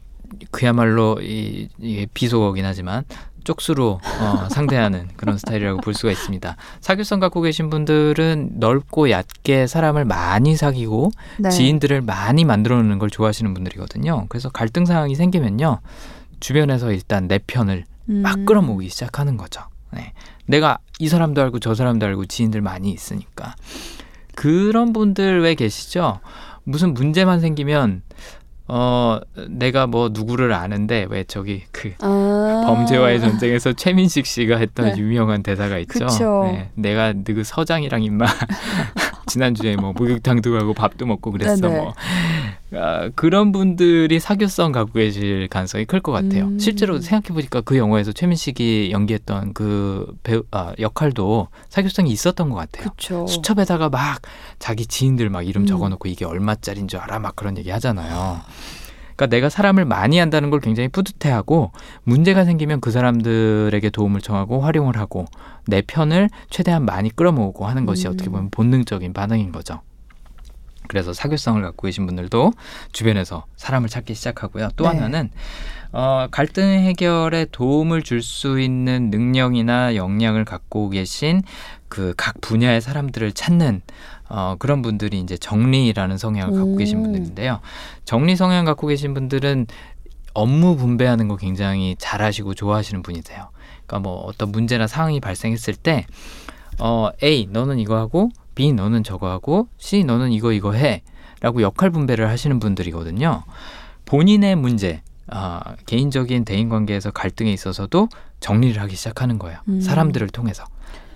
그야말로 0.50 1.18
이, 1.22 1.68
이게 1.78 2.06
비속어긴 2.12 2.64
하지만 2.64 3.04
쪽수로 3.44 4.00
어, 4.20 4.48
상대하는 4.50 5.08
그런 5.16 5.38
스타일이라고 5.38 5.80
볼 5.80 5.94
수가 5.94 6.10
있습니다. 6.10 6.56
사교성 6.80 7.20
갖고 7.20 7.40
계신 7.40 7.70
분들은 7.70 8.54
넓고 8.54 9.10
얕게 9.10 9.66
사람을 9.68 10.04
많이 10.04 10.56
사귀고 10.56 11.12
네. 11.38 11.48
지인들을 11.48 12.02
많이 12.02 12.44
만들어 12.44 12.76
놓는 12.76 12.98
걸 12.98 13.08
좋아하시는 13.08 13.54
분들이거든요. 13.54 14.26
그래서 14.28 14.48
갈등 14.50 14.84
상황이 14.84 15.14
생기면요. 15.14 15.78
주변에서 16.40 16.92
일단 16.92 17.28
내 17.28 17.38
편을 17.38 17.84
막 18.06 18.36
음. 18.38 18.44
끌어모으기 18.46 18.88
시작하는 18.88 19.36
거죠. 19.36 19.62
네. 19.92 20.12
내가 20.46 20.78
이 20.98 21.08
사람도 21.08 21.40
알고 21.42 21.58
저 21.60 21.74
사람도 21.74 22.06
알고 22.06 22.26
지인들 22.26 22.60
많이 22.60 22.90
있으니까. 22.90 23.54
그런 24.34 24.92
분들 24.92 25.40
왜 25.42 25.54
계시죠? 25.54 26.20
무슨 26.64 26.94
문제만 26.94 27.40
생기면 27.40 28.02
어 28.70 29.18
내가 29.48 29.86
뭐 29.86 30.10
누구를 30.12 30.52
아는데 30.52 31.06
왜 31.08 31.24
저기 31.24 31.64
그 31.72 31.94
아. 32.00 32.64
범죄와의 32.66 33.20
전쟁에서 33.20 33.72
최민식 33.74 34.26
씨가 34.26 34.58
했던 34.58 34.92
네. 34.92 34.98
유명한 34.98 35.42
대사가 35.42 35.78
있죠. 35.78 36.06
그쵸. 36.06 36.42
네, 36.44 36.70
내가 36.74 37.14
누구 37.14 37.42
서장이랑 37.44 38.02
임마 38.02 38.26
지난주에 39.28 39.76
뭐 39.76 39.92
목욕탕도 39.92 40.52
가고 40.52 40.74
밥도 40.74 41.06
먹고 41.06 41.30
그랬어 41.32 41.56
네네. 41.56 41.76
뭐 41.76 41.94
아, 42.74 43.08
그런 43.14 43.50
분들이 43.52 44.20
사교성 44.20 44.72
갖고 44.72 44.94
계실 44.94 45.48
가능성이 45.48 45.84
클 45.86 46.00
것 46.00 46.12
같아요. 46.12 46.44
음. 46.46 46.58
실제로 46.58 47.00
생각해 47.00 47.34
보니까 47.34 47.60
그 47.62 47.76
영화에서 47.78 48.12
최민식이 48.12 48.90
연기했던 48.92 49.54
그 49.54 50.14
배우 50.22 50.42
아, 50.50 50.72
역할도 50.78 51.48
사교성이 51.70 52.10
있었던 52.10 52.50
것 52.50 52.56
같아요. 52.56 52.90
그쵸. 52.90 53.26
수첩에다가 53.26 53.88
막 53.88 54.20
자기 54.58 54.84
지인들 54.86 55.30
막 55.30 55.46
이름 55.46 55.62
음. 55.62 55.66
적어놓고 55.66 56.08
이게 56.08 56.24
얼마짜리인 56.24 56.88
줄 56.88 57.00
알아 57.00 57.18
막 57.20 57.36
그런 57.36 57.56
얘기 57.56 57.70
하잖아요. 57.70 58.40
그러니까 59.18 59.26
내가 59.26 59.48
사람을 59.48 59.84
많이 59.84 60.16
한다는 60.18 60.48
걸 60.48 60.60
굉장히 60.60 60.88
뿌듯해하고 60.88 61.72
문제가 62.04 62.44
생기면 62.44 62.80
그 62.80 62.92
사람들에게 62.92 63.90
도움을 63.90 64.20
청하고 64.20 64.60
활용을 64.60 64.96
하고 64.96 65.24
내 65.66 65.82
편을 65.82 66.30
최대한 66.50 66.84
많이 66.84 67.10
끌어모으고 67.10 67.66
하는 67.66 67.84
것이 67.84 68.06
음. 68.06 68.12
어떻게 68.12 68.30
보면 68.30 68.50
본능적인 68.50 69.12
반응인 69.12 69.50
거죠. 69.50 69.80
그래서 70.86 71.12
사교성을 71.12 71.60
갖고 71.60 71.86
계신 71.88 72.06
분들도 72.06 72.52
주변에서 72.92 73.44
사람을 73.56 73.88
찾기 73.88 74.14
시작하고요. 74.14 74.70
또 74.76 74.84
네. 74.84 74.90
하나는 74.90 75.30
어, 75.90 76.28
갈등 76.30 76.64
해결에 76.64 77.46
도움을 77.50 78.02
줄 78.02 78.22
수 78.22 78.60
있는 78.60 79.10
능력이나 79.10 79.96
역량을 79.96 80.44
갖고 80.44 80.90
계신 80.90 81.42
그 81.88 82.14
각 82.16 82.40
분야의 82.40 82.80
사람들을 82.80 83.32
찾는 83.32 83.82
어, 84.28 84.56
그런 84.58 84.82
분들이 84.82 85.20
이제 85.20 85.36
정리라는 85.36 86.18
성향을 86.18 86.54
갖고 86.54 86.74
오. 86.74 86.76
계신 86.76 87.02
분들인데요. 87.02 87.60
정리 88.04 88.36
성향 88.36 88.64
갖고 88.64 88.86
계신 88.86 89.14
분들은 89.14 89.66
업무 90.34 90.76
분배하는 90.76 91.28
거 91.28 91.36
굉장히 91.36 91.96
잘하시고 91.98 92.54
좋아하시는 92.54 93.02
분이세요. 93.02 93.48
그러니까 93.86 93.98
뭐 94.00 94.20
어떤 94.26 94.52
문제나 94.52 94.86
상황이 94.86 95.20
발생했을 95.20 95.74
때 95.74 96.06
어, 96.78 97.10
A 97.22 97.48
너는 97.50 97.78
이거 97.78 97.96
하고 97.96 98.30
B 98.54 98.72
너는 98.72 99.02
저거 99.02 99.30
하고 99.30 99.68
C 99.78 100.04
너는 100.04 100.32
이거 100.32 100.52
이거 100.52 100.72
해라고 100.72 101.62
역할 101.62 101.90
분배를 101.90 102.28
하시는 102.28 102.58
분들이거든요. 102.60 103.44
본인의 104.04 104.56
문제, 104.56 105.02
아, 105.26 105.60
개인적인 105.86 106.44
대인 106.44 106.68
관계에서 106.68 107.10
갈등에 107.10 107.52
있어서도 107.52 108.08
정리를 108.40 108.80
하기 108.82 108.96
시작하는 108.96 109.38
거예요. 109.38 109.58
음. 109.68 109.80
사람들을 109.80 110.28
통해서, 110.28 110.64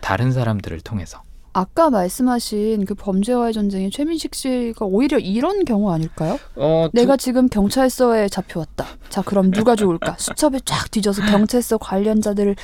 다른 0.01 0.33
사람들을 0.33 0.81
통해서. 0.81 1.22
아까 1.55 1.91
말씀하신 1.91 2.87
그 2.87 2.95
범죄와의 2.95 3.53
전쟁의 3.53 3.91
최민식 3.91 4.35
씨가 4.35 4.87
오히려 4.87 5.19
이런 5.19 5.65
경우 5.65 5.91
아닐까요? 5.93 6.39
어, 6.57 6.89
두- 6.91 6.97
내가 6.97 7.17
지금 7.17 7.49
경찰서에 7.49 8.29
잡혀왔다. 8.29 8.87
자, 9.11 9.23
그럼 9.23 9.51
누가 9.51 9.77
좋을까? 9.77 10.17
수첩에 10.19 10.61
쫙 10.65 10.91
뒤져서 10.91 11.23
경찰서 11.27 11.79
관련자들을 11.79 12.57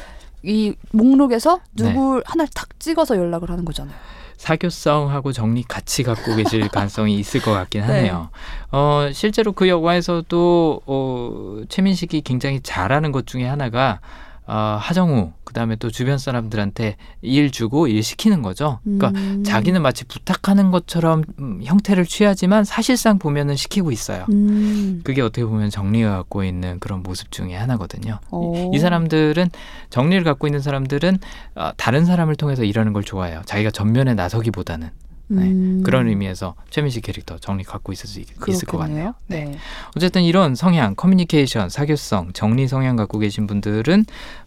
이 0.45 0.73
목록에서 0.93 1.61
누구 1.75 2.23
하나를 2.25 2.49
탁 2.55 2.79
찍어서 2.81 3.17
연락을 3.17 3.51
하는 3.51 3.65
거잖아요. 3.65 3.95
사교성하고 4.39 5.33
정리 5.33 5.65
같이 5.65 6.05
갖고 6.05 6.37
계실 6.37 6.67
가능성이 6.71 7.19
있을 7.19 7.43
것 7.43 7.51
같긴 7.53 7.81
네. 7.83 7.87
하네요. 7.89 8.31
어, 8.71 9.09
실제로 9.13 9.53
그 9.53 9.69
영화에서도 9.69 10.81
어, 10.87 11.61
최민식이 11.69 12.21
굉장히 12.23 12.61
잘하는 12.63 13.11
것 13.13 13.27
중에 13.27 13.45
하나가 13.47 14.01
어, 14.49 14.79
하정우 14.81 15.33
그다음에 15.45 15.77
또 15.77 15.91
주변 15.91 16.17
사람들한테 16.17 16.97
일 17.21 17.51
주고 17.51 17.87
일 17.87 18.03
시키는 18.03 18.41
거죠. 18.41 18.81
그러니까 18.83 19.09
음. 19.11 19.45
자기는 19.45 19.81
마치 19.83 20.07
부탁하는 20.07 20.71
것처럼 20.71 21.23
음, 21.39 21.61
형태를 21.63 22.07
취하지만 22.07 22.65
사실상 22.65 23.19
보면은 23.19 23.57
시키고 23.57 23.93
있어요. 23.93 24.25
음. 24.31 25.03
그게 25.05 25.21
어떻게 25.21 25.45
보면 25.45 25.69
정리가 25.69 26.17
갖고 26.17 26.45
있는 26.45 26.81
그런 26.81 27.03
모습 27.03 27.31
중에 27.31 27.55
하나거든요. 27.55 28.21
오. 28.31 28.73
이, 28.73 28.77
이 28.77 28.79
사람들은 28.79 29.51
정리를 29.91 30.25
갖고 30.25 30.47
있는 30.47 30.61
사람들은 30.61 31.19
어, 31.55 31.71
다른 31.77 32.07
사람을 32.07 32.37
통해서 32.37 32.65
일하는 32.65 32.95
걸 32.95 33.05
좋아해요. 33.05 33.43
자기가 33.45 33.71
전면에 33.71 34.15
나서기보다는 34.15 34.89
네. 35.29 35.43
음. 35.43 35.83
그런 35.85 36.09
의미에서 36.09 36.55
최민식 36.71 37.05
캐릭터 37.05 37.39
정리 37.39 37.63
갖고 37.63 37.93
있을 37.93 38.09
수 38.09 38.21
있, 38.21 38.29
을것 38.31 38.81
같네요. 38.81 39.15
그렇겠네요. 39.29 39.53
네. 39.53 39.59
어쨌든 39.97 40.23
이런 40.23 40.55
성향, 40.55 40.95
커뮤니케이션, 40.95 41.69
사교성, 41.69 42.33
정리 42.33 42.67
성향 42.67 42.97
갖고 42.97 43.19
계신 43.19 43.47
분들은 43.47 44.05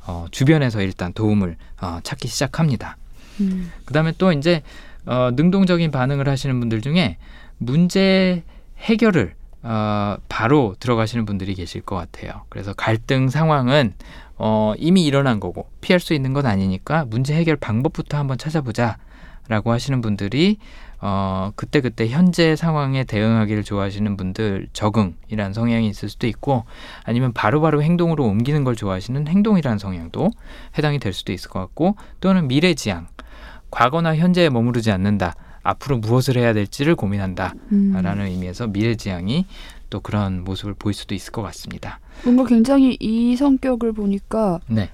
어, 0.07 0.25
주변에서 0.31 0.81
일단 0.81 1.13
도움을 1.13 1.55
어, 1.81 1.99
찾기 2.03 2.27
시작합니다. 2.27 2.97
음. 3.39 3.71
그다음에 3.85 4.13
또 4.17 4.31
이제 4.31 4.63
어, 5.05 5.29
능동적인 5.33 5.91
반응을 5.91 6.27
하시는 6.27 6.59
분들 6.59 6.81
중에 6.81 7.17
문제 7.57 8.43
해결을 8.79 9.35
어, 9.63 10.17
바로 10.27 10.75
들어가시는 10.79 11.25
분들이 11.25 11.53
계실 11.53 11.81
것 11.81 11.95
같아요. 11.95 12.41
그래서 12.49 12.73
갈등 12.73 13.29
상황은 13.29 13.93
어, 14.37 14.73
이미 14.77 15.05
일어난 15.05 15.39
거고 15.39 15.69
피할 15.81 15.99
수 15.99 16.15
있는 16.15 16.33
건 16.33 16.47
아니니까 16.47 17.05
문제 17.05 17.35
해결 17.35 17.55
방법부터 17.57 18.17
한번 18.17 18.39
찾아보자 18.39 18.97
라고 19.47 19.71
하시는 19.71 20.01
분들이 20.01 20.57
어, 21.01 21.51
그때그때 21.55 22.07
현재 22.07 22.55
상황에 22.55 23.03
대응하기를 23.03 23.63
좋아하시는 23.63 24.17
분들 24.17 24.67
적응이라는 24.71 25.53
성향이 25.53 25.87
있을 25.89 26.09
수도 26.09 26.27
있고 26.27 26.63
아니면 27.03 27.33
바로 27.33 27.59
바로 27.59 27.81
행동으로 27.81 28.23
옮기는 28.25 28.63
걸 28.63 28.75
좋아하시는 28.75 29.27
행동이라는 29.27 29.79
성향도 29.79 30.29
해당이 30.77 30.99
될 30.99 31.11
수도 31.11 31.33
있을 31.33 31.49
것 31.49 31.59
같고 31.59 31.95
또는 32.19 32.47
미래지향 32.47 33.07
과거나 33.71 34.15
현재에 34.15 34.49
머무르지 34.49 34.91
않는다. 34.91 35.35
앞으로 35.63 35.97
무엇을 35.97 36.37
해야 36.37 36.53
될지를 36.53 36.95
고민한다. 36.95 37.53
음. 37.71 37.93
라는 37.93 38.25
의미에서 38.25 38.67
미래지향이 38.67 39.45
또 39.89 39.99
그런 39.99 40.43
모습을 40.43 40.73
보일 40.73 40.93
수도 40.93 41.15
있을 41.15 41.31
것 41.31 41.41
같습니다. 41.43 41.99
뭔가 42.23 42.45
굉장히 42.45 42.97
이 42.99 43.35
성격을 43.35 43.93
보니까 43.93 44.59
네. 44.67 44.89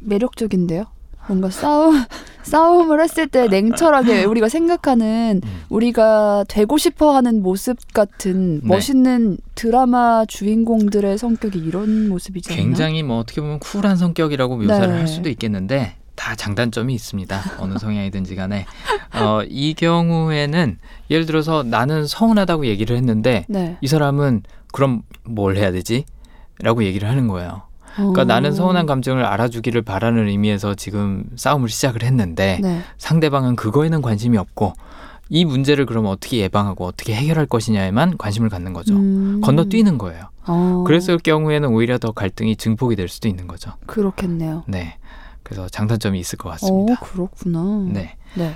매력적인데요. 0.00 0.86
뭔가 1.28 1.50
싸움 1.50 1.94
싸움을 2.42 3.02
했을 3.02 3.26
때 3.26 3.46
냉철하게 3.46 4.24
우리가 4.24 4.48
생각하는 4.48 5.42
음. 5.44 5.62
우리가 5.68 6.44
되고 6.48 6.78
싶어하는 6.78 7.42
모습 7.42 7.76
같은 7.92 8.60
네. 8.60 8.66
멋있는 8.66 9.36
드라마 9.54 10.24
주인공들의 10.26 11.18
성격이 11.18 11.58
이런 11.58 12.08
모습이지 12.08 12.50
않나? 12.52 12.62
굉장히 12.62 13.02
뭐 13.02 13.18
어떻게 13.18 13.42
보면 13.42 13.58
쿨한 13.58 13.96
성격이라고 13.96 14.56
묘사를 14.56 14.88
네. 14.88 14.94
할 14.94 15.06
수도 15.06 15.28
있겠는데 15.28 15.96
다 16.14 16.34
장단점이 16.34 16.94
있습니다. 16.94 17.40
어느 17.58 17.76
성향이든지 17.78 18.34
간에. 18.34 18.64
어, 19.14 19.42
이 19.46 19.74
경우에는 19.74 20.78
예를 21.10 21.26
들어서 21.26 21.62
나는 21.62 22.06
서운하다고 22.06 22.66
얘기를 22.66 22.96
했는데 22.96 23.44
네. 23.48 23.76
이 23.82 23.86
사람은 23.86 24.42
그럼 24.72 25.02
뭘 25.24 25.56
해야 25.56 25.70
되지? 25.70 26.04
라고 26.60 26.82
얘기를 26.82 27.08
하는 27.08 27.28
거예요. 27.28 27.67
그러니까 27.98 28.22
어. 28.22 28.24
나는 28.24 28.52
서운한 28.52 28.86
감정을 28.86 29.24
알아주기를 29.24 29.82
바라는 29.82 30.28
의미에서 30.28 30.74
지금 30.74 31.24
싸움을 31.34 31.68
시작을 31.68 32.04
했는데 32.04 32.60
네. 32.62 32.80
상대방은 32.96 33.56
그거에는 33.56 34.02
관심이 34.02 34.38
없고 34.38 34.74
이 35.28 35.44
문제를 35.44 35.84
그럼 35.84 36.06
어떻게 36.06 36.38
예방하고 36.38 36.86
어떻게 36.86 37.14
해결할 37.14 37.46
것이냐에만 37.46 38.16
관심을 38.16 38.48
갖는 38.48 38.72
거죠. 38.72 38.94
음. 38.94 39.40
건너뛰는 39.42 39.98
거예요. 39.98 40.30
어. 40.46 40.84
그랬을 40.86 41.18
경우에는 41.18 41.68
오히려 41.68 41.98
더 41.98 42.12
갈등이 42.12 42.56
증폭이 42.56 42.96
될 42.96 43.08
수도 43.08 43.28
있는 43.28 43.46
거죠. 43.46 43.72
그렇겠네요. 43.86 44.64
네. 44.66 44.96
그래서 45.42 45.68
장단점이 45.68 46.18
있을 46.20 46.38
것 46.38 46.48
어, 46.48 46.52
같습니다. 46.52 47.00
그렇구나. 47.00 47.86
네. 47.90 48.16
네. 48.36 48.52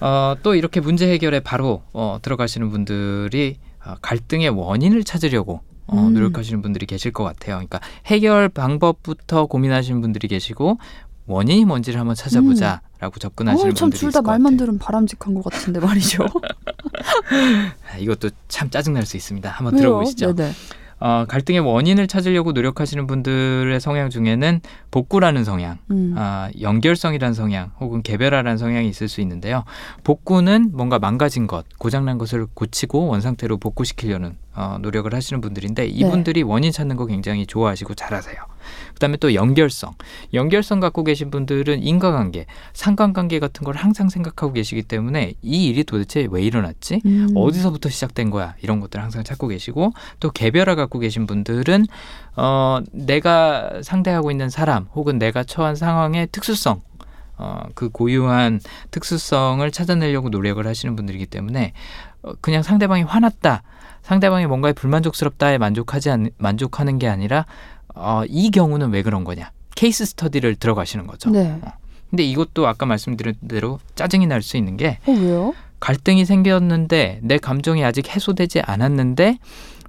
어, 0.00 0.34
또 0.42 0.54
이렇게 0.54 0.80
문제 0.80 1.10
해결에 1.10 1.40
바로 1.40 1.82
어, 1.92 2.18
들어가시는 2.22 2.70
분들이 2.70 3.56
어, 3.84 3.94
갈등의 4.00 4.48
원인을 4.48 5.04
찾으려고 5.04 5.60
어, 5.86 5.96
음. 5.98 6.14
노력하시는 6.14 6.62
분들이 6.62 6.86
계실 6.86 7.12
것 7.12 7.24
같아요. 7.24 7.56
그러니까 7.56 7.80
해결 8.06 8.48
방법부터 8.48 9.46
고민하시는 9.46 10.00
분들이 10.00 10.28
계시고 10.28 10.78
원인이 11.26 11.64
뭔지를 11.64 11.98
한번 11.98 12.14
찾아보자라고 12.14 13.18
접근하시는 13.18 13.70
어, 13.70 13.74
참 13.74 13.86
분들이 13.90 13.98
둘 14.00 14.08
있을 14.10 14.12
다것 14.20 14.26
말만. 14.30 14.56
들으면 14.56 14.78
바람직한 14.78 15.34
것 15.34 15.44
같은데 15.44 15.80
말이죠. 15.80 16.24
아, 17.92 17.98
이것도 17.98 18.30
참 18.48 18.70
짜증 18.70 18.92
날 18.94 19.04
수 19.06 19.16
있습니다. 19.16 19.48
한번 19.50 19.74
왜요? 19.74 19.82
들어보시죠. 19.82 20.34
네네. 20.34 20.52
어, 20.98 21.26
갈등의 21.28 21.60
원인을 21.60 22.06
찾으려고 22.06 22.52
노력하시는 22.52 23.06
분들의 23.06 23.78
성향 23.80 24.08
중에는 24.10 24.60
복구라는 24.90 25.44
성향, 25.44 25.78
음. 25.90 26.14
아, 26.16 26.50
연결성이라는 26.60 27.34
성향 27.34 27.72
혹은 27.80 28.02
개별화라는 28.02 28.56
성향이 28.56 28.88
있을 28.88 29.08
수 29.08 29.20
있는데요. 29.20 29.64
복구는 30.04 30.70
뭔가 30.72 30.98
망가진 30.98 31.46
것, 31.46 31.66
고장난 31.78 32.16
것을 32.18 32.46
고치고 32.54 33.08
원상태로 33.08 33.58
복구시키려는 33.58 34.36
어, 34.54 34.78
노력을 34.80 35.12
하시는 35.12 35.40
분들인데 35.40 35.86
이분들이 35.86 36.42
원인 36.42 36.72
찾는 36.72 36.96
거 36.96 37.04
굉장히 37.06 37.46
좋아하시고 37.46 37.94
잘하세요. 37.94 38.55
그다음에 38.94 39.16
또 39.16 39.34
연결성. 39.34 39.94
연결성 40.34 40.80
갖고 40.80 41.04
계신 41.04 41.30
분들은 41.30 41.82
인과관계, 41.82 42.46
상관관계 42.72 43.38
같은 43.38 43.64
걸 43.64 43.76
항상 43.76 44.08
생각하고 44.08 44.52
계시기 44.52 44.82
때문에 44.82 45.34
이 45.42 45.66
일이 45.66 45.84
도대체 45.84 46.26
왜 46.30 46.42
일어났지? 46.42 47.02
음. 47.04 47.28
어디서부터 47.34 47.88
시작된 47.88 48.30
거야? 48.30 48.54
이런 48.62 48.80
것들 48.80 48.98
을 48.98 49.04
항상 49.04 49.24
찾고 49.24 49.48
계시고 49.48 49.92
또 50.20 50.30
개별화 50.30 50.74
갖고 50.74 50.98
계신 50.98 51.26
분들은 51.26 51.86
어 52.36 52.80
내가 52.92 53.80
상대하고 53.82 54.30
있는 54.30 54.50
사람 54.50 54.86
혹은 54.94 55.18
내가 55.18 55.44
처한 55.44 55.76
상황의 55.76 56.28
특수성 56.32 56.82
어, 57.38 57.64
그 57.74 57.90
고유한 57.90 58.60
특수성을 58.90 59.70
찾아내려고 59.70 60.28
노력을 60.30 60.64
하시는 60.66 60.96
분들이기 60.96 61.26
때문에 61.26 61.72
어, 62.22 62.32
그냥 62.40 62.62
상대방이 62.62 63.02
화났다, 63.02 63.62
상대방이 64.02 64.46
뭔가에 64.46 64.72
불만족스럽다에 64.72 65.58
만족하지 65.58 66.10
않, 66.10 66.30
만족하는 66.38 66.98
게 66.98 67.08
아니라 67.08 67.46
어, 67.96 68.22
이 68.28 68.50
경우는 68.50 68.90
왜 68.90 69.02
그런 69.02 69.24
거냐 69.24 69.50
케이스 69.74 70.04
스터디를 70.06 70.54
들어가시는 70.56 71.06
거죠. 71.06 71.30
네. 71.30 71.58
어. 71.62 71.72
근데 72.10 72.22
이것도 72.22 72.66
아까 72.68 72.86
말씀드린 72.86 73.34
대로 73.48 73.80
짜증이 73.96 74.26
날 74.26 74.40
수 74.42 74.56
있는 74.56 74.76
게 74.76 74.98
어 75.06 75.12
왜요? 75.12 75.54
갈등이 75.80 76.24
생겼는데 76.24 77.20
내 77.22 77.36
감정이 77.38 77.84
아직 77.84 78.08
해소되지 78.08 78.60
않았는데 78.62 79.38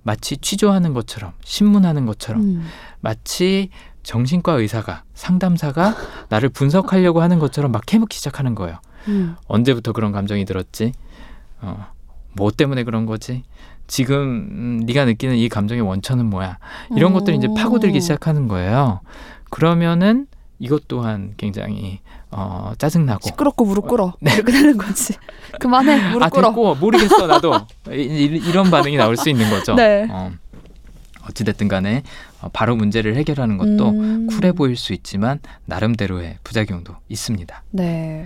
마치 0.03 0.37
취조하는 0.37 0.93
것처럼 0.93 1.31
신문하는 1.43 2.05
것처럼 2.05 2.41
음. 2.41 2.67
마치 3.01 3.69
정신과 4.03 4.53
의사가 4.53 5.03
상담사가 5.13 5.95
나를 6.29 6.49
분석하려고 6.49 7.21
하는 7.21 7.39
것처럼 7.39 7.71
막 7.71 7.85
캐묻기 7.85 8.17
시작하는 8.17 8.55
거예요. 8.55 8.79
음. 9.07 9.35
언제부터 9.47 9.91
그런 9.93 10.11
감정이 10.11 10.43
들었지? 10.45 10.91
어, 11.61 11.87
뭐 12.33 12.51
때문에 12.51 12.83
그런 12.83 13.05
거지? 13.05 13.43
지금 13.87 14.47
음, 14.51 14.83
네가 14.85 15.05
느끼는 15.05 15.35
이 15.37 15.49
감정의 15.49 15.81
원천은 15.81 16.25
뭐야? 16.25 16.59
이런 16.95 17.13
것들이 17.13 17.37
이제 17.37 17.47
오. 17.47 17.53
파고들기 17.53 17.99
시작하는 18.01 18.47
거예요. 18.47 18.99
그러면은 19.49 20.27
이것 20.59 20.87
또한 20.87 21.33
굉장히 21.37 21.99
어, 22.29 22.73
짜증나고 22.77 23.21
시끄럽고 23.23 23.63
무릎 23.65 23.87
꿇어. 23.87 24.13
이렇게 24.21 24.51
되는 24.51 24.77
거지. 24.77 25.13
그만해 25.59 26.09
무릎 26.11 26.23
아 26.25 26.29
꿇어. 26.29 26.49
됐고 26.49 26.75
모르겠어 26.75 27.27
나도 27.27 27.53
이, 27.91 28.01
이- 28.01 28.41
이런 28.49 28.69
반응이 28.69 28.97
나올 28.97 29.15
수 29.15 29.29
있는 29.29 29.49
거죠. 29.49 29.73
네. 29.75 30.07
어, 30.09 30.31
어찌됐든 31.29 31.67
간에 31.67 32.03
어, 32.41 32.49
바로 32.51 32.75
문제를 32.75 33.15
해결하는 33.15 33.57
것도 33.57 33.89
음. 33.89 34.27
쿨해 34.27 34.51
보일 34.53 34.75
수 34.75 34.93
있지만 34.93 35.39
나름대로의 35.65 36.37
부작용도 36.43 36.95
있습니다. 37.07 37.63
네. 37.71 38.25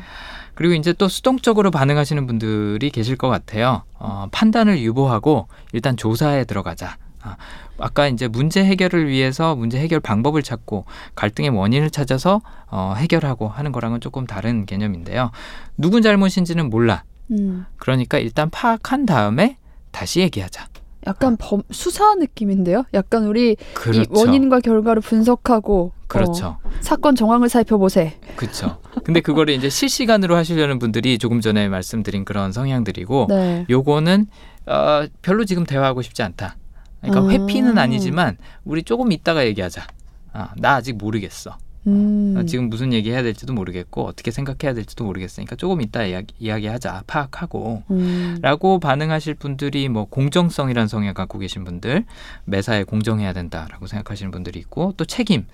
그리고 0.62 0.76
이제 0.76 0.94
또 0.94 1.08
수동적으로 1.08 1.72
반응하시는 1.72 2.28
분들이 2.28 2.92
계실 2.92 3.16
것 3.16 3.30
같아요. 3.30 3.82
어, 3.98 4.28
판단을 4.32 4.80
유보하고 4.84 5.48
일단 5.74 5.98
조사에 5.98 6.44
들어가자. 6.44 6.98
아, 7.24 7.36
아까 7.80 8.08
이제 8.08 8.28
문제 8.28 8.64
해결을 8.64 9.08
위해서 9.08 9.56
문제 9.56 9.80
해결 9.80 10.00
방법을 10.00 10.44
찾고 10.44 10.86
갈등의 11.16 11.50
원인을 11.50 11.90
찾아서 11.90 12.42
어, 12.70 12.94
해결하고 12.96 13.48
하는 13.48 13.72
거랑은 13.72 14.02
조금 14.02 14.28
다른 14.28 14.68
개념인데요. 14.68 15.32
누군 15.80 16.04
잘못인지는 16.04 16.70
몰라. 16.70 17.06
음. 17.32 17.66
그러니까 17.78 18.20
일단 18.20 18.52
파악한 18.52 19.08
다음에 19.08 19.58
다시 19.90 20.20
얘기하자. 20.20 20.68
약간 21.08 21.38
범, 21.38 21.64
수사 21.72 22.16
느낌인데요. 22.16 22.86
약간 22.94 23.26
우리 23.26 23.56
그렇죠. 23.74 24.02
이 24.02 24.06
원인과 24.10 24.60
결과를 24.60 25.02
분석하고 25.02 25.94
그렇죠. 26.08 26.60
어, 26.64 26.70
사건 26.82 27.16
정황을 27.16 27.50
살펴보세. 27.50 28.20
그렇죠. 28.36 28.80
근데 29.04 29.22
그거를 29.22 29.54
이제 29.54 29.70
실시간으로 29.70 30.36
하시려는 30.36 30.78
분들이 30.78 31.18
조금 31.18 31.42
전에 31.42 31.70
말씀드린 31.70 32.26
그런 32.26 32.52
성향들이고 32.52 33.28
네. 33.30 33.66
요거는 33.70 34.28
어, 34.68 35.06
별로 35.22 35.46
지금 35.46 35.66
대화하고 35.66 36.02
싶지 36.02 36.22
않다. 36.22 36.58
그러니까 37.02 37.26
아. 37.26 37.30
회피는 37.30 37.78
아니지만 37.78 38.38
우리 38.64 38.84
조금 38.84 39.12
이따가 39.12 39.46
얘기하자. 39.46 39.88
아, 40.34 40.50
나 40.58 40.76
아직 40.76 40.98
모르겠어. 40.98 41.58
음. 41.88 42.36
어, 42.38 42.44
지금 42.44 42.70
무슨 42.70 42.94
얘기 42.94 43.12
해야 43.12 43.24
될지도 43.24 43.54
모르겠고 43.54 44.06
어떻게 44.06 44.32
생각해야 44.32 44.74
될지도 44.76 45.04
모르겠으니까 45.04 45.56
조금 45.56 45.82
이따 45.82 46.06
이야기, 46.06 46.34
이야기 46.40 46.68
하자. 46.68 47.04
파악하고. 47.08 47.84
음. 47.92 48.38
라고 48.42 48.80
반응하실 48.80 49.36
분들이 49.36 49.90
뭐 49.90 50.06
공정성이라는 50.06 50.88
성향 50.88 51.14
갖고 51.14 51.40
계신 51.40 51.64
분들, 51.64 52.06
매사에 52.46 52.84
공정해야 52.84 53.34
된다라고 53.34 53.88
생각하시는 53.88 54.32
분들이 54.32 54.60
있고 54.60 54.94
또 54.98 55.06
책임. 55.06 55.46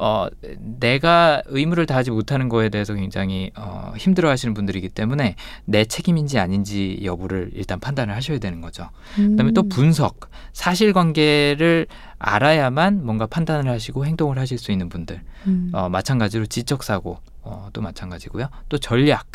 어, 0.00 0.28
내가 0.78 1.42
의무를 1.46 1.84
다하지 1.84 2.12
못하는 2.12 2.48
거에 2.48 2.68
대해서 2.68 2.94
굉장히 2.94 3.50
어, 3.56 3.92
힘들어 3.96 4.30
하시는 4.30 4.54
분들이기 4.54 4.88
때문에 4.88 5.34
내 5.64 5.84
책임인지 5.84 6.38
아닌지 6.38 7.00
여부를 7.02 7.50
일단 7.54 7.80
판단을 7.80 8.14
하셔야 8.14 8.38
되는 8.38 8.60
거죠. 8.60 8.88
그다음에 9.16 9.50
또 9.52 9.62
음. 9.62 9.68
분석, 9.68 10.30
사실관계를 10.52 11.88
알아야만 12.18 13.04
뭔가 13.04 13.26
판단을 13.26 13.70
하시고 13.70 14.06
행동을 14.06 14.38
하실 14.38 14.56
수 14.58 14.70
있는 14.70 14.88
분들. 14.88 15.20
음. 15.48 15.70
어, 15.72 15.88
마찬가지로 15.88 16.46
지적 16.46 16.84
사고 16.84 17.18
어, 17.42 17.68
또 17.72 17.80
마찬가지고요. 17.80 18.48
또 18.68 18.78
전략. 18.78 19.26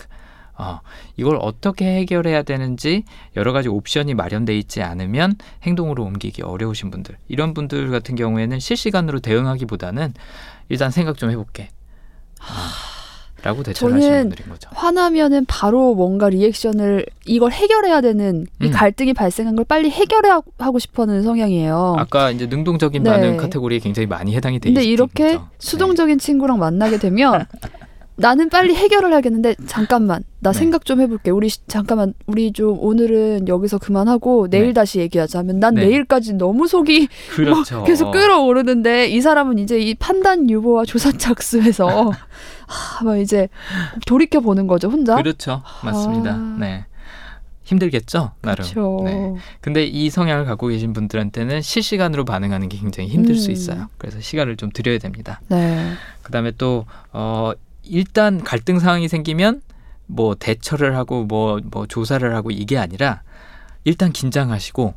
어, 0.56 0.82
이걸 1.18 1.38
어떻게 1.42 1.96
해결해야 1.96 2.44
되는지 2.44 3.04
여러 3.36 3.54
가지 3.54 3.70
옵션이 3.70 4.14
마련돼 4.14 4.56
있지 4.58 4.84
않으면 4.84 5.36
행동으로 5.64 6.04
옮기기 6.04 6.44
어려우신 6.44 6.92
분들 6.92 7.18
이런 7.28 7.54
분들 7.56 7.90
같은 7.90 8.16
경우에는 8.16 8.60
실시간으로 8.60 9.20
대응하기보다는 9.20 10.14
일단 10.70 10.92
생각 10.92 11.18
좀 11.18 11.30
해볼게 11.30 11.70
어, 12.42 12.46
라고 13.44 13.62
대처를 13.62 13.98
하시는 13.98 14.30
분들인 14.30 14.50
거죠 14.50 14.70
화나면은 14.74 15.46
바로 15.46 15.96
뭔가 15.96 16.30
리액션을 16.30 17.06
이걸 17.26 17.52
해결해야 17.52 18.00
되는 18.02 18.48
이 18.62 18.68
음. 18.68 18.72
갈등이 18.72 19.14
발생한 19.14 19.56
걸 19.56 19.66
빨리 19.66 19.90
해결하고 19.90 20.80
싶어하는 20.80 21.24
성향이에요. 21.24 21.96
아까 21.98 22.32
이제 22.32 22.46
능동적인 22.46 23.04
네. 23.04 23.10
반응 23.10 23.38
카테고리에 23.38 23.80
굉장히 23.80 24.08
많이 24.08 24.34
해당이 24.36 24.60
돼 24.60 24.70
근데 24.70 24.84
이렇게. 24.84 25.34
네. 25.34 25.40
수동적인 25.60 26.20
친구랑 26.20 26.60
만나게 26.60 26.98
되면 26.98 27.46
나는 28.16 28.50
빨리 28.50 28.76
해결을 28.76 29.12
하겠는데 29.14 29.56
잠깐만 29.66 30.24
나 30.40 30.52
네. 30.52 30.60
생각 30.60 30.86
좀 30.86 31.02
해볼게 31.02 31.32
우리 31.32 31.50
시- 31.50 31.66
잠깐만 31.68 32.14
우리 32.28 32.52
좀 32.52 32.78
오늘은 32.80 33.48
여기서 33.48 33.80
그만하고 33.80 34.48
내일 34.50 34.68
네. 34.68 34.74
다시 34.74 35.00
얘기하자 35.00 35.40
하면 35.40 35.60
난 35.60 35.74
네. 35.74 35.86
내일까지 35.86 36.34
너무 36.34 36.68
속이 36.68 37.08
그렇죠 37.32 37.78
뭐 37.78 37.86
계속 37.86 38.12
끌어오르는데 38.12 39.08
이 39.08 39.20
사람은 39.20 39.58
이제 39.58 39.80
이 39.80 39.96
판단 39.96 40.50
유보와 40.50 40.86
조사 40.86 41.12
착수에서 41.12 42.12
하, 42.68 43.04
막 43.04 43.18
이제 43.18 43.48
돌이켜 44.06 44.42
보는 44.42 44.68
거죠 44.68 44.90
혼자 44.90 45.16
그렇죠 45.16 45.64
맞습니다 45.84 46.32
아. 46.36 46.58
네 46.60 46.86
힘들겠죠 47.64 48.32
나름 48.42 48.64
그렇죠. 48.66 49.02
네. 49.06 49.34
근데 49.62 49.86
이 49.86 50.10
성향을 50.10 50.46
갖고 50.46 50.68
계신 50.68 50.92
분들한테는 50.94 51.62
실시간으로 51.62 52.26
반응하는 52.26 52.68
게 52.70 52.78
굉장히 52.78 53.08
힘들 53.10 53.36
수 53.36 53.50
음. 53.50 53.54
있어요. 53.54 53.88
그래서 53.98 54.20
시간을 54.20 54.58
좀 54.58 54.70
드려야 54.70 54.98
됩니다. 54.98 55.40
네. 55.48 55.92
그다음에 56.24 56.52
또 56.58 56.86
어, 57.14 57.54
일단 57.86 58.44
갈등 58.44 58.80
상황이 58.80 59.08
생기면 59.08 59.62
뭐 60.06 60.36
대처를 60.36 60.96
하고 60.96 61.26
뭐뭐 61.26 61.88
조사를 61.88 62.36
하고 62.36 62.52
이게 62.52 62.78
아니라 62.78 63.22
일단 63.84 64.12
긴장하시고 64.12 64.94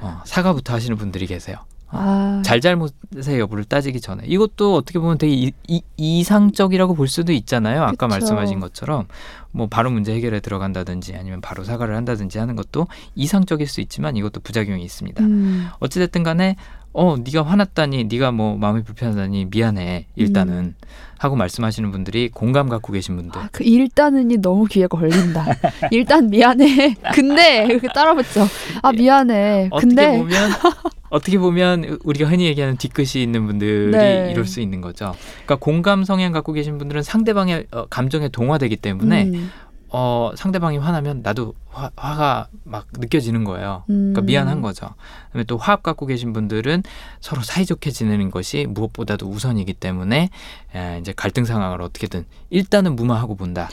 어, 0.00 0.20
사과부터 0.24 0.74
하시는 0.74 0.96
분들이 0.96 1.26
계세요. 1.26 1.56
아, 1.94 2.40
잘잘못의 2.44 3.38
여부를 3.38 3.64
따지기 3.64 4.00
전에 4.00 4.22
이것도 4.24 4.74
어떻게 4.74 4.98
보면 4.98 5.18
되게 5.18 5.34
이, 5.34 5.52
이, 5.68 5.82
이 5.98 6.24
상적이라고 6.24 6.94
볼 6.94 7.06
수도 7.06 7.32
있잖아요. 7.32 7.82
아까 7.82 7.92
그쵸. 7.92 8.08
말씀하신 8.08 8.60
것처럼 8.60 9.06
뭐 9.50 9.66
바로 9.66 9.90
문제 9.90 10.14
해결에 10.14 10.40
들어간다든지 10.40 11.14
아니면 11.14 11.42
바로 11.42 11.64
사과를 11.64 11.94
한다든지 11.94 12.38
하는 12.38 12.56
것도 12.56 12.86
이상적일 13.14 13.66
수 13.66 13.82
있지만 13.82 14.16
이것도 14.16 14.40
부작용이 14.40 14.82
있습니다. 14.82 15.22
음, 15.22 15.68
어찌됐든 15.80 16.22
간에 16.22 16.56
어 16.92 17.16
네가 17.16 17.42
화났다니 17.42 18.04
네가 18.04 18.32
뭐 18.32 18.56
마음이 18.56 18.82
불편하다니 18.82 19.46
미안해 19.50 20.06
일단은 20.14 20.74
하고 21.18 21.36
말씀하시는 21.36 21.90
분들이 21.92 22.28
공감 22.28 22.68
갖고 22.68 22.92
계신 22.92 23.16
분들 23.16 23.40
아, 23.40 23.48
그 23.52 23.62
일단은이 23.62 24.38
너무 24.38 24.64
귀에 24.64 24.88
걸린다. 24.88 25.46
일단 25.92 26.28
미안해. 26.28 26.96
근데 27.14 27.64
이렇게 27.66 27.88
따라붙죠. 27.94 28.46
아 28.82 28.92
미안해. 28.92 29.68
어떻게 29.70 29.86
근데 29.86 30.18
보면 30.18 30.50
어떻게 31.10 31.38
보면 31.38 31.98
우리가 32.04 32.28
흔히 32.28 32.46
얘기하는 32.46 32.76
뒤끝이 32.76 33.22
있는 33.22 33.46
분들이 33.46 33.92
네. 33.92 34.30
이럴 34.32 34.46
수 34.46 34.60
있는 34.60 34.80
거죠. 34.80 35.14
그러니까 35.44 35.56
공감 35.56 36.04
성향 36.04 36.32
갖고 36.32 36.52
계신 36.52 36.78
분들은 36.78 37.02
상대방의 37.02 37.66
어, 37.70 37.86
감정에 37.88 38.28
동화되기 38.28 38.76
때문에 38.76 39.24
음, 39.24 39.50
어, 39.94 40.32
상대방이 40.34 40.78
화나면 40.78 41.20
나도 41.22 41.54
화, 41.68 41.90
화가 41.96 42.48
막 42.64 42.86
느껴지는 42.98 43.44
거예요. 43.44 43.84
그러니까 43.86 44.22
음. 44.22 44.26
미안한 44.26 44.62
거죠. 44.62 44.88
그다음에 45.28 45.44
또 45.44 45.58
화합 45.58 45.82
갖고 45.82 46.06
계신 46.06 46.32
분들은 46.32 46.82
서로 47.20 47.42
사이좋게 47.42 47.90
지내는 47.90 48.30
것이 48.30 48.66
무엇보다도 48.70 49.28
우선이기 49.28 49.74
때문에 49.74 50.30
에, 50.74 50.98
이제 50.98 51.12
갈등 51.14 51.44
상황을 51.44 51.82
어떻게든 51.82 52.24
일단은 52.48 52.96
무마하고 52.96 53.36
본다. 53.36 53.68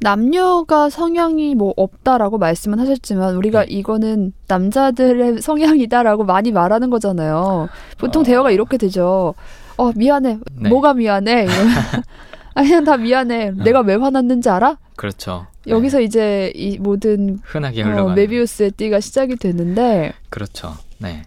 남녀가 0.00 0.90
성향이 0.90 1.54
뭐 1.54 1.72
없다라고 1.76 2.36
말씀은 2.36 2.78
하셨지만 2.78 3.36
우리가 3.36 3.60
네. 3.64 3.66
이거는 3.70 4.32
남자들의 4.48 5.40
성향이다라고 5.42 6.24
많이 6.24 6.52
말하는 6.52 6.90
거잖아요. 6.90 7.68
보통 7.98 8.22
어. 8.22 8.24
대화가 8.24 8.50
이렇게 8.50 8.76
되죠. 8.76 9.34
어 9.78 9.92
미안해. 9.94 10.38
네. 10.52 10.68
뭐가 10.68 10.92
미안해? 10.94 11.44
이러면 11.44 11.68
아 12.54 12.62
그냥 12.62 12.84
다 12.84 12.96
미안해. 12.96 13.52
내가 13.52 13.80
왜 13.80 13.94
화났는지 13.94 14.48
알아? 14.48 14.78
그렇죠. 14.96 15.46
네. 15.64 15.72
여기서 15.72 16.00
이제 16.00 16.52
이 16.54 16.78
모든 16.78 17.38
흔하게 17.42 17.82
어, 17.82 17.86
흘러가는 17.86 18.14
메비우스의 18.14 18.72
띠가 18.72 19.00
시작이 19.00 19.36
되는데 19.36 20.12
그렇죠. 20.30 20.74
네. 20.98 21.22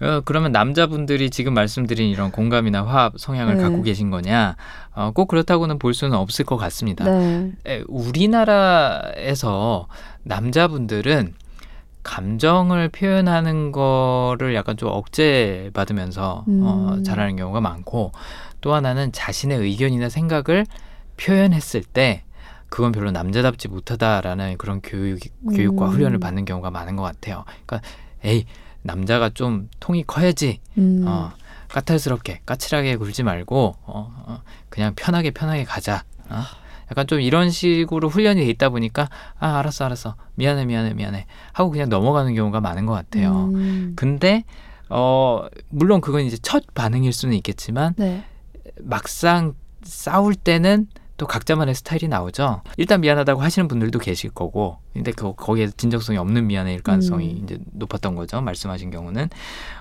어, 0.00 0.20
그러면 0.24 0.52
남자분들이 0.52 1.30
지금 1.30 1.54
말씀드린 1.54 2.10
이런 2.10 2.30
공감이나 2.30 2.84
화합 2.84 3.14
성향을 3.16 3.56
네. 3.56 3.62
갖고 3.62 3.82
계신 3.82 4.10
거냐? 4.10 4.56
어, 4.94 5.10
꼭 5.14 5.26
그렇다고는 5.28 5.78
볼 5.78 5.94
수는 5.94 6.16
없을 6.16 6.44
것 6.44 6.56
같습니다. 6.56 7.04
네. 7.04 7.52
에, 7.66 7.82
우리나라에서 7.86 9.88
남자분들은 10.24 11.34
감정을 12.02 12.88
표현하는 12.90 13.72
거를 13.72 14.54
약간 14.54 14.76
좀 14.76 14.90
억제 14.92 15.70
받으면서 15.74 16.44
어, 16.46 16.92
음. 16.96 17.02
잘하는 17.02 17.36
경우가 17.36 17.60
많고 17.60 18.12
또 18.66 18.74
하나는 18.74 19.12
자신의 19.12 19.60
의견이나 19.60 20.08
생각을 20.08 20.66
표현했을 21.18 21.84
때 21.84 22.24
그건 22.68 22.90
별로 22.90 23.12
남자답지 23.12 23.68
못하다라는 23.68 24.58
그런 24.58 24.80
교육, 24.82 25.20
교육과 25.54 25.86
음. 25.86 25.90
훈련을 25.92 26.18
받는 26.18 26.44
경우가 26.44 26.72
많은 26.72 26.96
것 26.96 27.04
같아요. 27.04 27.44
그러니까 27.64 27.88
에이 28.24 28.44
남자가 28.82 29.30
좀 29.30 29.68
통이 29.78 30.02
커야지 30.02 30.58
음. 30.78 31.04
어, 31.06 31.30
까탈스럽게 31.68 32.40
까칠하게 32.44 32.96
굴지 32.96 33.22
말고 33.22 33.76
어, 33.84 34.24
어, 34.26 34.42
그냥 34.68 34.94
편하게 34.96 35.30
편하게 35.30 35.62
가자. 35.62 36.02
어? 36.28 36.42
약간 36.90 37.06
좀 37.06 37.20
이런 37.20 37.50
식으로 37.50 38.08
훈련이 38.08 38.40
돼 38.40 38.50
있다 38.50 38.70
보니까 38.70 39.08
아 39.38 39.58
알았어 39.58 39.84
알았어 39.84 40.16
미안해 40.34 40.64
미안해 40.64 40.94
미안해 40.94 41.26
하고 41.52 41.70
그냥 41.70 41.88
넘어가는 41.88 42.34
경우가 42.34 42.60
많은 42.60 42.84
것 42.84 42.94
같아요. 42.94 43.44
음. 43.54 43.92
근데 43.94 44.42
어 44.88 45.46
물론 45.68 46.00
그건 46.00 46.22
이제 46.22 46.36
첫 46.42 46.64
반응일 46.74 47.12
수는 47.12 47.36
있겠지만 47.36 47.94
네. 47.96 48.24
막상 48.80 49.54
싸울 49.82 50.34
때는 50.34 50.88
또 51.16 51.26
각자만의 51.26 51.74
스타일이 51.74 52.08
나오죠. 52.08 52.60
일단 52.76 53.00
미안하다고 53.00 53.40
하시는 53.40 53.68
분들도 53.68 53.98
계실 54.00 54.30
거고, 54.30 54.78
근데 54.92 55.12
그 55.12 55.32
거기에 55.34 55.70
진정성이 55.74 56.18
없는 56.18 56.46
미안해일 56.46 56.82
가능성이 56.82 57.30
음. 57.30 57.44
이제 57.44 57.58
높았던 57.72 58.14
거죠. 58.16 58.42
말씀하신 58.42 58.90
경우는 58.90 59.30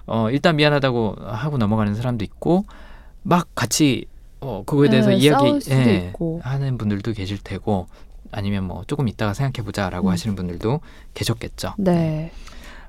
어 0.05 0.29
일단 0.29 0.55
미안하다고 0.55 1.15
하고 1.25 1.57
넘어가는 1.57 1.93
사람도 1.93 2.23
있고, 2.23 2.65
막 3.23 3.49
같이 3.53 4.05
어 4.39 4.63
그거에 4.65 4.89
대해서 4.89 5.09
네, 5.09 5.17
이야기 5.17 5.59
예. 5.71 6.13
하는 6.41 6.77
분들도 6.77 7.11
계실 7.11 7.37
테고, 7.43 7.87
아니면 8.31 8.63
뭐 8.63 8.85
조금 8.87 9.09
이따가 9.09 9.33
생각해 9.33 9.65
보자라고 9.65 10.07
음. 10.07 10.11
하시는 10.13 10.35
분들도 10.37 10.79
계셨겠죠. 11.15 11.73
네. 11.79 12.31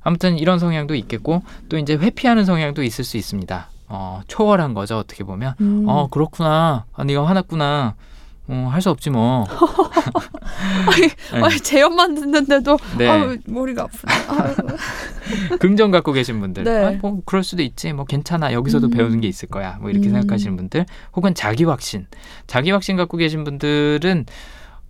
아무튼 0.02 0.38
이런 0.38 0.60
성향도 0.60 0.94
있겠고, 0.94 1.42
또 1.68 1.78
이제 1.78 1.94
회피하는 1.96 2.44
성향도 2.44 2.84
있을 2.84 3.02
수 3.02 3.16
있습니다. 3.16 3.70
어 3.88 4.20
초월한 4.28 4.74
거죠 4.74 4.98
어떻게 4.98 5.24
보면. 5.24 5.54
음. 5.60 5.84
어 5.88 6.08
그렇구나. 6.08 6.86
아 6.94 7.04
네가 7.04 7.26
화났구나. 7.26 7.94
어, 8.48 8.68
할 8.70 8.80
수 8.80 8.90
없지 8.90 9.10
뭐. 9.10 9.44
네. 11.32 11.40
아니 11.42 11.58
제연만 11.58 12.14
듣는데도 12.14 12.78
네. 12.96 13.08
아유, 13.08 13.38
머리가 13.46 13.84
아프네. 13.84 14.12
아유. 14.40 14.54
긍정 15.58 15.90
갖고 15.90 16.12
계신 16.12 16.38
분들. 16.40 16.62
네. 16.64 16.84
아, 16.84 16.98
뭐 17.00 17.20
그럴 17.24 17.42
수도 17.42 17.62
있지. 17.62 17.92
뭐 17.92 18.04
괜찮아. 18.04 18.52
여기서도 18.52 18.86
음. 18.86 18.90
배우는 18.90 19.20
게 19.20 19.26
있을 19.28 19.48
거야. 19.48 19.78
뭐 19.80 19.90
이렇게 19.90 20.08
음. 20.08 20.12
생각하시는 20.12 20.56
분들, 20.56 20.86
혹은 21.16 21.34
자기 21.34 21.64
확신. 21.64 22.06
자기 22.46 22.70
확신 22.70 22.96
갖고 22.96 23.16
계신 23.16 23.42
분들은 23.42 24.26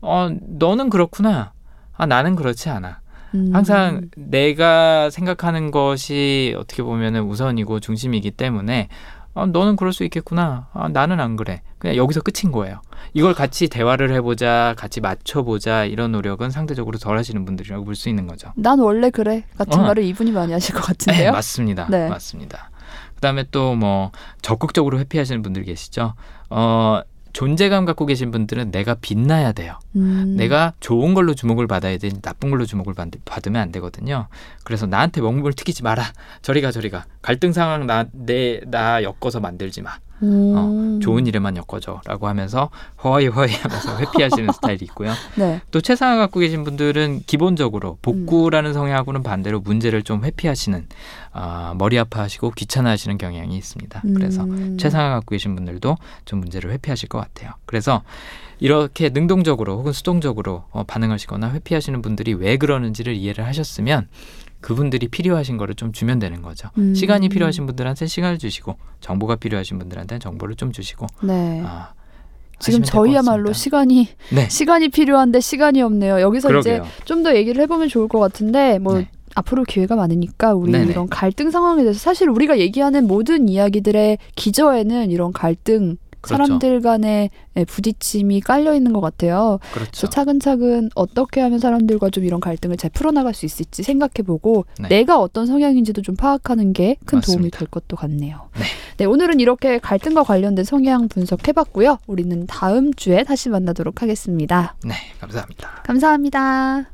어 0.02 0.28
너는 0.58 0.90
그렇구나. 0.90 1.52
아 1.96 2.04
나는 2.06 2.36
그렇지 2.36 2.68
않아. 2.68 3.00
음. 3.34 3.50
항상 3.52 4.08
내가 4.16 5.10
생각하는 5.10 5.70
것이 5.70 6.54
어떻게 6.58 6.82
보면은 6.82 7.22
우선이고 7.24 7.80
중심이기 7.80 8.30
때문에 8.32 8.88
아, 9.34 9.44
너는 9.44 9.76
그럴 9.76 9.92
수 9.92 10.02
있겠구나. 10.04 10.68
아, 10.72 10.88
나는 10.88 11.20
안 11.20 11.36
그래. 11.36 11.60
그냥 11.78 11.96
여기서 11.96 12.22
끝인 12.22 12.52
거예요. 12.52 12.80
이걸 13.12 13.34
같이 13.34 13.68
대화를 13.68 14.10
해보자, 14.14 14.74
같이 14.78 15.00
맞춰보자 15.02 15.84
이런 15.84 16.12
노력은 16.12 16.48
상대적으로 16.50 16.96
덜 16.98 17.18
하시는 17.18 17.44
분들이라고 17.44 17.84
볼 17.84 17.94
수 17.94 18.08
있는 18.08 18.26
거죠. 18.26 18.52
난 18.56 18.78
원래 18.78 19.10
그래 19.10 19.44
같은 19.58 19.80
어. 19.80 19.82
말을 19.82 20.04
이분이 20.04 20.32
많이 20.32 20.52
하실 20.54 20.74
것 20.74 20.80
네, 20.80 20.86
같은데요. 20.86 21.32
맞습니다. 21.32 21.86
네. 21.90 22.08
맞습니다. 22.08 22.70
그다음에 23.16 23.44
또 23.50 23.74
뭐 23.74 24.10
적극적으로 24.40 24.98
회피하시는 25.00 25.42
분들 25.42 25.64
계시죠. 25.64 26.14
어, 26.48 27.00
존재감 27.36 27.84
갖고 27.84 28.06
계신 28.06 28.30
분들은 28.30 28.70
내가 28.70 28.94
빛나야 28.94 29.52
돼요. 29.52 29.78
음. 29.94 30.36
내가 30.38 30.72
좋은 30.80 31.12
걸로 31.12 31.34
주목을 31.34 31.66
받아야 31.66 31.98
되지 31.98 32.22
나쁜 32.22 32.48
걸로 32.48 32.64
주목을 32.64 32.94
받, 32.94 33.10
받으면 33.26 33.60
안 33.60 33.72
되거든요. 33.72 34.28
그래서 34.64 34.86
나한테 34.86 35.20
먹물 35.20 35.52
튀기지 35.52 35.82
마라. 35.82 36.14
저리가 36.40 36.72
저리가. 36.72 37.04
갈등 37.20 37.52
상황 37.52 37.86
나 37.86 38.06
내나 38.12 39.02
엮어서 39.02 39.40
만들지 39.40 39.82
마. 39.82 39.98
음. 40.22 40.52
어, 40.56 40.98
좋은 41.02 41.26
일에만 41.26 41.56
엮어줘라고 41.56 42.28
하면서 42.28 42.70
허이 43.04 43.26
허이 43.26 43.52
하면서 43.52 43.98
회피하시는 43.98 44.50
스타일이 44.54 44.84
있고요. 44.84 45.12
네. 45.36 45.60
또 45.70 45.80
최상을 45.80 46.16
갖고 46.18 46.40
계신 46.40 46.64
분들은 46.64 47.22
기본적으로 47.26 47.98
복구라는 48.02 48.72
성향하고는 48.72 49.22
반대로 49.22 49.60
문제를 49.60 50.02
좀 50.02 50.24
회피하시는 50.24 50.86
아, 51.32 51.74
머리 51.76 51.98
아파하시고 51.98 52.52
귀찮아하시는 52.52 53.18
경향이 53.18 53.56
있습니다. 53.56 54.02
그래서 54.14 54.44
음. 54.44 54.78
최상을 54.78 55.10
갖고 55.10 55.32
계신 55.32 55.54
분들도 55.54 55.96
좀 56.24 56.40
문제를 56.40 56.70
회피하실 56.72 57.08
것 57.08 57.18
같아요. 57.18 57.52
그래서 57.66 58.02
이렇게 58.58 59.10
능동적으로 59.10 59.78
혹은 59.78 59.92
수동적으로 59.92 60.64
어, 60.70 60.84
반응하시거나 60.84 61.52
회피하시는 61.52 62.00
분들이 62.00 62.32
왜 62.32 62.56
그러는지를 62.56 63.14
이해를 63.14 63.46
하셨으면 63.46 64.08
그분들이 64.60 65.08
필요하신 65.08 65.56
거를 65.58 65.74
좀 65.74 65.92
주면 65.92 66.18
되는 66.18 66.42
거죠. 66.42 66.68
음. 66.78 66.94
시간이 66.94 67.28
필요하신 67.28 67.66
분들한테 67.66 68.06
시간을 68.06 68.38
주시고 68.38 68.76
정보가 69.00 69.36
필요하신 69.36 69.78
분들한테는 69.78 70.20
정보를 70.20 70.56
좀 70.56 70.72
주시고 70.72 71.06
네. 71.22 71.62
아, 71.64 71.92
지금 72.58 72.82
저희야말로. 72.82 73.52
시간이 73.52 74.08
네 74.32 74.48
시간이 74.48 74.88
필요한데 74.88 75.40
시간이 75.40 75.82
없네요. 75.82 76.20
여기서 76.20 76.48
그러게요. 76.48 76.76
이제 76.76 77.04
좀 77.04 77.22
더 77.22 77.34
얘기를 77.36 77.62
해보면 77.62 77.88
좋을 77.88 78.08
것 78.08 78.18
같은데 78.18 78.78
뭐 78.78 78.98
네. 78.98 79.08
앞으로 79.34 79.64
기회가 79.64 79.96
많으니까 79.96 80.54
우리 80.54 80.72
네네. 80.72 80.92
이런 80.92 81.08
갈등 81.08 81.50
상황에 81.50 81.82
대해서 81.82 81.98
사실 81.98 82.28
우리가 82.30 82.58
얘기하는 82.58 83.06
모든 83.06 83.48
이야기들의 83.50 84.16
기저에는 84.34 85.10
이런 85.10 85.32
갈등 85.32 85.98
그렇죠. 86.26 86.44
사람들 86.44 86.80
간의 86.82 87.30
예, 87.56 87.64
부딪힘이 87.64 88.40
깔려 88.40 88.74
있는 88.74 88.92
것 88.92 89.00
같아요. 89.00 89.58
그렇죠. 89.72 90.08
차근차근 90.08 90.90
어떻게 90.94 91.40
하면 91.40 91.58
사람들과 91.58 92.10
좀 92.10 92.24
이런 92.24 92.40
갈등을 92.40 92.76
잘 92.76 92.90
풀어나갈 92.90 93.32
수 93.34 93.46
있을지 93.46 93.82
생각해보고 93.82 94.66
네. 94.80 94.88
내가 94.88 95.18
어떤 95.20 95.46
성향인지도 95.46 96.02
좀 96.02 96.16
파악하는 96.16 96.72
게 96.72 96.96
큰 97.06 97.20
도움이. 97.20 97.50
될 97.50 97.68
것도 97.68 97.96
같네요. 97.96 98.48
네. 98.58 98.64
네, 98.98 99.04
오늘은 99.04 99.40
이렇게 99.40 99.78
갈등과 99.78 100.22
관련된 100.24 100.64
성향 100.64 101.08
분석해봤고요. 101.08 101.98
우리는 102.06 102.46
다음 102.46 102.92
주에 102.94 103.22
다시 103.24 103.48
만나도록 103.48 104.02
하겠습니다. 104.02 104.74
네 104.84 104.94
감사합니다. 105.20 105.82
감사합니다. 105.84 106.86